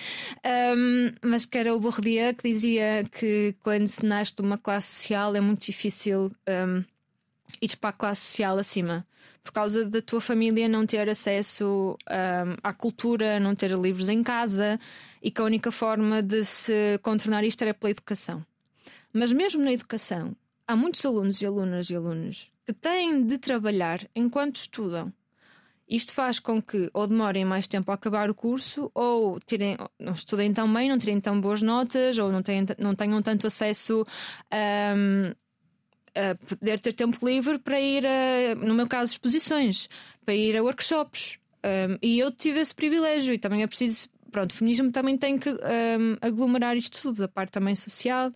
Um, 0.76 1.12
mas 1.22 1.46
que 1.46 1.56
era 1.56 1.74
o 1.74 1.80
Bourdieu 1.80 2.34
que 2.34 2.50
dizia 2.50 3.04
que 3.10 3.54
quando 3.62 3.86
se 3.86 4.04
nasce 4.04 4.34
de 4.34 4.42
uma 4.42 4.58
classe 4.58 4.88
social 4.88 5.34
é 5.34 5.40
muito 5.40 5.64
difícil 5.64 6.30
um, 6.46 6.84
ir 7.62 7.76
para 7.76 7.90
a 7.90 7.92
classe 7.92 8.20
social 8.20 8.58
acima, 8.58 9.06
por 9.42 9.52
causa 9.52 9.86
da 9.86 10.02
tua 10.02 10.20
família 10.20 10.68
não 10.68 10.84
ter 10.84 11.08
acesso 11.08 11.96
à 12.62 12.72
cultura, 12.74 13.40
não 13.40 13.54
ter 13.54 13.70
livros 13.70 14.08
em 14.08 14.22
casa 14.22 14.78
e 15.22 15.30
que 15.30 15.40
a 15.40 15.44
única 15.44 15.70
forma 15.70 16.20
de 16.20 16.44
se 16.44 16.98
contornar 17.02 17.44
isto 17.44 17.62
era 17.62 17.72
pela 17.72 17.92
educação. 17.92 18.44
Mas 19.12 19.32
mesmo 19.32 19.62
na 19.62 19.72
educação, 19.72 20.36
há 20.66 20.76
muitos 20.76 21.04
alunos 21.06 21.40
e 21.40 21.46
alunas 21.46 21.88
e 21.88 21.96
alunos 21.96 22.50
que 22.66 22.72
têm 22.72 23.24
de 23.24 23.38
trabalhar 23.38 24.00
enquanto 24.14 24.56
estudam. 24.56 25.12
Isto 25.88 26.12
faz 26.12 26.40
com 26.40 26.60
que 26.60 26.90
ou 26.92 27.06
demorem 27.06 27.44
mais 27.44 27.68
tempo 27.68 27.92
a 27.92 27.94
acabar 27.94 28.28
o 28.28 28.34
curso, 28.34 28.90
ou 28.92 29.38
tirem, 29.38 29.76
não 30.00 30.12
estudem 30.12 30.52
tão 30.52 30.72
bem, 30.72 30.88
não 30.88 30.98
tirem 30.98 31.20
tão 31.20 31.40
boas 31.40 31.62
notas, 31.62 32.18
ou 32.18 32.32
não, 32.32 32.42
tenham, 32.42 32.66
não 32.76 32.92
tenham 32.96 33.22
tanto 33.22 33.46
acesso 33.46 34.04
um, 34.52 35.32
a 36.12 36.34
poder 36.34 36.80
ter 36.80 36.92
tempo 36.92 37.24
livre 37.24 37.60
para 37.60 37.80
ir, 37.80 38.04
a, 38.04 38.56
no 38.56 38.74
meu 38.74 38.88
caso, 38.88 39.12
exposições, 39.12 39.88
para 40.24 40.34
ir 40.34 40.56
a 40.56 40.62
workshops. 40.62 41.38
Um, 41.64 41.98
e 42.02 42.18
eu 42.18 42.32
tive 42.32 42.58
esse 42.58 42.74
privilégio, 42.74 43.32
e 43.32 43.38
também 43.38 43.62
é 43.62 43.66
preciso. 43.68 44.08
Pronto, 44.32 44.50
o 44.50 44.54
feminismo 44.54 44.90
também 44.90 45.16
tem 45.16 45.38
que 45.38 45.50
um, 45.50 46.16
aglomerar 46.20 46.76
isto 46.76 47.00
tudo, 47.00 47.22
a 47.22 47.28
parte 47.28 47.52
também 47.52 47.76
social 47.76 48.32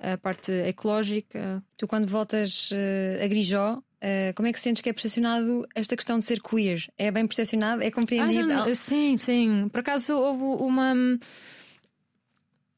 a 0.00 0.16
parte 0.16 0.50
ecológica. 0.50 1.62
Tu, 1.76 1.86
quando 1.86 2.06
voltas 2.06 2.70
uh, 2.70 3.22
a 3.22 3.28
Grijó, 3.28 3.76
uh, 3.76 4.34
como 4.34 4.48
é 4.48 4.52
que 4.52 4.58
sentes 4.58 4.80
que 4.80 4.88
é 4.88 4.92
percepcionado 4.92 5.66
esta 5.74 5.94
questão 5.94 6.18
de 6.18 6.24
ser 6.24 6.40
queer? 6.40 6.90
É 6.96 7.10
bem 7.10 7.26
percepcionado? 7.26 7.82
É 7.82 7.90
compreendido? 7.90 8.52
Ah, 8.52 8.74
sim, 8.74 9.16
sim. 9.18 9.68
Por 9.68 9.80
acaso 9.80 10.16
houve 10.16 10.62
uma. 10.62 10.94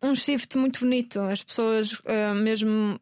Um 0.03 0.15
shift 0.17 0.59
muito 0.59 0.81
bonito. 0.81 1.21
As 1.21 1.45
pessoas, 1.45 1.93
uh, 1.93 2.35
mesmo 2.35 3.01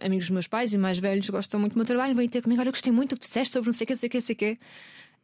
amigos 0.00 0.26
dos 0.26 0.30
meus 0.30 0.46
pais 0.46 0.72
e 0.72 0.78
mais 0.78 0.98
velhos, 0.98 1.28
gostam 1.28 1.60
muito 1.60 1.74
do 1.74 1.76
meu 1.76 1.84
trabalho, 1.84 2.14
vêm 2.14 2.28
ter 2.28 2.40
comigo. 2.42 2.60
Olha, 2.60 2.68
eu 2.68 2.72
gostei 2.72 2.92
muito 2.92 3.10
do 3.10 3.20
que 3.20 3.26
disseste 3.26 3.52
sobre 3.52 3.68
não 3.68 3.72
sei 3.72 3.84
o 3.84 3.88
que, 3.88 3.96
sei 3.96 4.06
o 4.06 4.10
que, 4.10 4.20
sei 4.20 4.34
o 4.34 4.38
que. 4.38 4.58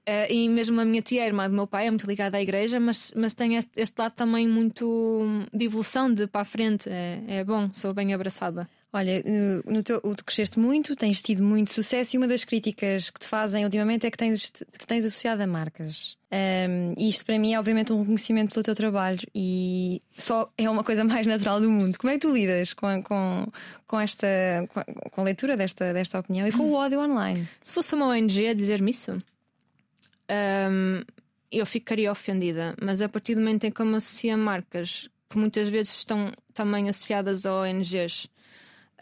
Uh, 0.06 0.30
e 0.30 0.48
mesmo 0.48 0.78
a 0.80 0.84
minha 0.84 1.00
tia, 1.00 1.22
a 1.22 1.26
irmã 1.26 1.48
do 1.48 1.54
meu 1.54 1.66
pai, 1.66 1.86
é 1.86 1.90
muito 1.90 2.06
ligada 2.06 2.36
à 2.36 2.42
igreja, 2.42 2.78
mas, 2.78 3.12
mas 3.16 3.32
tem 3.32 3.56
este, 3.56 3.72
este 3.76 3.98
lado 3.98 4.12
também 4.12 4.46
muito 4.46 5.24
de 5.52 5.64
evolução, 5.64 6.12
de 6.12 6.26
para 6.26 6.42
a 6.42 6.44
frente. 6.44 6.90
É, 6.90 7.22
é 7.26 7.44
bom, 7.44 7.70
sou 7.72 7.94
bem 7.94 8.12
abraçada. 8.12 8.68
Olha, 8.94 9.24
eh, 9.26 9.62
no 9.66 9.82
teu, 9.82 10.00
tu 10.00 10.24
cresceste 10.24 10.56
muito, 10.56 10.94
tens 10.94 11.20
tido 11.20 11.42
muito 11.42 11.72
sucesso 11.72 12.14
e 12.14 12.16
uma 12.16 12.28
das 12.28 12.44
críticas 12.44 13.10
que 13.10 13.18
te 13.18 13.26
fazem 13.26 13.64
ultimamente 13.64 14.06
é 14.06 14.10
que 14.10 14.16
tens, 14.16 14.50
te 14.50 14.86
tens 14.86 15.04
associado 15.04 15.42
a 15.42 15.48
marcas. 15.48 16.16
Um, 16.32 16.94
e 16.96 17.08
isto 17.08 17.26
para 17.26 17.36
mim 17.36 17.54
é 17.54 17.58
obviamente 17.58 17.92
um 17.92 17.98
reconhecimento 17.98 18.52
pelo 18.52 18.62
teu 18.62 18.74
trabalho 18.74 19.18
e 19.34 20.00
só 20.16 20.48
é 20.56 20.70
uma 20.70 20.84
coisa 20.84 21.02
mais 21.02 21.26
natural 21.26 21.60
do 21.60 21.68
mundo. 21.68 21.98
Como 21.98 22.08
é 22.08 22.14
que 22.14 22.20
tu 22.20 22.32
lidas 22.32 22.72
com, 22.72 23.02
com, 23.02 23.48
com 23.84 23.98
esta 23.98 24.28
com 24.72 24.78
a, 24.78 24.84
com 24.84 25.20
a 25.20 25.24
leitura 25.24 25.56
desta, 25.56 25.92
desta 25.92 26.20
opinião 26.20 26.46
e 26.46 26.52
com 26.52 26.62
o 26.62 26.74
ódio 26.74 27.00
online? 27.00 27.48
Se 27.64 27.72
fosse 27.72 27.96
uma 27.96 28.06
ONG 28.06 28.46
a 28.46 28.54
dizer-me 28.54 28.92
isso, 28.92 29.20
um, 30.30 31.02
eu 31.50 31.66
ficaria 31.66 32.10
ofendida. 32.10 32.74
Mas 32.82 33.00
a 33.00 33.08
partir 33.08 33.34
do 33.34 33.40
momento 33.40 33.64
em 33.64 33.70
que 33.70 33.80
eu 33.80 33.86
me 33.86 33.96
associo 33.96 34.32
a 34.34 34.36
marcas 34.36 35.08
que 35.28 35.38
muitas 35.38 35.68
vezes 35.68 35.94
estão 35.94 36.32
também 36.52 36.88
associadas 36.88 37.46
a 37.46 37.54
ONGs, 37.54 38.28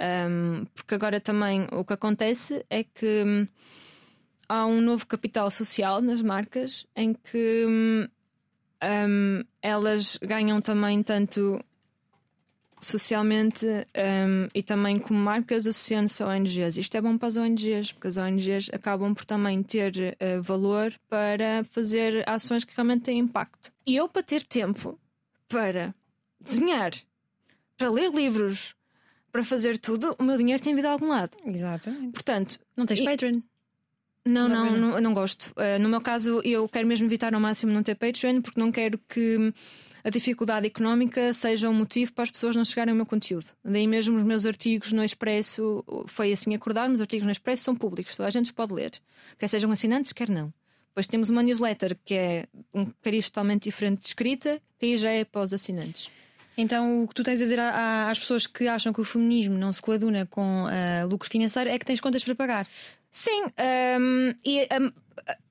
um, 0.00 0.64
porque 0.74 0.94
agora 0.94 1.20
também 1.20 1.66
o 1.72 1.85
que 1.85 1.92
acontece 1.92 2.64
é 2.70 2.82
que 2.82 3.22
hum, 3.24 3.46
há 4.48 4.66
um 4.66 4.80
novo 4.80 5.06
capital 5.06 5.50
social 5.50 6.00
nas 6.00 6.22
marcas 6.22 6.87
em 6.96 7.12
que 7.12 7.64
um, 7.66 8.08
hum, 8.82 9.44
elas 9.61 10.16
ganham 10.22 10.61
também 10.61 11.02
tanto 11.02 11.62
socialmente 12.82 13.64
um, 13.66 14.48
e 14.54 14.62
também 14.62 14.98
como 14.98 15.18
marcas 15.18 15.66
associando-se 15.66 16.22
a 16.22 16.26
ONGs. 16.28 16.76
Isto 16.76 16.96
é 16.96 17.00
bom 17.00 17.16
para 17.16 17.28
as 17.28 17.36
ONGs, 17.36 17.92
porque 17.92 18.08
as 18.08 18.16
ONGs 18.16 18.70
acabam 18.72 19.14
por 19.14 19.24
também 19.24 19.62
ter 19.62 19.92
uh, 19.96 20.42
valor 20.42 20.92
para 21.08 21.64
fazer 21.70 22.28
ações 22.28 22.64
que 22.64 22.74
realmente 22.74 23.02
têm 23.02 23.20
impacto. 23.20 23.72
E 23.86 23.96
eu, 23.96 24.08
para 24.08 24.22
ter 24.22 24.42
tempo 24.42 24.98
para 25.48 25.94
desenhar, 26.40 26.90
para 27.76 27.90
ler 27.90 28.10
livros, 28.10 28.74
para 29.30 29.44
fazer 29.44 29.78
tudo, 29.78 30.16
o 30.18 30.22
meu 30.22 30.36
dinheiro 30.36 30.62
tem 30.62 30.74
vindo 30.74 30.86
a 30.86 30.90
algum 30.90 31.08
lado. 31.08 31.36
Exatamente. 31.46 32.12
Portanto, 32.12 32.58
não 32.76 32.84
tens 32.84 33.00
e... 33.00 33.04
Patreon? 33.04 33.40
Não, 34.24 34.48
não, 34.48 34.70
não, 34.70 34.76
não, 34.76 35.00
não 35.00 35.14
gosto. 35.14 35.52
Uh, 35.56 35.80
no 35.80 35.88
meu 35.88 36.00
caso, 36.00 36.40
eu 36.44 36.68
quero 36.68 36.86
mesmo 36.86 37.06
evitar 37.06 37.34
ao 37.34 37.40
máximo 37.40 37.72
não 37.72 37.82
ter 37.82 37.96
Patreon, 37.96 38.40
porque 38.40 38.58
não 38.58 38.70
quero 38.70 38.98
que 39.08 39.52
a 40.04 40.10
dificuldade 40.10 40.66
económica 40.66 41.32
seja 41.32 41.68
um 41.68 41.74
motivo 41.74 42.12
para 42.12 42.24
as 42.24 42.30
pessoas 42.30 42.56
não 42.56 42.64
chegarem 42.64 42.90
ao 42.90 42.96
meu 42.96 43.06
conteúdo. 43.06 43.46
Daí 43.64 43.86
mesmo 43.86 44.16
os 44.16 44.24
meus 44.24 44.44
artigos 44.46 44.92
no 44.92 45.04
Expresso, 45.04 45.84
foi 46.06 46.32
assim 46.32 46.54
acordar, 46.54 46.90
os 46.90 47.00
artigos 47.00 47.24
no 47.24 47.32
Expresso 47.32 47.64
são 47.64 47.76
públicos, 47.76 48.16
toda 48.16 48.28
a 48.28 48.30
gente 48.30 48.46
os 48.46 48.52
pode 48.52 48.74
ler, 48.74 48.92
quer 49.38 49.48
sejam 49.48 49.70
assinantes, 49.70 50.12
quer 50.12 50.28
não. 50.28 50.52
Depois 50.88 51.06
temos 51.06 51.30
uma 51.30 51.42
newsletter 51.42 51.96
que 52.04 52.14
é 52.14 52.46
um 52.74 52.86
cariz 53.00 53.30
totalmente 53.30 53.64
diferente 53.64 54.00
de 54.02 54.08
escrita, 54.08 54.60
que 54.78 54.86
aí 54.86 54.98
já 54.98 55.10
é 55.10 55.24
para 55.24 55.40
os 55.40 55.52
assinantes. 55.52 56.10
Então, 56.56 57.04
o 57.04 57.08
que 57.08 57.14
tu 57.14 57.22
tens 57.22 57.40
a 57.40 57.44
dizer 57.44 57.58
às 57.58 58.18
pessoas 58.18 58.46
que 58.46 58.68
acham 58.68 58.92
que 58.92 59.00
o 59.00 59.04
feminismo 59.04 59.56
não 59.56 59.72
se 59.72 59.80
coaduna 59.80 60.26
com 60.26 60.64
uh, 60.64 61.08
lucro 61.08 61.28
financeiro 61.30 61.70
é 61.70 61.78
que 61.78 61.86
tens 61.86 62.00
contas 62.00 62.22
para 62.22 62.34
pagar. 62.34 62.66
Sim, 63.10 63.44
um, 63.98 64.34
e 64.44 64.68
um, 64.80 64.92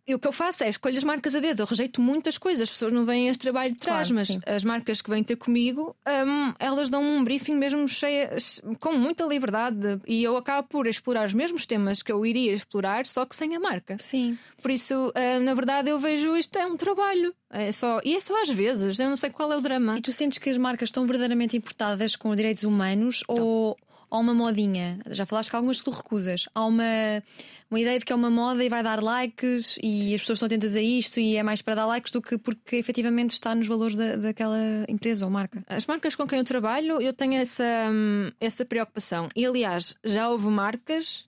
e 0.07 0.15
o 0.15 0.19
que 0.19 0.27
eu 0.27 0.31
faço 0.31 0.63
é 0.63 0.69
escolho 0.69 0.97
as 0.97 1.03
marcas 1.03 1.35
a 1.35 1.39
dedo. 1.39 1.61
Eu 1.61 1.65
rejeito 1.65 2.01
muitas 2.01 2.37
coisas, 2.37 2.63
as 2.63 2.69
pessoas 2.69 2.91
não 2.91 3.05
veem 3.05 3.27
este 3.27 3.41
trabalho 3.41 3.73
de 3.73 3.79
trás, 3.79 4.07
claro, 4.07 4.15
mas 4.15 4.27
sim. 4.27 4.39
as 4.45 4.63
marcas 4.63 5.01
que 5.01 5.09
vêm 5.09 5.23
ter 5.23 5.35
comigo, 5.35 5.95
um, 6.07 6.53
elas 6.59 6.89
dão 6.89 7.03
um 7.03 7.23
briefing 7.23 7.55
mesmo 7.55 7.87
cheias, 7.87 8.61
com 8.79 8.93
muita 8.93 9.23
liberdade. 9.25 9.99
E 10.07 10.23
eu 10.23 10.35
acabo 10.37 10.67
por 10.67 10.87
explorar 10.87 11.25
os 11.25 11.33
mesmos 11.33 11.65
temas 11.65 12.01
que 12.01 12.11
eu 12.11 12.25
iria 12.25 12.53
explorar, 12.53 13.05
só 13.05 13.25
que 13.25 13.35
sem 13.35 13.55
a 13.55 13.59
marca. 13.59 13.97
Sim. 13.99 14.37
Por 14.61 14.71
isso, 14.71 15.09
uh, 15.09 15.39
na 15.43 15.53
verdade, 15.53 15.89
eu 15.89 15.99
vejo 15.99 16.35
isto 16.35 16.57
é 16.57 16.65
um 16.65 16.75
trabalho. 16.75 17.33
É 17.49 17.71
só, 17.71 17.99
e 18.03 18.15
é 18.15 18.19
só 18.19 18.41
às 18.41 18.49
vezes, 18.49 18.99
eu 18.99 19.09
não 19.09 19.17
sei 19.17 19.29
qual 19.29 19.51
é 19.51 19.57
o 19.57 19.61
drama. 19.61 19.97
E 19.97 20.01
tu 20.01 20.11
sentes 20.11 20.37
que 20.37 20.49
as 20.49 20.57
marcas 20.57 20.87
estão 20.87 21.05
verdadeiramente 21.05 21.55
importadas 21.57 22.15
com 22.15 22.35
direitos 22.35 22.63
humanos 22.63 23.23
então. 23.29 23.43
ou 23.43 23.77
há 24.11 24.17
uma 24.17 24.33
modinha? 24.33 24.99
Já 25.09 25.25
falaste 25.25 25.49
que 25.49 25.55
algumas 25.55 25.79
que 25.79 25.85
tu 25.85 25.91
recusas. 25.91 26.47
Há 26.53 26.65
uma 26.65 26.83
uma 27.71 27.79
ideia 27.79 27.97
de 27.97 28.03
que 28.03 28.11
é 28.11 28.15
uma 28.15 28.29
moda 28.29 28.61
e 28.61 28.67
vai 28.67 28.83
dar 28.83 29.01
likes 29.01 29.79
e 29.81 30.13
as 30.13 30.19
pessoas 30.19 30.35
estão 30.35 30.45
atentas 30.45 30.75
a 30.75 30.81
isto 30.81 31.21
e 31.21 31.37
é 31.37 31.43
mais 31.43 31.61
para 31.61 31.75
dar 31.75 31.85
likes 31.85 32.11
do 32.11 32.21
que 32.21 32.37
porque 32.37 32.75
efetivamente 32.75 33.31
está 33.31 33.55
nos 33.55 33.65
valores 33.65 33.95
da, 33.95 34.17
daquela 34.17 34.57
empresa 34.89 35.23
ou 35.23 35.31
marca. 35.31 35.63
As 35.67 35.85
marcas 35.85 36.13
com 36.13 36.27
quem 36.27 36.39
eu 36.39 36.43
trabalho, 36.43 37.01
eu 37.01 37.13
tenho 37.13 37.35
essa, 37.35 37.63
essa 38.41 38.65
preocupação. 38.65 39.29
E 39.33 39.45
aliás, 39.45 39.95
já 40.03 40.27
houve 40.27 40.49
marcas 40.49 41.25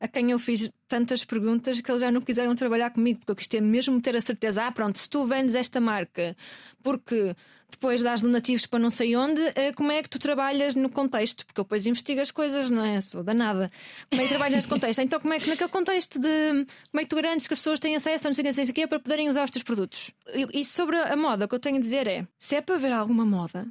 a 0.00 0.08
quem 0.08 0.32
eu 0.32 0.38
fiz 0.38 0.68
tantas 0.88 1.24
perguntas 1.24 1.80
que 1.80 1.90
eles 1.90 2.02
já 2.02 2.10
não 2.10 2.20
quiseram 2.20 2.56
trabalhar 2.56 2.90
comigo, 2.90 3.20
porque 3.20 3.30
eu 3.30 3.36
quis 3.36 3.46
ter 3.46 3.62
mesmo 3.62 4.00
ter 4.00 4.16
a 4.16 4.20
certeza: 4.20 4.66
ah, 4.66 4.72
pronto, 4.72 4.98
se 4.98 5.08
tu 5.08 5.24
vendes 5.24 5.54
esta 5.54 5.80
marca 5.80 6.36
porque 6.82 7.36
depois 7.74 8.02
dás 8.02 8.20
donativos 8.20 8.66
para 8.66 8.78
não 8.78 8.90
sei 8.90 9.16
onde, 9.16 9.40
eh, 9.54 9.72
como 9.72 9.92
é 9.92 10.02
que 10.02 10.08
tu 10.08 10.18
trabalhas 10.18 10.74
no 10.74 10.88
contexto? 10.88 11.44
Porque 11.46 11.60
eu 11.60 11.64
depois 11.64 11.86
investigo 11.86 12.20
as 12.20 12.30
coisas, 12.30 12.70
não 12.70 12.84
é? 12.84 13.00
Sou 13.00 13.22
danada. 13.22 13.70
Como 14.10 14.22
é 14.22 14.24
que 14.24 14.30
trabalhas 14.30 14.56
nesse 14.56 14.68
contexto? 14.68 15.00
Então, 15.00 15.20
como 15.20 15.34
é 15.34 15.38
que 15.38 15.48
naquele 15.48 15.70
contexto 15.70 16.18
de 16.18 16.66
como 16.90 17.00
é 17.00 17.02
que 17.02 17.08
tu 17.08 17.16
garantes 17.16 17.46
que 17.46 17.54
as 17.54 17.58
pessoas 17.58 17.80
têm 17.80 17.96
acesso 17.96 18.26
a 18.26 18.30
não 18.30 18.52
sei 18.52 18.64
o 18.64 18.72
que 18.72 18.86
para 18.86 19.00
poderem 19.00 19.28
usar 19.28 19.44
os 19.44 19.50
teus 19.50 19.62
produtos? 19.62 20.10
E 20.52 20.64
sobre 20.64 20.96
a 20.96 21.16
moda, 21.16 21.44
o 21.44 21.48
que 21.48 21.54
eu 21.54 21.60
tenho 21.60 21.76
a 21.76 21.80
dizer 21.80 22.06
é: 22.06 22.26
se 22.38 22.56
é 22.56 22.60
para 22.60 22.78
ver 22.78 22.92
alguma 22.92 23.24
moda, 23.24 23.66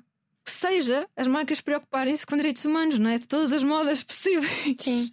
seja 0.52 1.08
as 1.16 1.28
marcas 1.28 1.62
preocuparem-se 1.62 2.26
com 2.26 2.36
direitos 2.36 2.66
humanos, 2.66 3.00
não 3.00 3.10
é? 3.10 3.18
De 3.18 3.28
todas 3.28 3.54
as 3.54 3.64
modas 3.64 4.04
possíveis. 4.04 4.76
Sim. 4.80 5.12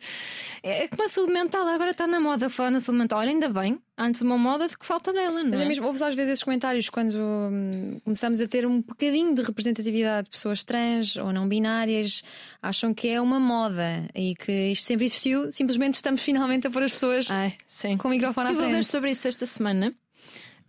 É 0.62 0.88
como 0.88 1.04
a 1.04 1.08
saúde 1.08 1.32
mental, 1.32 1.66
agora 1.66 1.90
está 1.92 2.06
na 2.06 2.20
moda 2.20 2.50
falar 2.50 2.70
na 2.70 2.80
saúde 2.80 2.98
mental. 3.00 3.18
Olha, 3.18 3.30
ainda 3.30 3.48
bem, 3.48 3.78
antes 3.96 4.22
uma 4.22 4.36
moda 4.36 4.66
de 4.68 4.76
que 4.76 4.84
falta 4.84 5.12
dela, 5.12 5.42
não 5.42 5.50
Mas 5.50 5.60
é? 5.60 5.64
é 5.64 5.68
mesmo, 5.68 5.86
ouves 5.86 6.02
às 6.02 6.14
vezes 6.14 6.32
esses 6.32 6.44
comentários 6.44 6.88
quando 6.90 7.14
hum, 7.16 7.98
começamos 8.04 8.40
a 8.40 8.46
ter 8.48 8.66
um 8.66 8.82
bocadinho 8.82 9.34
de 9.34 9.42
representatividade 9.42 10.24
de 10.24 10.30
pessoas 10.30 10.64
trans 10.64 11.16
ou 11.16 11.32
não 11.32 11.48
binárias, 11.48 12.22
acham 12.62 12.92
que 12.92 13.08
é 13.08 13.20
uma 13.20 13.40
moda 13.40 14.06
e 14.14 14.34
que 14.34 14.72
isto 14.72 14.86
sempre 14.86 15.06
existiu, 15.06 15.50
simplesmente 15.52 15.94
estamos 15.94 16.22
finalmente 16.24 16.66
a 16.66 16.70
pôr 16.70 16.82
as 16.82 16.92
pessoas 16.92 17.30
Ai, 17.30 17.56
com 17.98 18.08
o 18.08 18.10
microfone 18.10 18.46
Estive 18.46 18.62
à 18.62 18.64
frente. 18.64 18.76
ler 18.76 18.84
sobre 18.84 19.10
isso 19.10 19.28
esta 19.28 19.46
semana. 19.46 19.94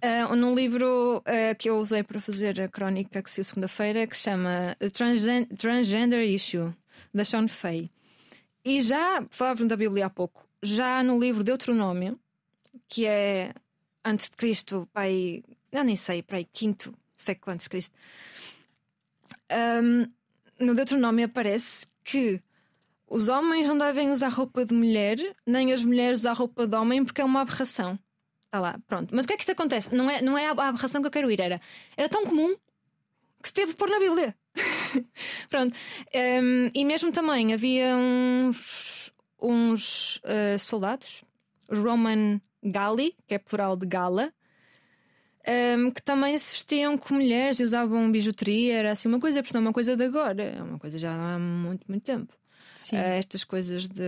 Uh, 0.04 0.36
num 0.36 0.56
livro 0.56 1.20
uh, 1.20 1.56
que 1.60 1.70
eu 1.70 1.78
usei 1.78 2.02
para 2.02 2.20
fazer 2.20 2.60
a 2.60 2.68
crónica 2.68 3.22
que 3.22 3.30
saiu 3.30 3.44
segunda-feira, 3.44 4.08
que 4.08 4.18
chama 4.18 4.76
Transgen 4.94 5.46
Transgender 5.46 6.22
Issue, 6.22 6.74
da 7.14 7.24
Sean 7.24 7.48
Fay. 7.48 7.92
E 8.66 8.82
já, 8.82 9.24
falavam 9.30 9.68
da 9.68 9.78
Bíblia 9.78 10.08
há 10.08 10.10
pouco, 10.10 10.48
já 10.64 11.04
no 11.04 11.20
livro 11.20 11.44
Deuteronômio, 11.44 12.20
que 12.88 13.06
é 13.06 13.54
antes 14.04 14.30
de 14.30 14.36
Cristo, 14.36 14.88
pai, 14.92 15.44
eu 15.72 15.84
nem 15.84 15.96
sei, 15.96 16.24
para 16.24 16.38
aí, 16.38 16.46
quinto 16.46 16.94
século 17.16 17.54
antes 17.54 17.66
de 17.66 17.70
Cristo, 17.70 17.96
um, 19.52 20.08
no 20.60 20.74
Deuteronômio 20.74 21.26
aparece 21.26 21.88
que 22.04 22.42
os 23.08 23.30
homens 23.30 23.68
não 23.68 23.78
devem 23.78 24.10
usar 24.10 24.30
roupa 24.30 24.66
de 24.66 24.74
mulher, 24.74 25.18
nem 25.46 25.74
as 25.74 25.84
mulheres 25.84 26.20
usar 26.20 26.34
roupa 26.34 26.66
de 26.66 26.76
homem, 26.76 27.04
porque 27.04 27.22
é 27.22 27.26
uma 27.26 27.42
aberração. 27.42 28.00
Está 28.52 28.60
lá, 28.60 28.78
pronto. 28.86 29.16
Mas 29.16 29.24
o 29.24 29.28
que 29.30 29.34
é 29.34 29.38
que 29.38 29.44
isto 29.44 29.54
acontece? 29.54 29.96
Não 29.96 30.10
é, 30.10 30.22
não 30.22 30.38
é 30.38 30.48
a 30.48 30.52
aberração 30.52 31.00
que 31.00 31.08
eu 31.08 31.12
quero 31.12 31.32
ir, 31.32 31.40
era. 31.40 31.62
Era 31.96 32.10
tão 32.10 32.26
comum 32.26 32.54
que 33.42 33.48
se 33.48 33.54
teve 33.54 33.72
de 33.72 33.78
pôr 33.78 33.90
na 33.90 33.98
Bíblia. 33.98 34.36
pronto. 35.50 35.74
Um, 36.14 36.70
e 36.76 36.84
mesmo 36.84 37.14
também 37.14 37.54
havia 37.54 37.96
uns, 37.96 39.14
uns 39.42 40.18
uh, 40.18 40.60
soldados, 40.60 41.24
os 41.70 41.78
Roman 41.78 42.42
Galli, 42.62 43.16
que 43.26 43.36
é 43.36 43.40
plural 43.40 43.78
de 43.78 43.88
gala, 43.88 44.34
um, 45.78 45.90
que 45.90 46.02
também 46.02 46.38
se 46.38 46.52
vestiam 46.52 46.98
com 46.98 47.14
mulheres 47.14 47.58
e 47.62 47.64
usavam 47.64 48.12
bijuteria, 48.12 48.76
era 48.76 48.92
assim 48.92 49.08
uma 49.08 49.22
coisa, 49.22 49.42
porque 49.42 49.54
não 49.54 49.62
é 49.62 49.68
uma 49.68 49.74
coisa 49.74 49.96
de 49.96 50.04
agora, 50.04 50.44
é 50.44 50.62
uma 50.62 50.78
coisa 50.78 50.98
já 50.98 51.14
há 51.14 51.40
muito, 51.40 51.86
muito 51.88 52.04
tempo. 52.04 52.41
Sim. 52.82 52.98
estas 52.98 53.44
coisas 53.44 53.88
de. 53.88 54.02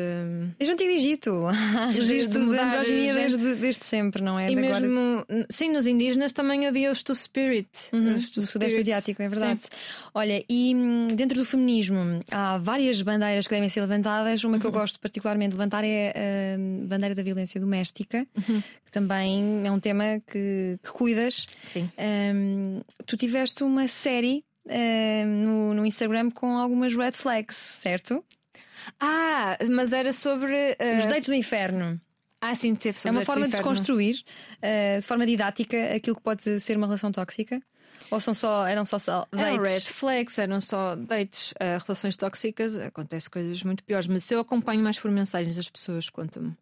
Desde 0.58 0.72
o 0.72 0.74
Antigo 0.74 0.90
Egito. 0.90 1.46
Há 1.46 1.86
registro 1.92 2.44
de, 2.46 2.52
de 2.52 2.60
androginia 2.60 3.14
desde, 3.14 3.56
desde 3.56 3.86
sempre, 3.86 4.24
não 4.24 4.40
é? 4.40 4.52
E 4.52 4.56
de 4.56 4.62
mesmo, 4.62 5.26
agora... 5.30 5.46
sim, 5.50 5.70
nos 5.70 5.86
indígenas 5.86 6.32
também 6.32 6.66
havia 6.66 6.92
os 6.92 7.04
to 7.04 7.14
spirit. 7.14 7.70
Uhum, 7.94 8.16
os 8.16 8.32
do 8.32 8.42
Sudeste 8.42 8.80
Asiático, 8.80 9.22
é 9.22 9.30
verdade. 9.30 9.66
Sim. 9.66 9.70
Olha, 10.12 10.44
e 10.50 10.74
hum, 10.74 11.10
dentro 11.10 11.38
do 11.38 11.46
feminismo 11.46 12.20
há 12.32 12.58
várias 12.58 13.00
bandeiras 13.04 13.46
que 13.46 13.54
devem 13.54 13.70
ser 13.70 13.82
levantadas. 13.82 14.44
Uma 14.44 14.54
uhum. 14.54 14.60
que 14.60 14.66
eu 14.66 14.72
uhum. 14.72 14.80
gosto 14.80 15.00
particularmente 15.00 15.52
de 15.52 15.58
levantar 15.58 15.84
é 15.84 16.56
a 16.56 16.88
bandeira 16.88 17.14
da 17.14 17.22
violência 17.22 17.62
doméstica, 17.62 18.26
uhum. 18.36 18.60
que 18.86 18.92
também 18.92 19.62
é 19.68 19.72
um 19.72 19.80
tema 19.80 20.20
que, 20.26 20.80
que 20.82 20.92
cuidas. 20.92 21.48
Sim. 21.68 21.92
Um, 22.36 22.82
tu 23.06 23.16
tiveste 23.16 23.64
uma 23.64 23.88
série. 23.88 24.44
Uh, 24.66 25.28
no, 25.28 25.74
no 25.74 25.86
Instagram 25.86 26.32
com 26.32 26.56
algumas 26.58 26.96
red 26.96 27.12
flags, 27.12 27.58
certo? 27.58 28.24
Ah, 29.00 29.58
mas 29.70 29.94
era 29.94 30.14
sobre. 30.14 30.54
Uh... 30.80 31.00
Os 31.00 31.08
deitos 31.08 31.30
do 31.30 31.36
inferno. 31.36 32.00
Ah, 32.42 32.56
sim, 32.56 32.76
teve 32.76 33.00
sobre 33.00 33.16
É 33.16 33.20
uma 33.20 33.26
forma 33.26 33.46
de 33.46 33.52
desconstruir, 33.52 34.22
uh, 34.58 35.00
de 35.00 35.08
forma 35.08 35.26
didática, 35.26 35.96
aquilo 35.96 36.16
que 36.18 36.22
pode 36.22 36.60
ser 36.60 36.76
uma 36.76 36.88
relação 36.88 37.10
tóxica? 37.10 37.62
Ou 38.12 38.20
são 38.20 38.34
só, 38.34 38.68
eram 38.68 38.84
só, 38.84 38.98
dates? 38.98 39.28
Eram 39.32 39.64
red 39.64 39.80
flags, 39.80 40.38
eram 40.38 40.60
só 40.60 40.96
dates, 40.96 41.52
uh, 41.54 41.82
relações 41.86 42.18
tóxicas, 42.18 42.78
acontece 42.78 43.30
coisas 43.30 43.64
muito 43.64 43.82
piores, 43.84 44.08
mas 44.08 44.26
se 44.26 44.36
eu 44.36 44.42
acompanho 44.42 44.82
mais 44.82 45.00
por 45.00 45.10
mensagens 45.10 45.56
das 45.56 45.70
pessoas, 45.70 46.10
conta-me. 46.10 46.54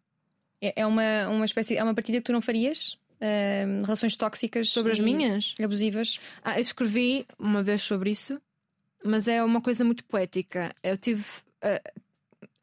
É, 0.60 0.82
é 0.82 0.86
uma, 0.86 1.28
uma 1.28 1.44
espécie, 1.44 1.76
é 1.76 1.82
uma 1.82 1.94
partida 1.94 2.18
que 2.18 2.24
tu 2.24 2.32
não 2.32 2.40
farias? 2.40 2.96
Uh, 3.20 3.84
relações 3.84 4.16
tóxicas 4.16 4.68
sobre 4.68 4.92
as 4.92 5.00
minhas 5.00 5.54
abusivas. 5.62 6.18
Ah, 6.42 6.56
eu 6.56 6.60
escrevi 6.60 7.26
uma 7.38 7.62
vez 7.62 7.82
sobre 7.82 8.10
isso, 8.10 8.40
mas 9.04 9.26
é 9.26 9.42
uma 9.42 9.60
coisa 9.60 9.84
muito 9.84 10.04
poética. 10.04 10.74
Eu 10.82 10.96
tive 10.96 11.22
uh, 11.64 12.01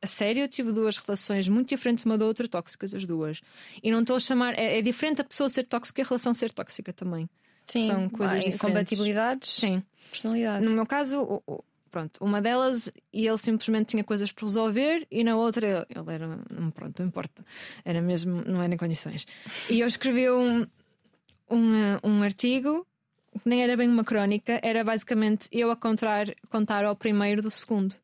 a 0.02 0.08
sério, 0.08 0.44
eu 0.44 0.48
tive 0.48 0.72
duas 0.72 0.98
relações 0.98 1.48
muito 1.48 1.70
diferentes 1.70 2.06
uma 2.06 2.18
da 2.18 2.26
outra, 2.26 2.48
tóxicas 2.48 2.94
as 2.94 3.06
duas. 3.06 3.42
E 3.84 3.92
não 3.92 4.02
estou 4.02 4.16
a 4.16 4.20
chamar. 4.20 4.58
É, 4.58 4.80
é, 4.80 4.82
diferente 4.82 5.22
a 5.22 5.24
pessoa 5.24 5.50
ser 5.50 5.64
tóxica 5.64 6.02
e 6.02 6.04
a 6.04 6.08
relação 6.08 6.34
ser 6.34 6.52
tóxica 6.52 6.94
também. 6.94 7.30
Sim, 7.66 7.86
São 7.86 8.10
coisas 8.10 8.38
diferentes. 8.38 8.62
compatibilidades. 8.62 9.50
Sim. 9.50 9.84
Personalidades. 10.10 10.68
No 10.68 10.74
meu 10.74 10.86
caso, 10.86 11.44
pronto, 11.92 12.24
uma 12.24 12.42
delas 12.42 12.92
e 13.14 13.28
ele 13.28 13.38
simplesmente 13.38 13.88
tinha 13.88 14.04
coisas 14.04 14.32
para 14.32 14.46
resolver 14.46 15.06
e 15.12 15.24
na 15.24 15.36
outra 15.36 15.86
ele 15.90 16.14
era. 16.14 16.40
Pronto, 16.74 17.00
não 17.00 17.08
importa. 17.08 17.46
Era 17.84 18.02
mesmo. 18.02 18.42
Não 18.46 18.64
era 18.64 18.74
em 18.74 18.78
condições. 18.78 19.28
E 19.70 19.82
eu 19.82 19.88
escrevi 19.88 20.30
um, 20.32 20.66
um, 21.50 22.00
um 22.04 22.24
artigo 22.24 22.88
que 23.44 23.48
nem 23.48 23.62
era 23.62 23.78
bem 23.78 23.88
uma 23.88 24.04
crónica, 24.04 24.60
era 24.64 24.84
basicamente 24.84 25.48
eu 25.52 25.70
a 25.70 25.76
contar, 25.76 26.26
contar 26.50 26.84
ao 26.84 26.96
primeiro 26.96 27.44
do 27.44 27.52
segundo 27.52 27.96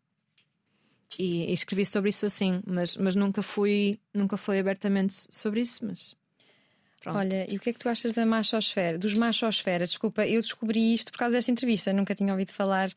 e, 1.18 1.46
e, 1.50 1.54
escrevi 1.54 1.86
sobre 1.86 2.10
isso 2.10 2.26
assim, 2.26 2.62
mas, 2.65 2.98
mas 2.98 3.15
nunca 3.15 3.41
fui, 3.41 4.00
nunca 4.13 4.38
falei 4.38 4.62
abertamente 4.62 5.15
sobre 5.30 5.62
isso, 5.62 5.86
mas 5.86 6.15
Pronto. 7.06 7.20
Olha, 7.20 7.46
e 7.48 7.56
o 7.56 7.60
que 7.60 7.70
é 7.70 7.74
que 7.74 7.78
tu 7.78 7.88
achas 7.88 8.13
da 8.13 8.26
machosfera, 8.26 8.97
dos 8.97 9.14
machosfera? 9.14 9.86
Desculpa, 9.86 10.26
eu 10.26 10.41
descobri 10.41 10.91
isto 10.91 11.12
por 11.12 11.20
causa 11.20 11.36
desta 11.36 11.51
entrevista, 11.51 11.93
nunca 11.93 12.16
tinha 12.16 12.34
ouvido 12.34 12.51
falar 12.51 12.91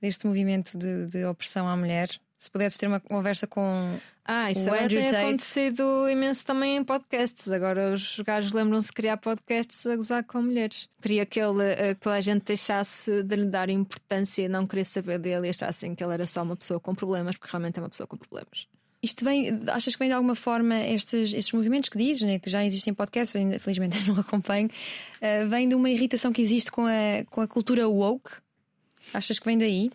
deste 0.00 0.26
movimento 0.26 0.78
de, 0.78 1.06
de 1.06 1.24
opressão 1.26 1.68
à 1.68 1.76
mulher. 1.76 2.08
Se 2.42 2.50
pudesses 2.50 2.76
ter 2.76 2.88
uma 2.88 2.98
conversa 2.98 3.46
com 3.46 4.00
ah, 4.24 4.50
isso 4.50 4.68
o 4.68 4.74
Andrew 4.74 5.00
tem 5.00 5.12
Tate. 5.12 5.26
acontecido 5.26 6.08
imenso 6.10 6.44
também 6.44 6.76
em 6.76 6.82
podcasts. 6.82 7.48
Agora 7.48 7.94
os 7.94 8.18
gajos 8.18 8.52
lembram-se 8.52 8.88
de 8.88 8.94
criar 8.94 9.16
podcasts 9.16 9.86
a 9.86 9.94
gozar 9.94 10.24
com 10.24 10.42
mulheres. 10.42 10.88
Queria 11.00 11.24
que, 11.24 11.38
ele, 11.38 11.62
eh, 11.62 11.94
que 11.94 12.00
toda 12.00 12.16
a 12.16 12.20
gente 12.20 12.42
deixasse 12.42 13.22
de 13.22 13.36
lhe 13.36 13.46
dar 13.46 13.70
importância 13.70 14.42
e 14.42 14.48
não 14.48 14.66
querer 14.66 14.84
saber 14.84 15.20
dele 15.20 15.46
e 15.46 15.50
achassem 15.50 15.94
que 15.94 16.02
ele 16.02 16.14
era 16.14 16.26
só 16.26 16.42
uma 16.42 16.56
pessoa 16.56 16.80
com 16.80 16.96
problemas, 16.96 17.36
porque 17.36 17.48
realmente 17.48 17.78
é 17.78 17.80
uma 17.80 17.88
pessoa 17.88 18.08
com 18.08 18.16
problemas. 18.16 18.66
Isto 19.00 19.24
vem, 19.24 19.60
achas 19.68 19.94
que 19.94 20.00
vem 20.00 20.08
de 20.08 20.14
alguma 20.14 20.34
forma 20.34 20.80
estes, 20.80 21.32
estes 21.32 21.52
movimentos 21.52 21.90
que 21.90 21.96
dizes, 21.96 22.22
né, 22.22 22.40
que 22.40 22.50
já 22.50 22.64
existem 22.64 22.92
podcasts, 22.92 23.36
ainda 23.36 23.56
felizmente 23.60 24.00
eu 24.00 24.02
não 24.14 24.20
acompanho, 24.20 24.66
uh, 24.68 25.48
vem 25.48 25.68
de 25.68 25.76
uma 25.76 25.88
irritação 25.88 26.32
que 26.32 26.42
existe 26.42 26.72
com 26.72 26.86
a, 26.86 27.24
com 27.30 27.40
a 27.40 27.46
cultura 27.46 27.88
woke? 27.88 28.32
Achas 29.14 29.38
que 29.38 29.46
vem 29.46 29.56
daí? 29.56 29.92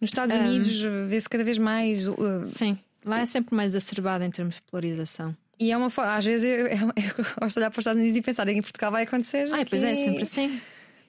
Nos 0.00 0.10
Estados 0.10 0.34
um, 0.34 0.40
Unidos 0.40 0.80
vê-se 1.08 1.28
cada 1.28 1.44
vez 1.44 1.58
mais. 1.58 2.06
Uh, 2.06 2.44
sim, 2.44 2.78
lá 3.04 3.20
é 3.20 3.26
sempre 3.26 3.54
mais 3.54 3.74
acerbado 3.74 4.22
em 4.22 4.30
termos 4.30 4.56
de 4.56 4.62
polarização. 4.62 5.36
E 5.58 5.72
é 5.72 5.76
uma 5.76 5.88
forma, 5.88 6.14
às 6.14 6.24
vezes 6.24 6.46
eu, 6.46 6.66
eu, 6.66 6.92
eu, 6.96 7.24
gosto 7.40 7.54
de 7.54 7.60
olhar 7.60 7.70
para 7.70 7.78
os 7.78 7.82
Estados 7.82 8.00
Unidos 8.00 8.18
e 8.18 8.22
pensar 8.22 8.48
em 8.48 8.60
Portugal 8.60 8.92
vai 8.92 9.04
acontecer. 9.04 9.48
Ah, 9.52 9.64
pois 9.68 9.82
é, 9.82 9.94
sempre 9.94 10.22
assim. 10.22 10.60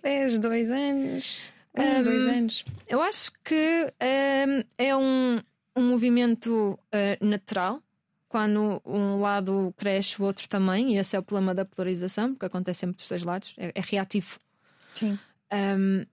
10, 0.02 0.40
2 0.40 0.72
anos. 0.72 1.40
Um, 1.78 2.04
dois 2.04 2.28
anos. 2.28 2.66
Eu 2.88 3.02
acho 3.02 3.32
que 3.44 3.94
um, 4.02 4.64
é 4.78 4.96
um, 4.96 5.40
um 5.76 5.90
movimento 5.90 6.80
uh, 6.94 7.26
natural 7.26 7.82
quando 8.28 8.82
um 8.86 9.22
lado 9.22 9.74
cresce, 9.78 10.22
o 10.22 10.26
outro 10.26 10.50
também, 10.50 10.96
e 10.96 10.98
esse 10.98 11.16
é 11.16 11.20
o 11.20 11.24
problema 11.24 11.56
da 11.56 11.64
polarização, 11.64 12.34
porque 12.34 12.46
acontece 12.46 12.82
sempre 12.82 12.98
dos 12.98 13.08
dois 13.08 13.24
lados, 13.24 13.56
é, 13.58 13.72
é 13.74 13.82
reativo. 13.82 14.38
Sim. 14.94 15.18
Um, 15.52 16.06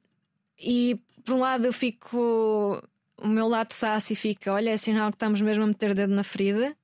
e 0.59 1.01
por 1.25 1.35
um 1.35 1.39
lado 1.41 1.65
eu 1.67 1.73
fico. 1.73 2.83
O 3.17 3.29
meu 3.29 3.49
lado 3.49 3.73
sassy 3.73 4.15
fica, 4.15 4.53
olha, 4.53 4.71
é 4.71 4.77
sinal 4.77 5.11
que 5.11 5.17
estamos 5.17 5.41
mesmo 5.41 5.65
a 5.65 5.67
meter 5.67 5.93
o 5.93 5.95
dedo 5.95 6.13
na 6.13 6.25
ferida. 6.25 6.77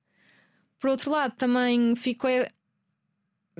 Por 0.78 0.90
outro 0.90 1.10
lado, 1.10 1.34
também 1.36 1.94
fico 1.96 2.26
é, 2.26 2.50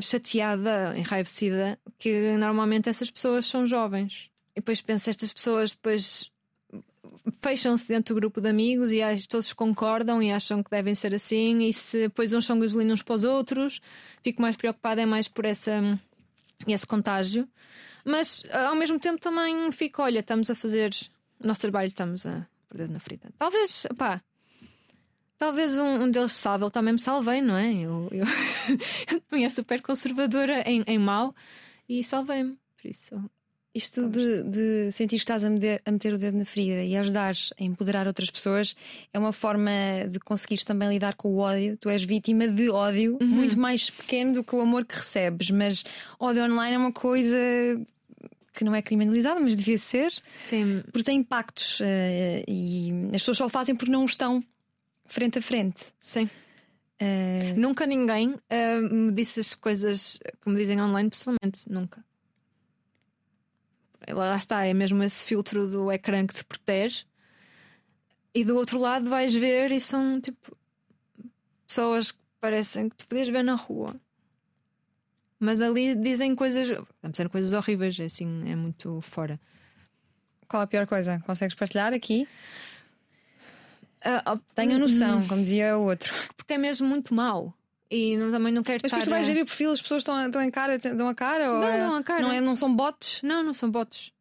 chateada, 0.01 0.97
enraivecida, 0.97 1.78
que 1.99 2.37
normalmente 2.37 2.89
essas 2.89 3.11
pessoas 3.11 3.45
são 3.47 3.66
jovens. 3.66 4.31
E 4.53 4.61
depois 4.61 4.81
penso, 4.81 5.11
estas 5.11 5.33
pessoas 5.33 5.72
depois 5.72 6.31
fecham-se 7.41 7.89
dentro 7.89 8.14
do 8.14 8.20
grupo 8.20 8.41
de 8.41 8.49
amigos 8.49 8.93
e 8.93 9.01
todos 9.28 9.53
concordam 9.53 10.22
e 10.22 10.31
acham 10.31 10.62
que 10.62 10.70
devem 10.70 10.95
ser 10.95 11.14
assim. 11.14 11.61
E 11.62 11.72
se 11.72 11.99
depois 12.09 12.33
uns 12.33 12.47
são 12.47 12.59
gasolina 12.59 12.95
uns 12.95 13.03
para 13.03 13.14
os 13.14 13.24
outros, 13.24 13.81
fico 14.22 14.41
mais 14.41 14.57
preocupada 14.57 15.03
é 15.03 15.07
mais 15.07 15.28
por 15.28 15.45
essa, 15.45 15.99
esse 16.66 16.86
contágio. 16.86 17.48
Mas 18.04 18.42
ao 18.50 18.74
mesmo 18.74 18.98
tempo 18.98 19.20
também 19.20 19.70
fico, 19.72 20.02
olha, 20.02 20.20
estamos 20.20 20.50
a 20.50 20.54
fazer 20.54 20.90
o 21.38 21.46
nosso 21.46 21.61
trabalho, 21.61 21.88
estamos 21.88 22.26
a 22.26 22.46
perder 22.68 22.88
na 22.88 22.98
ferida. 22.98 23.30
Talvez, 23.38 23.86
pá, 23.96 24.22
talvez 25.38 25.78
um, 25.78 26.04
um 26.04 26.11
deles 26.11 26.32
salve, 26.32 26.64
eu 26.64 26.70
também 26.70 26.92
me 26.92 26.98
salvei, 26.98 27.40
não 27.40 27.56
é? 27.56 27.72
Eu, 27.72 28.08
eu, 28.11 28.24
eu 29.11 29.20
também 29.22 29.44
é 29.44 29.48
super 29.48 29.82
conservadora 29.82 30.62
em, 30.68 30.82
em 30.86 30.98
mal 30.98 31.34
e 31.88 32.02
salvei-me, 32.04 32.58
por 32.76 32.88
isso. 32.88 33.30
Isto 33.73 34.09
de, 34.09 34.43
de, 34.43 34.91
sentir 34.91 35.14
que 35.14 35.23
estás 35.23 35.45
a 35.45 35.51
meter, 35.51 35.81
a 35.87 35.93
meter, 35.93 36.12
o 36.12 36.18
dedo 36.18 36.37
na 36.37 36.45
ferida 36.45 36.83
e 36.83 36.97
ajudares 36.97 37.53
a 37.59 37.62
empoderar 37.62 38.09
outras 38.09 38.29
pessoas 38.29 38.75
é 39.12 39.18
uma 39.18 39.33
forma 39.33 39.71
de 40.11 40.18
conseguires 40.18 40.64
também 40.64 40.89
lidar 40.89 41.14
com 41.14 41.29
o 41.29 41.39
ódio. 41.39 41.77
Tu 41.77 41.89
és 41.89 42.03
vítima 42.03 42.49
de 42.49 42.68
ódio 42.68 43.16
uhum. 43.21 43.29
muito 43.29 43.57
mais 43.57 43.89
pequeno 43.89 44.35
do 44.35 44.45
que 44.45 44.57
o 44.57 44.61
amor 44.61 44.85
que 44.85 44.97
recebes, 44.97 45.51
mas 45.53 45.85
ódio 46.18 46.43
online 46.43 46.75
é 46.75 46.79
uma 46.79 46.93
coisa 46.93 47.37
que 48.53 48.64
não 48.64 48.75
é 48.75 48.83
criminalizada, 48.83 49.39
mas 49.39 49.55
devia 49.55 49.79
ser. 49.79 50.12
Sim. 50.41 50.83
Porque 50.91 51.05
tem 51.05 51.18
impactos 51.18 51.79
uh, 51.79 52.45
e 52.49 52.93
as 53.14 53.23
pessoas 53.23 53.39
só 53.39 53.47
o 53.47 53.49
fazem 53.49 53.77
porque 53.77 53.93
não 53.93 54.05
estão 54.05 54.43
frente 55.07 55.39
a 55.39 55.43
frente. 55.43 55.93
Sim. 56.01 56.29
Uh... 57.01 57.57
Nunca 57.57 57.87
ninguém 57.87 58.31
uh, 58.31 58.95
me 58.95 59.12
disse 59.12 59.39
as 59.39 59.55
coisas 59.55 60.18
que 60.43 60.51
me 60.51 60.57
dizem 60.57 60.83
online 60.83 61.09
pessoalmente, 61.09 61.71
nunca 61.71 62.05
lá 64.12 64.36
está, 64.36 64.64
é 64.64 64.74
mesmo 64.74 65.02
esse 65.02 65.24
filtro 65.24 65.66
do 65.66 65.90
ecrã 65.90 66.26
que 66.26 66.34
te 66.34 66.44
protege. 66.44 67.04
E 68.34 68.44
do 68.44 68.56
outro 68.56 68.78
lado 68.78 69.11
vais 69.11 69.34
ver 69.34 69.72
e 69.72 69.80
são 69.80 70.20
tipo 70.20 70.56
pessoas 71.66 72.12
que 72.12 72.18
parecem 72.40 72.88
que 72.88 72.96
tu 72.96 73.06
podias 73.06 73.28
ver 73.28 73.42
na 73.42 73.54
rua. 73.54 73.96
Mas 75.38 75.61
ali 75.61 75.94
dizem 75.94 76.34
coisas, 76.34 76.68
estão 76.68 77.14
ser 77.14 77.28
coisas 77.28 77.52
horríveis, 77.52 77.98
é 77.98 78.04
assim, 78.04 78.50
é 78.50 78.54
muito 78.54 79.00
fora. 79.00 79.40
Qual 80.46 80.62
a 80.62 80.66
pior 80.66 80.86
coisa? 80.86 81.22
Consegues 81.26 81.54
partilhar 81.54 81.92
aqui? 81.92 82.28
Uh, 84.04 84.38
Tenho 84.54 84.78
noção, 84.78 85.26
como 85.26 85.42
dizia 85.42 85.78
o 85.78 85.84
outro. 85.84 86.12
Porque 86.36 86.54
é 86.54 86.58
mesmo 86.58 86.86
muito 86.86 87.14
mau. 87.14 87.54
E 87.91 88.16
não, 88.16 88.30
também 88.30 88.53
não 88.53 88.62
quero 88.62 88.78
Mas 88.82 88.93
depois 88.93 89.05
tu 89.05 89.11
vais 89.11 89.26
ver 89.26 89.43
o 89.43 89.45
perfil, 89.45 89.72
as 89.72 89.82
pessoas 89.82 90.03
estão, 90.03 90.24
estão 90.24 90.41
em 90.41 90.51
cara, 90.51 90.78
dão 90.78 91.09
a 91.09 91.14
cara? 91.14 91.47
Não, 91.47 91.57
ou 91.57 91.68
é, 91.68 91.78
dão 91.78 91.97
a 91.97 92.03
cara. 92.03 92.22
Não, 92.22 92.32
é, 92.32 92.41
não 92.41 92.55
são 92.55 92.74
bots? 92.74 93.20
Não, 93.22 93.43
não 93.43 93.53
são 93.53 93.68
bots. 93.68 94.12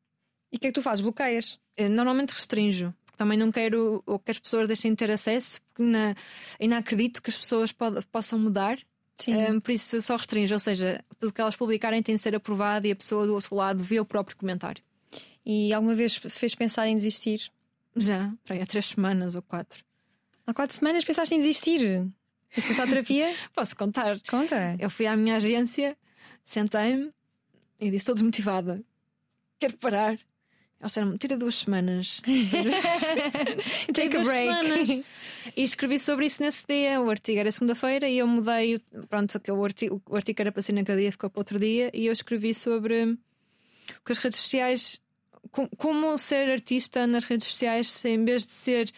E 0.52 0.58
o 0.58 0.60
que 0.60 0.68
é 0.68 0.70
que 0.72 0.74
tu 0.74 0.82
fazes? 0.82 1.02
Bloqueias? 1.02 1.60
Eu 1.78 1.88
normalmente 1.90 2.34
restringo. 2.34 2.94
Porque 3.06 3.18
também 3.18 3.38
não 3.38 3.52
quero 3.52 4.04
que 4.26 4.32
as 4.32 4.40
pessoas 4.40 4.68
deixem 4.68 4.92
de 4.92 4.98
ter 4.98 5.12
acesso, 5.12 5.62
porque 5.62 5.84
na, 5.84 6.16
ainda 6.60 6.78
acredito 6.78 7.22
que 7.22 7.30
as 7.30 7.38
pessoas 7.38 7.72
pod, 7.72 8.04
possam 8.12 8.40
mudar. 8.40 8.80
Sim. 9.18 9.36
Um, 9.36 9.60
por 9.60 9.72
isso 9.72 10.02
só 10.02 10.16
restringo, 10.16 10.52
ou 10.54 10.60
seja, 10.60 11.04
tudo 11.20 11.34
que 11.34 11.42
elas 11.42 11.56
publicarem 11.56 12.02
tem 12.02 12.16
de 12.16 12.22
ser 12.22 12.34
aprovado 12.34 12.88
e 12.88 12.92
a 12.92 12.96
pessoa 12.96 13.28
do 13.28 13.36
outro 13.36 13.56
lado 13.56 13.84
vê 13.84 14.00
o 14.00 14.06
próprio 14.06 14.36
comentário. 14.36 14.82
E 15.46 15.72
alguma 15.74 15.94
vez 15.94 16.14
se 16.14 16.40
fez 16.40 16.56
pensar 16.56 16.88
em 16.88 16.96
desistir? 16.96 17.52
Já, 17.96 18.32
para 18.46 18.56
aí 18.56 18.62
há 18.62 18.66
três 18.66 18.88
semanas 18.88 19.36
ou 19.36 19.42
quatro. 19.42 19.84
Há 20.48 20.54
quatro 20.54 20.76
semanas 20.76 21.04
pensaste 21.04 21.36
em 21.36 21.40
desistir? 21.40 22.08
E 22.56 22.62
foste 22.62 22.82
à 22.82 22.88
terapia? 22.88 23.34
Posso 23.54 23.76
contar. 23.76 24.20
Conta. 24.28 24.76
Eu 24.80 24.90
fui 24.90 25.06
à 25.06 25.16
minha 25.16 25.36
agência, 25.36 25.98
sentei-me 26.44 27.12
e 27.80 27.86
disse: 27.86 27.98
Estou 27.98 28.16
desmotivada, 28.16 28.84
quero 29.60 29.78
parar. 29.78 30.18
Eles 30.82 30.94
disseram 30.94 31.18
tira 31.18 31.38
duas 31.38 31.56
semanas. 31.56 32.22
Take 33.94 34.16
a 34.16 34.22
break. 34.22 34.48
Semanas. 34.48 34.90
E 35.56 35.64
escrevi 35.64 36.00
sobre 36.00 36.26
isso 36.26 36.42
nesse 36.42 36.66
dia. 36.66 37.02
O 37.02 37.10
artigo 37.10 37.40
era 37.40 37.52
segunda-feira 37.52 38.08
e 38.08 38.18
eu 38.18 38.28
mudei. 38.28 38.80
Pronto, 39.10 39.42
o 39.50 39.66
artigo, 39.66 40.02
o 40.06 40.16
artigo 40.16 40.42
era 40.42 40.52
para 40.52 40.62
ser 40.62 40.72
naquele 40.72 41.02
dia, 41.02 41.12
ficou 41.12 41.30
para 41.30 41.40
outro 41.42 41.60
dia. 41.60 41.92
E 41.94 42.06
eu 42.06 42.14
escrevi 42.14 42.54
sobre 42.54 43.18
que 44.06 44.12
as 44.12 44.18
redes 44.18 44.40
sociais. 44.40 45.02
Como 45.78 46.18
ser 46.18 46.50
artista 46.50 47.08
nas 47.08 47.24
redes 47.26 47.48
sociais, 47.48 48.06
em 48.06 48.24
vez 48.24 48.46
de 48.46 48.52
ser 48.54 48.92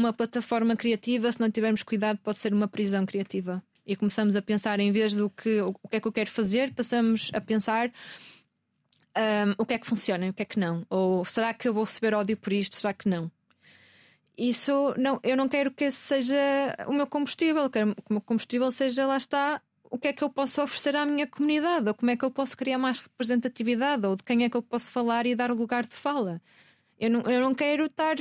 uma 0.00 0.12
plataforma 0.12 0.74
criativa, 0.74 1.30
se 1.30 1.40
não 1.40 1.50
tivermos 1.50 1.82
cuidado, 1.82 2.18
pode 2.22 2.38
ser 2.38 2.52
uma 2.52 2.66
prisão 2.66 3.06
criativa. 3.06 3.62
E 3.86 3.94
começamos 3.94 4.36
a 4.36 4.42
pensar, 4.42 4.80
em 4.80 4.90
vez 4.90 5.14
do 5.14 5.28
que, 5.30 5.60
o 5.60 5.74
que 5.88 5.96
é 5.96 6.00
que 6.00 6.08
eu 6.08 6.12
quero 6.12 6.30
fazer, 6.30 6.72
passamos 6.74 7.30
a 7.34 7.40
pensar 7.40 7.92
um, 9.16 9.54
o 9.58 9.66
que 9.66 9.74
é 9.74 9.78
que 9.78 9.86
funciona 9.86 10.26
e 10.26 10.30
o 10.30 10.34
que 10.34 10.42
é 10.42 10.44
que 10.44 10.58
não. 10.58 10.86
Ou 10.88 11.24
será 11.24 11.52
que 11.52 11.68
eu 11.68 11.74
vou 11.74 11.84
receber 11.84 12.14
ódio 12.14 12.36
por 12.36 12.52
isto? 12.52 12.76
Será 12.76 12.94
que 12.94 13.08
não? 13.08 13.30
Isso 14.36 14.94
não, 14.96 15.20
eu 15.22 15.36
não 15.36 15.48
quero 15.48 15.70
que 15.70 15.84
esse 15.84 15.98
seja 15.98 16.36
o 16.86 16.92
meu 16.92 17.06
combustível, 17.06 17.68
quero 17.68 17.94
que 17.94 18.10
o 18.10 18.14
meu 18.14 18.22
combustível 18.22 18.70
seja 18.72 19.06
lá 19.06 19.16
está 19.16 19.60
o 19.90 19.98
que 19.98 20.08
é 20.08 20.12
que 20.12 20.22
eu 20.22 20.30
posso 20.30 20.62
oferecer 20.62 20.94
à 20.96 21.04
minha 21.04 21.26
comunidade, 21.26 21.88
ou 21.88 21.94
como 21.94 22.10
é 22.10 22.16
que 22.16 22.24
eu 22.24 22.30
posso 22.30 22.56
criar 22.56 22.78
mais 22.78 23.00
representatividade, 23.00 24.06
ou 24.06 24.16
de 24.16 24.22
quem 24.22 24.44
é 24.44 24.48
que 24.48 24.56
eu 24.56 24.62
posso 24.62 24.90
falar 24.92 25.26
e 25.26 25.34
dar 25.34 25.50
lugar 25.50 25.84
de 25.84 25.94
fala. 25.94 26.40
Eu 26.98 27.10
não, 27.10 27.22
eu 27.22 27.40
não 27.40 27.54
quero 27.54 27.86
estar 27.86 28.16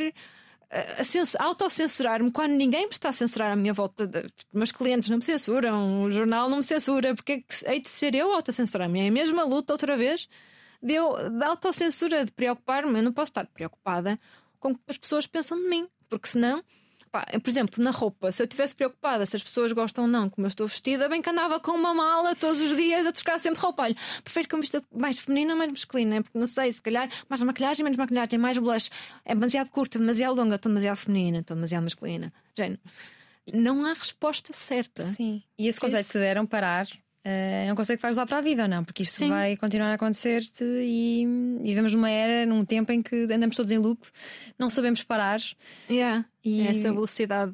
autocensurar-me 1.40 2.32
quando 2.32 2.52
ninguém 2.52 2.86
me 2.86 2.92
está 2.92 3.10
a 3.10 3.14
censurar 3.14 3.52
à 3.52 3.56
minha 3.56 3.74
volta. 3.74 4.08
Tipo, 4.08 4.58
meus 4.58 4.72
clientes 4.72 5.10
não 5.10 5.18
me 5.18 5.24
censuram, 5.24 6.04
o 6.04 6.12
jornal 6.12 6.50
não 6.50 6.58
me 6.58 6.64
censura, 6.64 7.16
porque 7.16 7.32
é 7.34 7.38
que 7.38 7.66
hei 7.66 7.80
de 7.82 7.90
ser 7.90 8.14
eu 8.14 8.32
a 8.32 8.36
autocensurar-me? 8.36 9.00
É 9.00 9.08
a 9.08 9.12
mesma 9.12 9.44
luta 9.44 9.74
outra 9.74 9.98
vez 9.98 10.30
de, 10.82 10.94
eu, 10.94 11.30
de 11.30 11.44
autocensura, 11.44 12.26
de 12.26 12.32
preocupar-me. 12.32 13.00
Eu 13.00 13.04
não 13.04 13.14
posso 13.14 13.32
estar 13.32 13.46
preocupada 13.48 14.20
com 14.60 14.72
o 14.72 14.76
que 14.76 14.82
as 14.88 14.98
pessoas 14.98 15.26
pensam 15.26 15.58
de 15.60 15.68
mim, 15.68 15.88
porque 16.08 16.28
senão 16.28 16.64
por 17.12 17.50
exemplo, 17.50 17.84
na 17.84 17.92
roupa, 17.92 18.32
se 18.32 18.42
eu 18.42 18.46
estivesse 18.46 18.76
preocupada 18.76 19.26
se 19.26 19.36
as 19.36 19.44
pessoas 19.44 19.72
gostam 19.72 20.06
ou 20.06 20.10
não 20.10 20.30
como 20.30 20.46
eu 20.46 20.50
estou 20.50 20.68
vestida, 20.68 21.10
bem 21.10 21.22
que 21.22 21.30
andava 21.30 21.60
com 21.60 21.72
uma 21.72 21.94
mala 21.94 22.36
todos 22.36 22.62
os 22.62 22.76
dias 22.76 23.06
a 23.06 23.12
trocar 23.12 23.40
sempre 23.40 23.60
roupa. 23.60 23.84
Olha, 23.84 23.96
prefiro 24.24 24.48
que 24.48 24.56
eu 24.56 24.62
vista 24.62 24.84
mais 24.96 25.20
feminina 25.20 25.54
ou 25.54 25.58
mais 25.58 25.72
masculina, 25.72 26.22
porque 26.22 26.38
não 26.38 26.48
sei, 26.48 26.72
se 26.72 26.82
calhar 26.82 27.10
mais 27.28 27.42
maquilhagem, 27.42 27.84
menos 27.84 27.98
maquilhagem, 27.98 28.40
mais 28.40 28.58
blush. 28.58 28.90
É 29.26 29.34
demasiado 29.34 29.70
curta, 29.70 29.98
demasiado 29.98 30.36
longa, 30.36 30.56
estou 30.56 30.70
demasiado 30.70 30.98
feminina, 30.98 31.40
estou 31.40 31.56
demasiado 31.56 31.84
masculina. 31.84 32.34
Género. 32.56 32.80
Não 33.54 33.86
há 33.86 33.94
resposta 33.94 34.54
certa. 34.54 35.06
Sim. 35.06 35.42
E 35.58 35.68
esse 35.68 35.80
conselho 35.80 36.04
que 36.04 36.12
te 36.12 36.20
deram 36.20 36.46
parar 36.46 36.88
Uh, 37.26 37.68
é 37.68 37.74
um 37.74 37.76
conceito 37.76 38.00
que 38.00 38.04
vais 38.04 38.16
lá 38.16 38.26
para 38.26 38.38
a 38.38 38.42
vida 38.42 38.64
ou 38.64 38.68
não? 38.68 38.84
Porque 38.84 39.04
isto 39.04 39.16
Sim. 39.16 39.30
vai 39.30 39.58
continuar 39.58 39.92
a 39.92 39.94
acontecer-te 39.96 40.64
e, 40.64 41.24
e 41.24 41.66
vivemos 41.66 41.94
numa 41.94 42.10
era, 42.10 42.46
num 42.46 42.64
tempo 42.64 42.92
em 42.92 43.02
que 43.02 43.24
andamos 43.24 43.56
todos 43.56 43.72
em 43.72 43.78
loop, 43.78 44.02
não 44.58 44.70
sabemos 44.70 45.04
parar. 45.04 45.40
Yeah. 45.90 46.26
E... 46.44 46.62
É 46.62 46.68
essa 46.72 46.92
velocidade. 46.92 47.54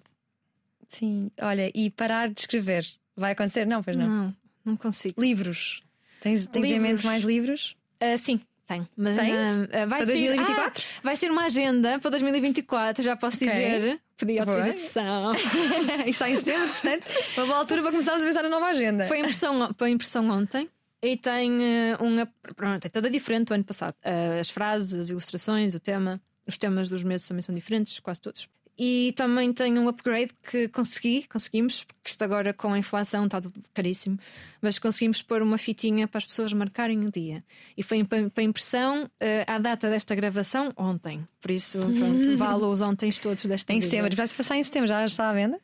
Sim, 0.88 1.32
olha, 1.42 1.72
e 1.74 1.90
parar 1.90 2.30
de 2.30 2.40
escrever 2.40 2.86
vai 3.16 3.32
acontecer? 3.32 3.66
Não, 3.66 3.82
pois 3.82 3.98
não? 3.98 4.06
Não, 4.06 4.36
não 4.64 4.78
consigo. 4.78 5.20
Livros. 5.20 5.84
Tens, 6.22 6.48
tens 6.48 6.62
livros. 6.62 6.78
em 6.78 6.80
mente 6.80 7.06
mais 7.06 7.24
livros? 7.24 7.76
Uh, 8.02 8.18
sim, 8.18 8.40
tenho. 8.66 8.88
Mas 8.96 9.16
uh, 9.16 9.88
vai 9.88 10.00
para 10.00 10.06
2024? 10.06 10.82
Ser, 10.82 10.88
ah, 10.88 11.00
vai 11.04 11.16
ser 11.16 11.32
uma 11.32 11.46
agenda 11.46 12.00
para 12.00 12.10
2024, 12.12 13.04
já 13.04 13.16
posso 13.16 13.38
okay. 13.38 13.48
dizer. 13.48 14.02
Pedi 14.18 14.40
autorização. 14.40 15.34
Está 16.08 16.30
em 16.30 16.38
setembro, 16.38 16.70
portanto, 16.70 17.06
uma 17.38 17.46
boa 17.46 17.58
altura 17.60 17.82
para 17.82 17.92
começarmos 17.92 18.24
a 18.24 18.28
pensar 18.28 18.44
na 18.44 18.50
nova 18.50 18.68
agenda. 18.68 19.06
Foi 19.08 19.20
impressão, 19.20 19.76
foi 19.78 19.90
impressão 19.92 20.30
ontem. 20.30 20.70
E 21.02 21.18
tem 21.18 21.52
uh, 21.52 22.04
uma. 22.04 22.26
Pronto, 22.56 22.86
é 22.86 22.90
toda 22.90 23.10
diferente 23.10 23.50
do 23.50 23.54
ano 23.54 23.64
passado. 23.64 23.96
Uh, 24.04 24.40
as 24.40 24.50
frases, 24.50 24.94
as 25.00 25.10
ilustrações, 25.10 25.76
o 25.76 25.80
tema. 25.80 26.22
Os 26.48 26.58
temas 26.58 26.90
dos 26.90 27.04
meses 27.04 27.28
também 27.28 27.42
são 27.42 27.54
diferentes, 27.54 28.00
quase 28.00 28.22
todos. 28.22 28.48
E 28.78 29.14
também 29.16 29.54
tenho 29.54 29.82
um 29.82 29.88
upgrade 29.88 30.32
que 30.44 30.68
consegui, 30.68 31.26
conseguimos, 31.28 31.86
porque 31.86 32.10
isto 32.10 32.22
agora 32.24 32.54
com 32.54 32.74
a 32.74 32.78
inflação 32.78 33.26
está 33.26 33.40
tudo 33.40 33.62
caríssimo, 33.74 34.20
mas 34.62 34.78
conseguimos 34.78 35.22
pôr 35.22 35.42
uma 35.42 35.58
fitinha 35.58 36.10
para 36.10 36.18
as 36.18 36.26
pessoas 36.26 36.52
marcarem 36.52 37.06
o 37.06 37.12
dia. 37.12 37.42
E 37.78 37.84
foi 37.84 38.04
para 38.04 38.44
impressão 38.44 39.06
uh, 39.06 39.10
à 39.48 39.58
data 39.60 39.90
desta 39.90 40.14
gravação 40.14 40.74
ontem. 40.76 41.26
Por 41.40 41.52
isso, 41.52 41.80
pronto, 41.80 42.36
vale 42.36 42.64
os 42.66 42.82
ontem 42.82 43.10
todos 43.12 43.46
desta 43.46 43.72
Em 43.72 43.80
setembro, 43.80 44.14
vai-se 44.14 44.36
passar 44.36 44.58
em 44.58 44.64
setembro, 44.64 44.88
já 44.88 45.06
está 45.06 45.30
à 45.30 45.34
venda? 45.34 45.58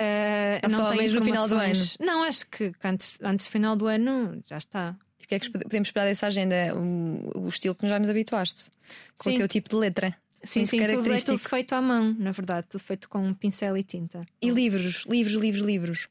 Uh, 0.00 0.64
Ou 0.64 0.70
não 0.70 0.78
só 0.78 0.94
mesmo 0.94 1.20
no 1.20 1.24
final 1.26 1.46
do 1.46 1.54
informações. 1.54 1.96
Não, 2.00 2.24
acho 2.24 2.48
que 2.48 2.72
antes, 2.82 3.18
antes 3.22 3.46
do 3.46 3.50
final 3.50 3.76
do 3.76 3.86
ano 3.86 4.42
já 4.46 4.56
está. 4.56 4.96
O 5.22 5.26
que 5.26 5.34
é 5.34 5.38
que 5.38 5.50
podemos 5.50 5.88
esperar 5.88 6.06
dessa 6.06 6.26
agenda? 6.26 6.74
O, 6.74 7.44
o 7.44 7.48
estilo 7.48 7.74
que 7.74 7.86
já 7.86 7.98
nos 7.98 8.08
habituaste, 8.08 8.70
com 9.18 9.30
Sim. 9.30 9.34
o 9.34 9.38
teu 9.38 9.48
tipo 9.48 9.68
de 9.68 9.76
letra. 9.76 10.23
Sim, 10.44 10.66
sim, 10.66 10.78
tudo 10.86 11.12
é 11.12 11.20
tudo 11.20 11.38
feito 11.38 11.74
à 11.74 11.80
mão, 11.80 12.14
na 12.18 12.30
verdade, 12.32 12.66
tudo 12.68 12.82
feito 12.82 13.08
com 13.08 13.32
pincel 13.34 13.76
e 13.76 13.82
tinta. 13.82 14.26
E 14.40 14.50
livros, 14.50 15.04
livros, 15.08 15.34
livros, 15.40 15.64
livros. 15.66 16.08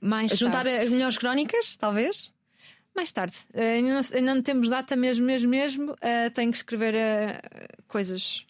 Mais 0.00 0.32
Juntar 0.32 0.64
tarde. 0.64 0.70
as 0.84 0.90
melhores 0.90 1.16
crónicas, 1.18 1.76
talvez? 1.76 2.34
Mais 2.94 3.10
tarde. 3.10 3.36
Eh, 3.54 3.74
ainda 3.76 3.88
não, 3.94 4.00
ainda 4.14 4.34
não 4.34 4.42
temos 4.42 4.68
data 4.68 4.94
mesmo, 4.96 5.24
mesmo, 5.24 5.48
mesmo. 5.50 5.96
Eh, 6.00 6.28
tenho 6.30 6.50
que 6.50 6.56
escrever 6.58 6.94
eh, 6.94 7.40
coisas. 7.88 8.44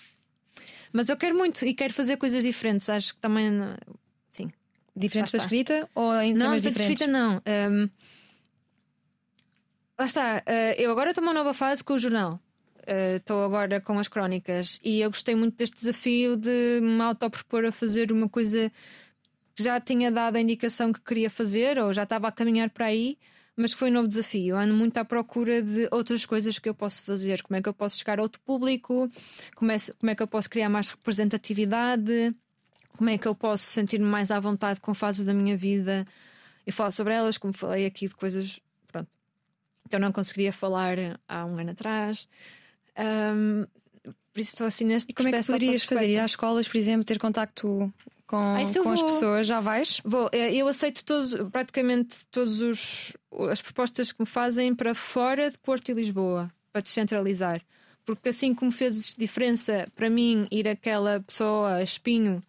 Mas 0.93 1.09
eu 1.09 1.16
quero 1.16 1.37
muito 1.37 1.64
e 1.64 1.72
quero 1.74 1.93
fazer 1.93 2.16
coisas 2.16 2.43
diferentes. 2.43 2.89
Acho 2.91 3.14
que 3.14 3.20
também. 3.20 3.51
Sim. 4.31 4.51
Diferentes 4.97 5.33
da 5.33 5.39
escrita 5.39 5.89
ou 5.95 6.12
em 6.20 6.33
Não, 6.35 6.57
diferentes? 6.57 6.81
escrita 6.81 7.07
não. 7.07 7.41
Ehm, 7.45 7.89
lá 9.99 10.05
está. 10.07 10.43
eh, 10.47 10.74
eu 10.78 10.91
agora 10.91 11.11
estou 11.11 11.22
numa 11.22 11.35
nova 11.35 11.55
fase 11.55 11.85
com 11.85 11.93
o 11.95 11.99
jornal. 11.99 12.41
Eh, 12.91 13.16
Estou 13.16 13.45
agora 13.45 13.80
com 13.80 13.97
as 14.01 14.09
crónicas 14.09 14.80
e 14.82 15.01
eu 15.01 15.11
gostei 15.11 15.36
muito 15.36 15.57
deste 15.57 15.76
desafio 15.76 16.36
de 16.36 16.80
me 16.82 17.01
autopropor 17.03 17.64
a 17.64 17.70
fazer 17.70 18.11
uma 18.11 18.28
coisa 18.28 18.72
que 19.55 19.62
já 19.62 19.80
tinha 19.80 20.11
dado 20.11 20.34
a 20.36 20.41
indicação 20.41 20.93
que 20.93 21.01
queria 21.01 21.30
fazer 21.30 21.78
ou 21.78 21.93
já 21.93 22.03
estava 22.03 22.26
a 22.26 22.32
caminhar 22.32 22.68
para 22.70 22.86
aí, 22.86 23.16
mas 23.57 23.72
que 23.74 23.78
foi 23.78 23.91
um 23.91 23.95
novo 23.95 24.09
desafio. 24.09 24.57
Ando 24.57 24.74
muito 24.74 24.97
à 24.99 25.05
procura 25.05 25.62
de 25.62 25.88
outras 25.93 26.26
coisas 26.26 26.59
que 26.59 26.68
eu 26.68 26.74
posso 26.74 27.05
fazer. 27.05 27.43
Como 27.43 27.57
é 27.57 27.62
que 27.62 27.68
eu 27.68 27.74
posso 27.74 27.97
chegar 27.97 28.18
a 28.18 28.22
outro 28.22 28.41
público? 28.41 29.09
Como 29.55 29.70
é, 29.70 29.76
como 29.99 30.11
é 30.11 30.14
que 30.16 30.22
eu 30.24 30.26
posso 30.26 30.51
criar 30.51 30.68
mais 30.68 30.88
representatividade? 30.88 32.34
Como 32.97 33.09
é 33.09 33.16
que 33.16 33.28
eu 33.28 33.36
posso 33.36 33.64
sentir-me 33.64 34.07
mais 34.07 34.32
à 34.32 34.41
vontade 34.41 34.80
com 34.80 34.93
fases 34.95 35.24
da 35.24 35.32
minha 35.32 35.57
vida 35.57 36.05
e 36.66 36.72
falar 36.72 36.91
sobre 36.91 37.14
elas, 37.14 37.38
como 37.38 37.53
falei 37.53 37.86
aqui 37.86 38.09
de 38.09 38.16
coisas 38.16 38.59
que 39.88 39.97
eu 39.97 40.01
não 40.01 40.12
conseguiria 40.12 40.53
falar 40.53 40.97
há 41.28 41.45
um 41.45 41.59
ano 41.59 41.70
atrás. 41.70 42.28
Ahm, 42.97 43.66
por 44.32 44.41
isso 44.41 44.51
estou 44.51 44.66
assim 44.66 44.84
neste 44.84 45.11
E 45.11 45.14
como 45.14 45.28
é 45.28 45.32
que 45.32 45.47
poderias 45.47 45.84
fazer? 45.84 46.09
Ir 46.09 46.18
às 46.18 46.32
escolas, 46.32 46.68
por 46.68 46.76
exemplo, 46.76 47.05
ter 47.05 47.18
contacto 47.18 47.93
com, 48.26 48.57
eu 48.74 48.82
com 48.84 48.93
as 48.93 49.03
pessoas? 49.03 49.47
Já 49.47 49.59
vais? 49.59 50.01
Vou, 50.05 50.28
eh, 50.32 50.55
eu 50.55 50.68
aceito 50.68 51.05
todos, 51.05 51.34
praticamente 51.51 52.24
todas 52.30 53.12
as 53.51 53.61
propostas 53.61 54.12
que 54.12 54.20
me 54.20 54.26
fazem 54.26 54.72
para 54.72 54.95
fora 54.95 55.51
de 55.51 55.59
Porto 55.59 55.91
e 55.91 55.95
Lisboa, 55.95 56.49
para 56.72 56.80
descentralizar. 56.80 57.61
Porque 58.07 58.28
assim 58.28 58.55
como 58.55 58.70
fez 58.70 59.16
diferença 59.16 59.84
para 59.97 60.09
mim 60.09 60.47
ir 60.51 60.68
aquela 60.68 61.20
pessoa 61.20 61.74
a 61.74 61.82
espinho 61.82 62.43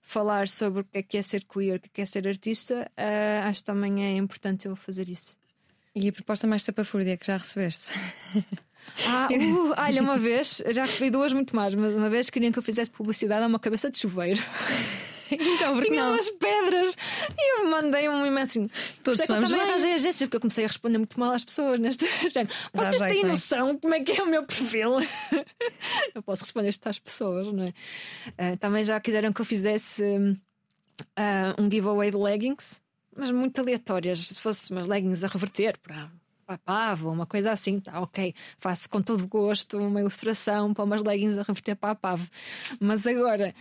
falar 0.00 0.48
sobre 0.48 0.80
o 0.80 0.84
que 0.84 0.98
é 0.98 1.02
que 1.02 1.18
é 1.18 1.22
ser 1.22 1.44
queer, 1.44 1.76
o 1.76 1.80
que 1.80 1.88
é 1.88 1.90
que 1.94 2.00
é 2.00 2.06
ser 2.06 2.26
artista, 2.26 2.90
eh, 2.96 3.42
acho 3.44 3.60
que 3.60 3.66
também 3.66 4.04
é 4.04 4.16
importante 4.16 4.66
eu 4.66 4.74
fazer 4.74 5.08
isso. 5.08 5.38
E 5.94 6.08
a 6.08 6.12
proposta 6.12 6.46
mais 6.46 6.64
tapafúrdia 6.64 7.16
que 7.16 7.26
já 7.26 7.36
recebeste? 7.36 7.92
Ah, 9.06 9.28
uh, 9.30 9.74
olha, 9.76 10.02
uma 10.02 10.16
vez, 10.16 10.62
já 10.70 10.84
recebi 10.84 11.10
duas 11.10 11.32
muito 11.32 11.54
mais, 11.54 11.74
mas 11.74 11.94
uma 11.94 12.08
vez 12.08 12.30
queriam 12.30 12.52
que 12.52 12.58
eu 12.58 12.62
fizesse 12.62 12.90
publicidade 12.90 13.44
a 13.44 13.46
uma 13.46 13.58
cabeça 13.58 13.90
de 13.90 13.98
chuveiro. 13.98 14.40
então, 15.30 15.80
Tinha 15.80 16.04
não? 16.04 16.12
umas 16.12 16.30
pedras 16.30 16.96
e 17.36 17.60
eu 17.60 17.70
mandei 17.70 18.08
um 18.08 18.24
imenso. 18.24 18.68
Todos 19.02 19.02
Por 19.02 19.12
isso 19.12 19.22
é 19.22 19.26
que 19.26 19.32
eu 19.32 19.40
também 19.40 19.58
bem. 19.58 19.70
arranjei 19.70 19.94
agência, 19.94 20.26
porque 20.26 20.36
eu 20.36 20.40
comecei 20.40 20.64
a 20.64 20.68
responder 20.68 20.98
muito 20.98 21.18
mal 21.18 21.32
às 21.32 21.44
pessoas 21.44 21.78
neste 21.78 22.06
género. 22.30 22.54
Vocês 22.72 23.02
têm 23.02 23.24
é? 23.24 23.26
noção 23.26 23.78
como 23.78 23.94
é 23.94 24.00
que 24.00 24.20
é 24.20 24.22
o 24.22 24.26
meu 24.26 24.44
perfil? 24.44 24.98
eu 26.14 26.22
posso 26.22 26.42
responder 26.42 26.68
isto 26.68 26.86
às 26.88 26.98
pessoas, 26.98 27.52
não 27.52 27.64
é? 27.64 27.72
Ah, 28.38 28.56
também 28.56 28.84
já 28.84 28.98
quiseram 29.00 29.32
que 29.32 29.40
eu 29.40 29.44
fizesse 29.44 30.04
ah, 31.16 31.54
um 31.58 31.70
giveaway 31.70 32.10
de 32.10 32.16
leggings, 32.16 32.80
mas 33.14 33.30
muito 33.30 33.60
aleatórias. 33.60 34.20
Se 34.28 34.40
fosse 34.40 34.70
umas 34.70 34.86
leggings 34.86 35.24
a 35.24 35.28
reverter 35.28 35.78
para. 35.78 36.10
Para 36.46 36.54
a 36.54 36.58
pava, 36.58 37.10
uma 37.10 37.26
coisa 37.26 37.50
assim, 37.50 37.80
tá 37.80 38.00
ok, 38.00 38.34
faço 38.58 38.88
com 38.88 39.02
todo 39.02 39.26
gosto 39.26 39.78
uma 39.78 40.00
ilustração 40.00 40.72
para 40.72 40.84
umas 40.84 41.02
leggings 41.02 41.38
a 41.38 41.42
reverter 41.42 41.74
para 41.74 41.90
a 41.90 41.94
pava, 41.94 42.26
mas 42.80 43.06
agora 43.06 43.52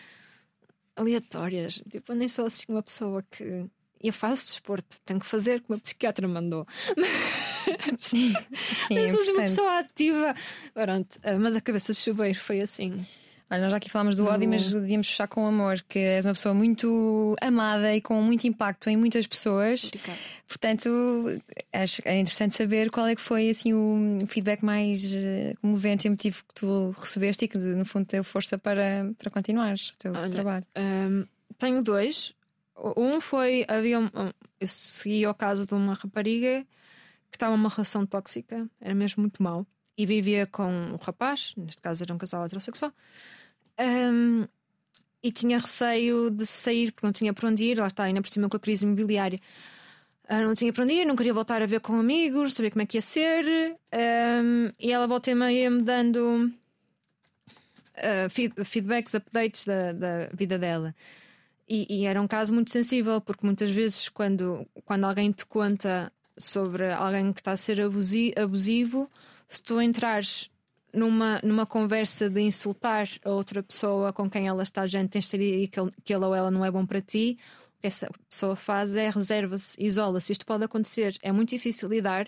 aleatórias. 0.95 1.81
Tipo, 1.89 2.13
eu 2.13 2.15
nem 2.15 2.27
sou 2.27 2.45
assim 2.45 2.65
uma 2.69 2.81
pessoa 2.83 3.23
que. 3.29 3.65
Eu 4.01 4.13
faço 4.13 4.51
desporto, 4.51 4.97
tenho 5.03 5.19
que 5.19 5.25
fazer 5.25 5.61
como 5.61 5.77
a 5.77 5.81
psiquiatra 5.81 6.27
mandou. 6.27 6.67
Sim, 7.99 8.33
eu 8.91 8.97
é 8.97 9.07
sou 9.09 9.19
assim 9.19 9.31
uma 9.31 9.41
pessoa 9.41 9.79
ativa. 9.79 10.35
Pronto, 10.73 11.19
mas 11.41 11.55
a 11.55 11.61
cabeça 11.61 11.91
de 11.91 11.99
chuveiro 11.99 12.37
foi 12.37 12.61
assim. 12.61 13.05
Olha, 13.49 13.61
nós 13.61 13.71
já 13.71 13.77
aqui 13.77 13.89
falámos 13.91 14.17
do 14.17 14.25
ódio, 14.25 14.49
mas 14.49 14.71
devíamos 14.73 15.07
fechar 15.07 15.27
com 15.27 15.45
amor, 15.45 15.79
que 15.87 15.99
és 15.99 16.25
uma 16.25 16.33
pessoa 16.33 16.53
muito 16.53 17.35
amada 17.39 17.95
e 17.95 18.01
com 18.01 18.19
muito 18.21 18.47
impacto 18.47 18.89
em 18.89 18.97
muitas 18.97 19.27
pessoas. 19.27 19.85
Obrigada. 19.85 20.19
Portanto, 20.47 20.89
acho 21.71 22.01
é 22.05 22.19
interessante 22.19 22.55
saber 22.55 22.89
qual 22.89 23.05
é 23.07 23.15
que 23.15 23.21
foi 23.21 23.51
assim 23.51 23.71
o 23.73 24.25
feedback 24.27 24.63
mais 24.63 25.03
eh, 25.13 25.53
comovente 25.61 26.05
e 26.05 26.09
emotivo 26.09 26.43
que 26.47 26.53
tu 26.55 26.89
recebeste 26.97 27.45
e 27.45 27.47
que 27.47 27.57
no 27.57 27.85
fundo 27.85 28.07
deu 28.07 28.23
força 28.23 28.57
para, 28.57 29.11
para 29.17 29.29
continuares 29.29 29.89
o 29.89 29.97
teu 29.99 30.13
Olha, 30.13 30.29
trabalho. 30.31 30.65
Ahm, 30.75 31.25
tenho 31.57 31.83
dois. 31.83 32.33
Um 32.97 33.21
foi. 33.21 33.63
Havia 33.67 33.99
um- 33.99 34.09
eu 34.59 34.67
segui 34.67 35.25
o 35.27 35.33
caso 35.35 35.65
de 35.67 35.73
uma 35.75 35.93
rapariga 35.93 36.65
que 37.31 37.35
estava 37.37 37.55
numa 37.55 37.69
relação 37.69 38.05
tóxica, 38.05 38.67
era 38.81 38.95
mesmo 38.95 39.21
muito 39.21 39.41
mau, 39.43 39.67
e 39.97 40.05
vivia 40.05 40.45
com 40.45 40.67
um 40.67 40.95
rapaz, 40.97 41.53
neste 41.57 41.81
caso 41.81 42.03
era 42.03 42.13
um 42.13 42.17
casal 42.17 42.45
heterossexual, 42.45 42.91
ahm, 43.77 44.45
e 45.23 45.31
tinha 45.31 45.57
receio 45.57 46.29
de 46.29 46.45
sair 46.45 46.91
porque 46.91 47.07
não 47.07 47.13
tinha 47.13 47.33
para 47.33 47.49
onde 47.49 47.65
ir, 47.65 47.79
lá 47.79 47.87
está, 47.87 48.03
ainda 48.03 48.21
por 48.21 48.29
cima 48.29 48.47
com 48.47 48.57
a 48.57 48.59
crise 48.59 48.85
imobiliária. 48.85 49.39
Ah, 50.27 50.41
não 50.41 50.53
tinha 50.53 50.73
para 50.73 50.83
onde 50.83 50.93
ir, 50.93 51.05
não 51.05 51.15
queria 51.15 51.33
voltar 51.33 51.61
a 51.61 51.65
ver 51.65 51.79
com 51.79 51.99
amigos, 51.99 52.53
saber 52.53 52.71
como 52.71 52.81
é 52.81 52.85
que 52.85 52.97
ia 52.97 53.01
ser, 53.01 53.75
ahm, 53.91 54.71
e 54.79 54.91
ela 54.91 55.07
volta 55.07 55.31
e 55.31 55.35
meia 55.35 55.69
me 55.69 55.81
dando 55.81 56.51
uh, 57.97 58.29
feed- 58.29 58.63
feedbacks, 58.63 59.13
updates 59.15 59.65
da, 59.65 59.93
da 59.93 60.29
vida 60.33 60.57
dela. 60.57 60.95
E, 61.67 62.01
e 62.01 62.05
era 62.05 62.21
um 62.21 62.27
caso 62.27 62.53
muito 62.53 62.71
sensível, 62.71 63.19
porque 63.19 63.45
muitas 63.45 63.71
vezes, 63.71 64.09
quando, 64.09 64.67
quando 64.83 65.05
alguém 65.05 65.31
te 65.31 65.45
conta 65.45 66.11
sobre 66.37 66.91
alguém 66.91 67.33
que 67.33 67.41
está 67.41 67.51
a 67.53 67.57
ser 67.57 67.81
abusi- 67.81 68.33
abusivo, 68.37 69.09
se 69.47 69.61
tu 69.61 69.81
entrares 69.81 70.49
numa, 70.93 71.39
numa 71.43 71.65
conversa 71.65 72.29
de 72.29 72.41
insultar 72.41 73.07
a 73.23 73.29
outra 73.29 73.61
pessoa 73.61 74.13
com 74.13 74.29
quem 74.29 74.47
ela 74.47 74.63
está 74.63 74.87
gente, 74.87 75.11
tens 75.11 75.29
de 75.29 75.37
ele, 75.37 75.67
que 75.67 76.13
ele 76.13 76.25
ou 76.25 76.33
ela 76.33 76.49
não 76.49 76.63
é 76.63 76.71
bom 76.71 76.85
para 76.85 77.01
ti. 77.01 77.37
O 77.77 77.81
que 77.81 77.87
essa 77.87 78.09
pessoa 78.29 78.55
faz 78.55 78.95
é 78.95 79.09
reserva-se, 79.09 79.81
isola-se. 79.83 80.31
Isto 80.31 80.45
pode 80.45 80.63
acontecer. 80.63 81.17
É 81.21 81.31
muito 81.31 81.49
difícil 81.49 81.89
lidar 81.89 82.27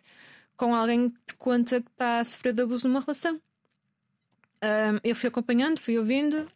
com 0.56 0.76
alguém 0.76 1.10
que 1.10 1.20
te 1.28 1.36
conta 1.36 1.82
que 1.82 1.90
está 1.90 2.20
a 2.20 2.24
sofrer 2.24 2.54
de 2.54 2.64
abuso 2.64 2.88
numa 2.88 3.00
relação. 3.00 3.42
Um, 4.64 5.00
eu 5.04 5.16
fui 5.16 5.30
acompanhando, 5.30 5.80
fui 5.80 5.98
ouvindo, 6.00 6.52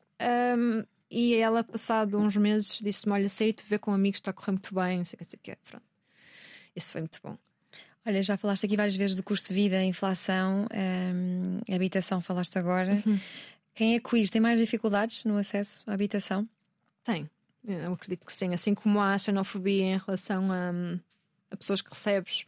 um, 0.57 0.83
e 1.09 1.35
ela, 1.35 1.63
passado 1.63 2.17
uns 2.17 2.35
meses, 2.35 2.79
disse-me: 2.81 3.13
Olha, 3.13 3.29
sei 3.29 3.53
te 3.53 3.65
ver 3.65 3.79
com 3.79 3.91
amigos, 3.93 4.17
está 4.17 4.31
a 4.31 4.33
correr 4.33 4.53
muito 4.53 4.73
bem, 4.73 4.97
não 4.97 5.05
sei 5.05 5.15
o 5.15 5.17
que, 5.17 5.23
não 5.23 5.29
sei 5.29 5.39
o 5.39 5.41
que. 5.43 5.55
Pronto. 5.69 5.85
Isso 6.75 6.91
foi 6.91 7.01
muito 7.01 7.19
bom. 7.21 7.37
Olha, 8.05 8.23
já 8.23 8.35
falaste 8.35 8.65
aqui 8.65 8.75
várias 8.75 8.95
vezes 8.95 9.15
do 9.15 9.23
custo 9.23 9.49
de 9.49 9.53
vida, 9.53 9.83
inflação, 9.83 10.65
hum, 10.73 11.59
habitação, 11.73 12.19
falaste 12.19 12.57
agora. 12.57 13.01
Uhum. 13.05 13.19
Quem 13.75 13.95
é 13.95 13.99
queer 13.99 14.29
tem 14.29 14.41
mais 14.41 14.59
dificuldades 14.59 15.23
no 15.23 15.37
acesso 15.37 15.89
à 15.89 15.93
habitação? 15.93 16.47
Tem, 17.03 17.29
eu 17.67 17.93
acredito 17.93 18.25
que 18.25 18.33
sim. 18.33 18.53
Assim 18.53 18.73
como 18.73 18.99
há 18.99 19.17
xenofobia 19.17 19.83
em 19.83 19.97
relação 19.97 20.51
a, 20.51 20.71
a 21.51 21.57
pessoas 21.57 21.81
que 21.81 21.89
recebes, 21.89 22.45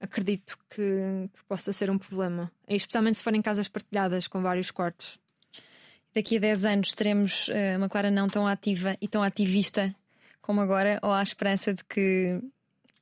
acredito 0.00 0.58
que, 0.70 1.28
que 1.34 1.44
possa 1.46 1.72
ser 1.72 1.90
um 1.90 1.98
problema. 1.98 2.50
E 2.66 2.74
especialmente 2.74 3.18
se 3.18 3.22
forem 3.22 3.42
casas 3.42 3.68
partilhadas 3.68 4.26
com 4.26 4.40
vários 4.40 4.70
quartos. 4.70 5.18
Daqui 6.14 6.38
a 6.38 6.40
10 6.40 6.64
anos 6.64 6.92
teremos 6.94 7.48
eh, 7.50 7.76
uma 7.76 7.88
Clara 7.88 8.10
não 8.10 8.28
tão 8.28 8.46
ativa 8.46 8.96
e 9.00 9.06
tão 9.06 9.22
ativista 9.22 9.94
como 10.40 10.62
agora, 10.62 10.98
ou 11.02 11.12
há 11.12 11.22
esperança 11.22 11.74
de 11.74 11.84
que 11.84 12.40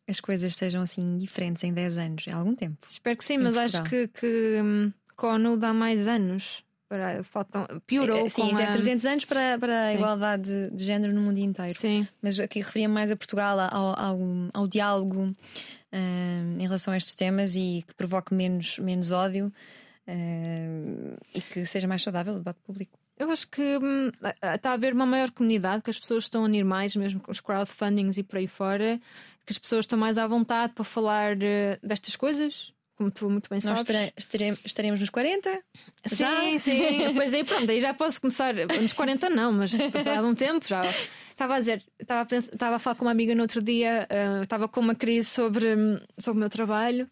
as 0.09 0.21
coisas 0.21 0.53
estejam 0.53 0.83
assim 0.83 1.19
diferentes 1.19 1.63
em 1.65 1.73
10 1.73 1.97
anos? 1.99 2.25
Há 2.29 2.37
algum 2.37 2.55
tempo. 2.55 2.87
Espero 2.89 3.17
que 3.17 3.25
sim, 3.25 3.35
Em 3.35 3.39
mas 3.39 3.55
Portugal. 3.55 3.83
acho 3.83 3.91
que, 3.91 4.09
que 4.09 4.61
ONU 5.27 5.57
dá 5.57 5.73
mais 5.73 6.07
anos. 6.07 6.65
Para, 6.89 7.25
faltam, 7.25 7.67
piorou 7.85 8.27
Eh, 8.27 8.29
Sim, 8.29 8.51
com 8.53 8.61
é 8.61 8.65
a... 8.67 8.71
300 8.73 9.05
anos 9.07 9.25
para, 9.25 9.59
para 9.59 9.83
a 9.87 9.93
igualdade 9.95 10.45
de, 10.45 10.71
de 10.71 10.85
género 10.85 11.13
no 11.13 11.21
mundo 11.21 11.39
inteiro. 11.39 11.75
Sim. 11.77 12.07
Mas 12.23 12.39
aqui 12.39 12.61
referia 12.61 12.89
mais 12.89 13.11
a 13.11 13.17
Portugal, 13.17 13.59
ao, 13.59 13.99
ao, 13.99 14.19
ao 14.55 14.69
diálogo 14.69 15.23
hum, 15.93 16.57
em 16.61 16.63
relação 16.63 16.95
a 16.95 16.97
estes 16.97 17.15
temas 17.17 17.57
e 17.57 17.85
que 17.89 17.93
provoque 17.95 18.33
menos, 18.33 18.79
menos 18.79 19.11
ódio 19.11 19.53
hum, 20.07 21.17
e 21.35 21.41
que 21.41 21.67
seja 21.67 21.89
mais 21.89 22.03
saudável 22.03 22.35
o 22.35 22.39
debate 22.39 22.61
público. 22.65 22.97
Eu 23.19 23.31
acho 23.31 23.49
que 23.49 23.62
hum, 23.62 24.11
está 24.55 24.71
a 24.71 24.75
haver 24.75 24.93
uma 24.93 25.07
maior 25.07 25.31
comunidade, 25.31 25.83
que 25.83 25.91
as 25.91 25.99
pessoas 25.99 26.25
estão 26.25 26.43
a 26.43 26.45
unir 26.45 26.64
mais, 26.64 26.95
mesmo 26.95 27.21
com 27.21 27.31
os 27.33 27.41
crowdfundings 27.41 28.19
e 28.19 28.23
por 28.23 28.37
aí 28.37 28.47
fora, 28.47 29.01
que 29.47 29.53
as 29.53 29.59
pessoas 29.59 29.85
estão 29.85 29.99
mais 29.99 30.19
à 30.19 30.27
vontade 30.27 30.75
para 30.75 30.85
falar 30.85 31.37
uh, 31.37 31.39
destas 31.83 32.14
coisas, 32.14 32.75
como 32.97 33.11
tu 33.11 33.31
muito 33.31 33.49
bem 33.49 33.57
Nós 33.64 33.81
sabes. 33.81 34.12
estaremos, 34.17 34.61
estaremos 34.64 35.01
nos 35.01 35.11
40? 35.11 35.51
Sim, 36.07 36.17
Já? 36.17 36.59
sim. 36.59 37.14
Pois 37.14 37.33
aí, 37.33 37.45
pronto, 37.45 37.71
aí 37.71 37.81
já 37.81 37.95
posso 37.95 38.21
começar. 38.21 38.55
Nos 38.55 38.93
40 38.93 39.31
não, 39.31 39.53
mas 39.53 39.75
passado 39.93 40.27
um 40.27 40.35
tempo 40.35 40.67
já. 40.67 40.83
Estava 41.31 41.55
a 41.57 41.59
dizer, 41.59 41.85
estava 41.99 42.21
a, 42.23 42.25
pensar, 42.27 42.53
estava 42.55 42.77
a 42.77 42.79
falar 42.79 42.97
com 42.97 43.05
uma 43.05 43.11
amiga 43.11 43.35
no 43.35 43.43
outro 43.43 43.62
dia, 43.62 44.07
uh, 44.11 44.43
estava 44.43 44.67
com 44.69 44.81
uma 44.81 44.95
crise 44.95 45.29
sobre, 45.29 45.75
hum, 45.75 45.99
sobre 46.19 46.39
o 46.39 46.41
meu 46.41 46.51
trabalho. 46.51 47.09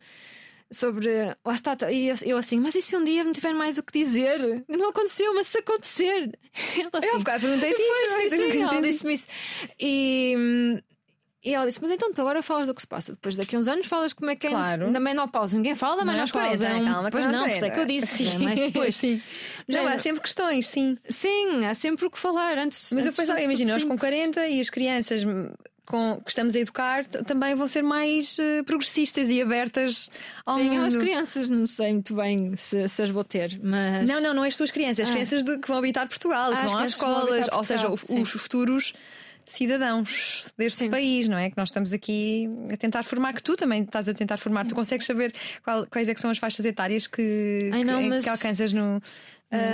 Sobre. 0.74 1.08
Lá 1.44 1.54
está, 1.54 1.76
e 1.90 2.08
eu, 2.08 2.14
eu 2.24 2.36
assim, 2.36 2.58
mas 2.60 2.74
e 2.74 2.82
se 2.82 2.96
um 2.96 3.04
dia 3.04 3.22
não 3.24 3.32
tiver 3.32 3.52
mais 3.54 3.78
o 3.78 3.82
que 3.82 3.92
dizer? 3.98 4.64
Não 4.68 4.88
aconteceu, 4.90 5.32
mas 5.34 5.46
se 5.46 5.58
acontecer. 5.58 6.38
Ela 6.76 6.90
Eu 6.92 6.98
assim, 6.98 7.08
há 7.14 7.18
bocado 7.18 7.40
perguntei-te 7.46 7.76
Pois, 7.76 8.10
isso. 8.10 8.16
sim, 8.16 8.28
tu 8.28 8.30
sim, 8.36 8.42
nunca 8.42 8.56
ela 8.58 8.64
entendi. 8.74 8.88
disse-me 8.90 9.14
isso. 9.14 9.26
E, 9.80 10.82
e 11.44 11.52
ela 11.54 11.66
disse: 11.66 11.78
Mas 11.80 11.90
então 11.90 12.12
tu 12.12 12.20
agora 12.22 12.42
falas 12.42 12.66
do 12.68 12.74
que 12.74 12.80
se 12.80 12.86
passa. 12.86 13.12
Depois 13.12 13.36
daqui 13.36 13.54
a 13.54 13.58
uns 13.58 13.68
anos 13.68 13.86
falas 13.86 14.12
como 14.12 14.30
é 14.30 14.36
que 14.36 14.46
é 14.46 14.50
Claro. 14.50 14.90
da 14.90 14.98
menopausa. 15.00 15.56
Ninguém 15.56 15.74
fala 15.74 15.96
da 15.96 16.02
é 16.02 16.04
menopausa. 16.04 16.32
40, 16.32 16.66
é 16.66 16.74
um- 16.74 16.84
calma, 16.92 17.10
pois 17.10 17.26
não, 17.26 17.44
por 17.44 17.50
isso 17.50 17.64
é 17.64 17.70
que 17.70 17.80
eu 17.80 17.84
40. 17.86 17.92
disse. 17.92 18.24
Sim, 18.24 18.38
né? 18.38 18.44
Mas 18.44 18.60
depois. 18.60 18.96
sim. 18.96 19.22
Não, 19.68 19.78
Género- 19.78 19.94
há 19.94 19.98
sempre 19.98 20.20
questões, 20.22 20.66
sim. 20.66 20.96
Sim, 21.08 21.64
há 21.66 21.74
sempre 21.74 22.06
o 22.06 22.10
que 22.10 22.18
falar 22.18 22.56
antes. 22.58 22.90
Mas 22.92 23.02
eu 23.04 23.08
antes 23.08 23.16
pensava, 23.18 23.38
fosse 23.38 23.48
tudo 23.48 23.52
imagina, 23.60 23.72
nós 23.74 23.84
com 23.84 23.90
simples. 23.90 24.10
40 24.10 24.48
e 24.48 24.60
as 24.60 24.70
crianças 24.70 25.22
com, 25.86 26.20
que 26.24 26.30
estamos 26.30 26.54
a 26.56 26.58
educar 26.60 27.06
também 27.06 27.54
vão 27.54 27.66
ser 27.66 27.82
mais 27.82 28.38
eh, 28.38 28.62
progressistas 28.62 29.28
e 29.28 29.42
abertas 29.42 30.08
ao 30.46 30.56
Sim, 30.56 30.70
mundo. 30.70 30.86
as 30.86 30.96
crianças 30.96 31.50
não 31.50 31.66
sei 31.66 31.92
muito 31.92 32.14
bem 32.14 32.56
se, 32.56 32.88
se 32.88 33.02
as 33.02 33.10
vou 33.10 33.22
ter, 33.24 33.60
mas. 33.62 34.08
Não, 34.08 34.20
não, 34.20 34.32
não 34.34 34.44
é 34.44 34.48
as 34.48 34.56
tuas 34.56 34.70
crianças, 34.70 35.00
as 35.04 35.08
Ah. 35.10 35.12
crianças 35.12 35.44
de- 35.44 35.58
que 35.58 35.68
vão 35.68 35.76
habitar 35.78 36.08
Portugal, 36.08 36.52
Ah, 36.52 36.56
que 36.60 36.66
vão 36.66 36.74
às 36.78 36.94
vão 36.94 37.10
escolas, 37.10 37.38
habitar 37.40 37.58
ou 37.58 37.64
seja, 37.64 37.88
o- 37.90 38.20
os 38.22 38.30
futuros 38.30 38.92
cidadãos 39.46 40.46
deste 40.56 40.78
Sim. 40.80 40.90
país, 40.90 41.28
não 41.28 41.36
é? 41.36 41.50
Que 41.50 41.56
nós 41.56 41.68
estamos 41.68 41.92
aqui 41.92 42.48
a 42.72 42.76
tentar 42.76 43.02
formar, 43.02 43.34
que 43.34 43.42
tu 43.42 43.56
também 43.56 43.82
estás 43.82 44.08
a 44.08 44.14
tentar 44.14 44.38
formar. 44.38 44.66
Tu 44.66 44.74
consegues 44.74 45.06
saber 45.06 45.34
qual- 45.62 45.86
quais 45.86 46.08
é 46.08 46.14
que 46.14 46.20
são 46.20 46.30
as 46.30 46.38
faixas 46.38 46.64
etárias 46.64 47.06
que, 47.06 47.70
Ai, 47.72 47.84
não, 47.84 48.00
que, 48.02 48.08
mas- 48.08 48.24
que 48.24 48.30
alcanças 48.30 48.72
no, 48.72 49.00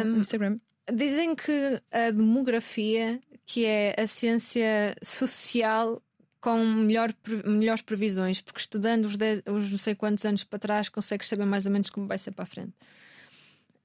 no 0.04 0.18
Instagram? 0.20 0.58
Dizem 0.92 1.36
que 1.36 1.80
a 1.92 2.10
demografia, 2.10 3.20
que 3.52 3.64
é 3.64 3.96
a 4.00 4.06
ciência 4.06 4.94
social 5.02 6.00
com 6.40 6.64
melhor, 6.64 7.12
melhores 7.44 7.82
previsões, 7.82 8.40
porque 8.40 8.60
estudando 8.60 9.06
os, 9.06 9.14
os 9.14 9.70
não 9.72 9.76
sei 9.76 9.92
quantos 9.96 10.24
anos 10.24 10.44
para 10.44 10.60
trás 10.60 10.88
consegues 10.88 11.26
saber 11.26 11.44
mais 11.44 11.66
ou 11.66 11.72
menos 11.72 11.90
como 11.90 12.06
vai 12.06 12.16
ser 12.16 12.30
para 12.30 12.44
a 12.44 12.46
frente. 12.46 12.72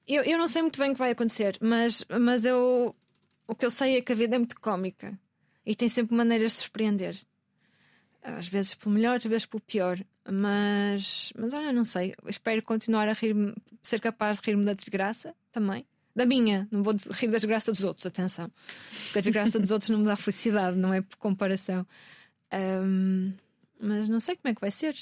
Eu, 0.06 0.22
eu 0.22 0.38
não 0.38 0.46
sei 0.46 0.62
muito 0.62 0.78
bem 0.78 0.90
o 0.90 0.92
que 0.92 1.00
vai 1.00 1.10
acontecer, 1.10 1.58
mas, 1.60 2.04
mas 2.08 2.44
eu, 2.44 2.94
o 3.48 3.56
que 3.56 3.66
eu 3.66 3.70
sei 3.70 3.96
é 3.96 4.00
que 4.00 4.12
a 4.12 4.14
vida 4.14 4.36
é 4.36 4.38
muito 4.38 4.58
cómica 4.60 5.18
e 5.66 5.74
tem 5.74 5.88
sempre 5.88 6.14
maneiras 6.14 6.52
de 6.52 6.58
surpreender. 6.58 7.16
Às 8.22 8.46
vezes 8.46 8.72
pelo 8.72 8.94
melhor, 8.94 9.16
às 9.16 9.26
vezes 9.26 9.46
pelo 9.46 9.60
pior. 9.60 9.98
Mas, 10.24 11.32
mas 11.36 11.52
olha, 11.52 11.72
não 11.72 11.84
sei. 11.84 12.14
Espero 12.28 12.62
continuar 12.62 13.08
a 13.08 13.14
rir 13.14 13.34
ser 13.82 14.00
capaz 14.00 14.36
de 14.36 14.46
rir-me 14.46 14.64
da 14.64 14.74
desgraça 14.74 15.34
também. 15.50 15.84
Da 16.16 16.24
minha, 16.24 16.66
não 16.70 16.82
vou 16.82 16.94
rir 17.12 17.26
da 17.26 17.36
desgraça 17.36 17.70
dos 17.70 17.84
outros, 17.84 18.06
atenção. 18.06 18.50
Porque 19.04 19.18
a 19.18 19.20
desgraça 19.20 19.60
dos 19.60 19.70
outros 19.70 19.90
não 19.90 19.98
me 19.98 20.06
dá 20.06 20.16
felicidade, 20.16 20.74
não 20.74 20.94
é 20.94 21.02
por 21.02 21.16
comparação. 21.16 21.86
Ahm, 22.50 23.32
mas 23.78 24.08
não 24.08 24.18
sei 24.18 24.34
como 24.34 24.50
é 24.50 24.54
que 24.54 24.60
vai 24.62 24.70
ser. 24.70 24.96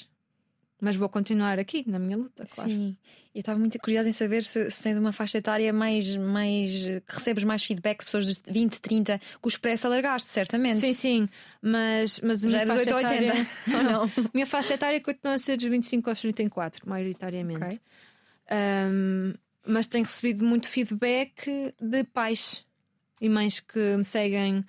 Mas 0.81 0.97
vou 0.97 1.07
continuar 1.07 1.57
aqui 1.57 1.85
na 1.87 1.97
minha 1.97 2.17
luta, 2.17 2.45
claro. 2.53 2.69
Sim, 2.69 2.97
eu 3.33 3.39
estava 3.39 3.57
muito 3.57 3.79
curiosa 3.79 4.09
em 4.09 4.11
saber 4.11 4.43
se, 4.43 4.69
se 4.69 4.83
tens 4.83 4.97
uma 4.97 5.13
faixa 5.13 5.37
etária 5.37 5.71
mais, 5.71 6.13
mais 6.17 6.69
que 7.07 7.15
recebes 7.15 7.45
mais 7.45 7.63
feedback 7.63 7.99
de 7.99 8.05
pessoas 8.05 8.25
de 8.25 8.41
20, 8.51 8.81
30, 8.81 9.17
que 9.17 9.23
o 9.41 9.47
expresso 9.47 9.87
alargaste, 9.87 10.29
certamente. 10.29 10.79
Sim, 10.81 10.93
sim, 10.93 11.29
mas, 11.61 12.19
mas 12.19 12.41
Já 12.41 12.59
é 12.61 12.65
dos 12.65 12.75
faixa 12.75 12.95
8 12.95 13.05
a 13.05 13.09
80, 13.09 13.23
etária... 13.23 13.47
ou 13.73 13.83
não? 13.83 14.11
minha 14.33 14.45
faixa 14.45 14.73
etária 14.73 14.99
continua 14.99 15.35
a 15.35 15.37
ser 15.39 15.55
dos 15.55 15.65
25 15.65 16.09
aos 16.09 16.19
34, 16.19 16.89
maioritariamente. 16.89 17.63
Ok. 17.63 17.79
Um, 18.51 19.33
mas 19.65 19.87
tenho 19.87 20.03
recebido 20.03 20.43
muito 20.43 20.67
feedback 20.67 21.73
de 21.79 22.03
pais 22.03 22.65
e 23.19 23.29
mães 23.29 23.59
que 23.59 23.97
me 23.97 24.05
seguem. 24.05 24.59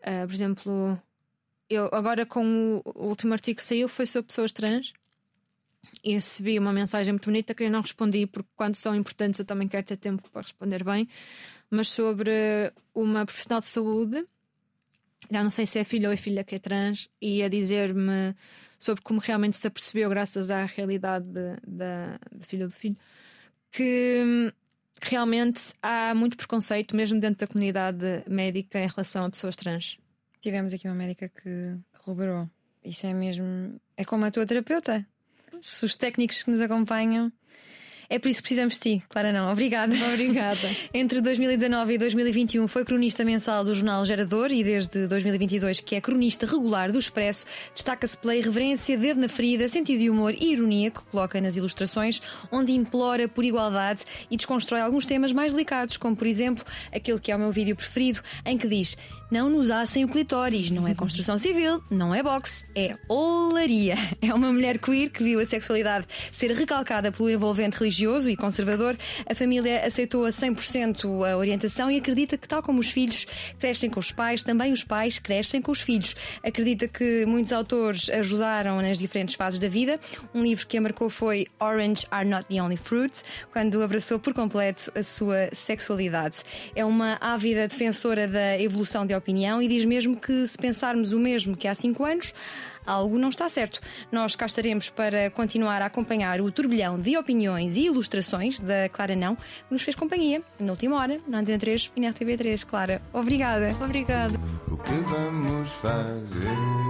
Uh, 0.00 0.26
por 0.26 0.34
exemplo, 0.34 1.02
eu 1.68 1.88
agora 1.92 2.26
com 2.26 2.82
o, 2.84 2.92
o 2.94 3.06
último 3.06 3.32
artigo 3.32 3.56
que 3.56 3.62
saiu 3.62 3.88
foi 3.88 4.06
sobre 4.06 4.28
pessoas 4.28 4.52
trans 4.52 4.92
e 6.02 6.12
recebi 6.12 6.58
uma 6.58 6.72
mensagem 6.72 7.12
muito 7.12 7.24
bonita 7.24 7.54
que 7.54 7.64
eu 7.64 7.70
não 7.70 7.80
respondi 7.80 8.26
porque 8.26 8.48
quando 8.56 8.76
são 8.76 8.94
importantes 8.94 9.38
eu 9.38 9.44
também 9.46 9.68
quero 9.68 9.86
ter 9.86 9.96
tempo 9.96 10.28
para 10.30 10.42
responder 10.42 10.84
bem, 10.84 11.08
mas 11.70 11.88
sobre 11.88 12.72
uma 12.94 13.24
profissional 13.24 13.60
de 13.60 13.66
saúde. 13.66 14.26
Já 15.30 15.42
não 15.42 15.50
sei 15.50 15.64
se 15.64 15.78
é 15.78 15.84
filha 15.84 16.08
ou 16.08 16.12
é 16.12 16.18
filha 16.18 16.44
que 16.44 16.54
é 16.54 16.58
trans, 16.58 17.08
e 17.18 17.42
a 17.42 17.48
dizer-me 17.48 18.34
sobre 18.78 19.02
como 19.02 19.18
realmente 19.20 19.56
se 19.56 19.66
apercebeu, 19.66 20.10
graças 20.10 20.50
à 20.50 20.66
realidade 20.66 21.24
de- 21.24 21.56
da 21.66 22.18
da 22.30 22.44
filha 22.44 22.64
ou 22.64 22.68
do 22.68 22.74
filho, 22.74 22.96
que 23.74 24.22
hum, 24.24 24.52
realmente 25.02 25.74
há 25.82 26.14
muito 26.14 26.36
preconceito, 26.36 26.94
mesmo 26.94 27.18
dentro 27.18 27.40
da 27.40 27.46
comunidade 27.52 28.22
médica, 28.28 28.78
em 28.78 28.86
relação 28.86 29.24
a 29.24 29.30
pessoas 29.30 29.56
trans. 29.56 29.98
Tivemos 30.40 30.72
aqui 30.72 30.86
uma 30.86 30.94
médica 30.94 31.28
que 31.28 31.76
corroborou. 31.98 32.48
Isso 32.84 33.04
é 33.06 33.12
mesmo. 33.12 33.80
É 33.96 34.04
como 34.04 34.24
a 34.24 34.30
tua 34.30 34.46
terapeuta. 34.46 35.04
Se 35.60 35.84
os 35.84 35.96
técnicos 35.96 36.42
que 36.42 36.50
nos 36.50 36.60
acompanham. 36.60 37.32
É 38.08 38.18
por 38.18 38.28
isso 38.28 38.38
que 38.38 38.42
precisamos 38.42 38.74
de 38.74 38.80
ti, 38.80 39.02
Clara 39.08 39.32
não. 39.32 39.50
Obrigada. 39.50 39.94
Obrigada. 40.12 40.68
Entre 40.92 41.20
2019 41.20 41.94
e 41.94 41.98
2021 41.98 42.68
foi 42.68 42.84
cronista 42.84 43.24
mensal 43.24 43.64
do 43.64 43.74
jornal 43.74 44.04
Gerador 44.04 44.52
e 44.52 44.62
desde 44.62 45.06
2022 45.06 45.80
que 45.80 45.94
é 45.94 46.00
cronista 46.00 46.46
regular 46.46 46.92
do 46.92 46.98
Expresso. 46.98 47.46
Destaca-se 47.74 48.16
pela 48.16 48.36
irreverência, 48.36 48.96
dedo 48.96 49.20
na 49.20 49.28
ferida, 49.28 49.68
sentido 49.68 50.00
de 50.00 50.10
humor 50.10 50.34
e 50.34 50.52
ironia 50.52 50.90
que 50.90 51.00
coloca 51.02 51.40
nas 51.40 51.56
ilustrações, 51.56 52.20
onde 52.50 52.72
implora 52.72 53.28
por 53.28 53.44
igualdade 53.44 54.04
e 54.30 54.36
desconstrói 54.36 54.80
alguns 54.80 55.06
temas 55.06 55.32
mais 55.32 55.52
delicados, 55.52 55.96
como 55.96 56.16
por 56.16 56.26
exemplo 56.26 56.64
aquele 56.92 57.18
que 57.18 57.32
é 57.32 57.36
o 57.36 57.38
meu 57.38 57.50
vídeo 57.50 57.74
preferido, 57.74 58.20
em 58.44 58.58
que 58.58 58.68
diz: 58.68 58.96
Não 59.30 59.48
nos 59.48 59.70
assem 59.70 60.04
o 60.04 60.08
clitóris, 60.08 60.70
não 60.70 60.86
é 60.86 60.94
construção 60.94 61.38
civil, 61.38 61.82
não 61.90 62.14
é 62.14 62.22
boxe, 62.22 62.64
é 62.74 62.96
olaria. 63.08 63.96
É 64.24 64.32
uma 64.32 64.52
mulher 64.52 64.78
queer 64.78 65.10
que 65.10 65.22
viu 65.22 65.38
a 65.38 65.46
sexualidade 65.46 66.06
ser 66.32 66.50
recalcada 66.52 67.12
pelo 67.12 67.28
envolvente 67.28 67.76
religioso 67.76 68.30
e 68.30 68.36
conservador. 68.36 68.96
A 69.28 69.34
família 69.34 69.84
aceitou 69.86 70.24
a 70.24 70.30
100% 70.30 71.30
a 71.30 71.36
orientação 71.36 71.90
e 71.90 71.98
acredita 71.98 72.38
que, 72.38 72.48
tal 72.48 72.62
como 72.62 72.80
os 72.80 72.90
filhos 72.90 73.26
crescem 73.58 73.90
com 73.90 74.00
os 74.00 74.10
pais, 74.12 74.42
também 74.42 74.72
os 74.72 74.82
pais 74.82 75.18
crescem 75.18 75.60
com 75.60 75.72
os 75.72 75.80
filhos. 75.80 76.16
Acredita 76.42 76.88
que 76.88 77.26
muitos 77.26 77.52
autores 77.52 78.08
ajudaram 78.08 78.80
nas 78.80 78.98
diferentes 78.98 79.34
fases 79.34 79.60
da 79.60 79.68
vida. 79.68 80.00
Um 80.34 80.42
livro 80.42 80.66
que 80.66 80.78
a 80.78 80.80
marcou 80.80 81.10
foi 81.10 81.46
Orange 81.60 82.06
Are 82.10 82.26
Not 82.26 82.46
the 82.48 82.62
Only 82.62 82.76
Fruit, 82.76 83.22
quando 83.52 83.82
abraçou 83.82 84.18
por 84.18 84.32
completo 84.32 84.90
a 84.94 85.02
sua 85.02 85.50
sexualidade. 85.52 86.38
É 86.74 86.84
uma 86.84 87.18
ávida 87.20 87.68
defensora 87.68 88.26
da 88.26 88.58
evolução 88.58 89.06
de 89.14 89.18
opinião 89.18 89.62
e 89.62 89.68
diz 89.68 89.84
mesmo 89.84 90.16
que 90.16 90.46
se 90.46 90.58
pensarmos 90.58 91.12
o 91.12 91.18
mesmo 91.18 91.56
que 91.56 91.68
há 91.68 91.74
cinco 91.74 92.04
anos, 92.04 92.34
algo 92.86 93.18
não 93.18 93.28
está 93.28 93.48
certo. 93.48 93.80
Nós 94.10 94.34
cá 94.34 94.46
estaremos 94.46 94.90
para 94.90 95.30
continuar 95.30 95.80
a 95.82 95.86
acompanhar 95.86 96.40
o 96.40 96.50
turbilhão 96.50 96.98
de 96.98 97.16
opiniões 97.16 97.76
e 97.76 97.86
ilustrações 97.86 98.58
da 98.58 98.88
Clara 98.88 99.16
Não, 99.16 99.36
que 99.36 99.42
nos 99.70 99.82
fez 99.82 99.96
companhia 99.96 100.42
na 100.58 100.72
última 100.72 100.96
hora, 100.96 101.20
na 101.26 101.38
Antena 101.38 101.58
3 101.58 101.92
e 101.96 102.00
na 102.00 102.12
RTV3. 102.12 102.64
Clara, 102.64 103.00
obrigada. 103.12 103.74
Obrigada. 103.80 104.38
O 104.68 104.76
que 104.76 104.92
vamos 104.92 105.70
fazer? 105.70 106.84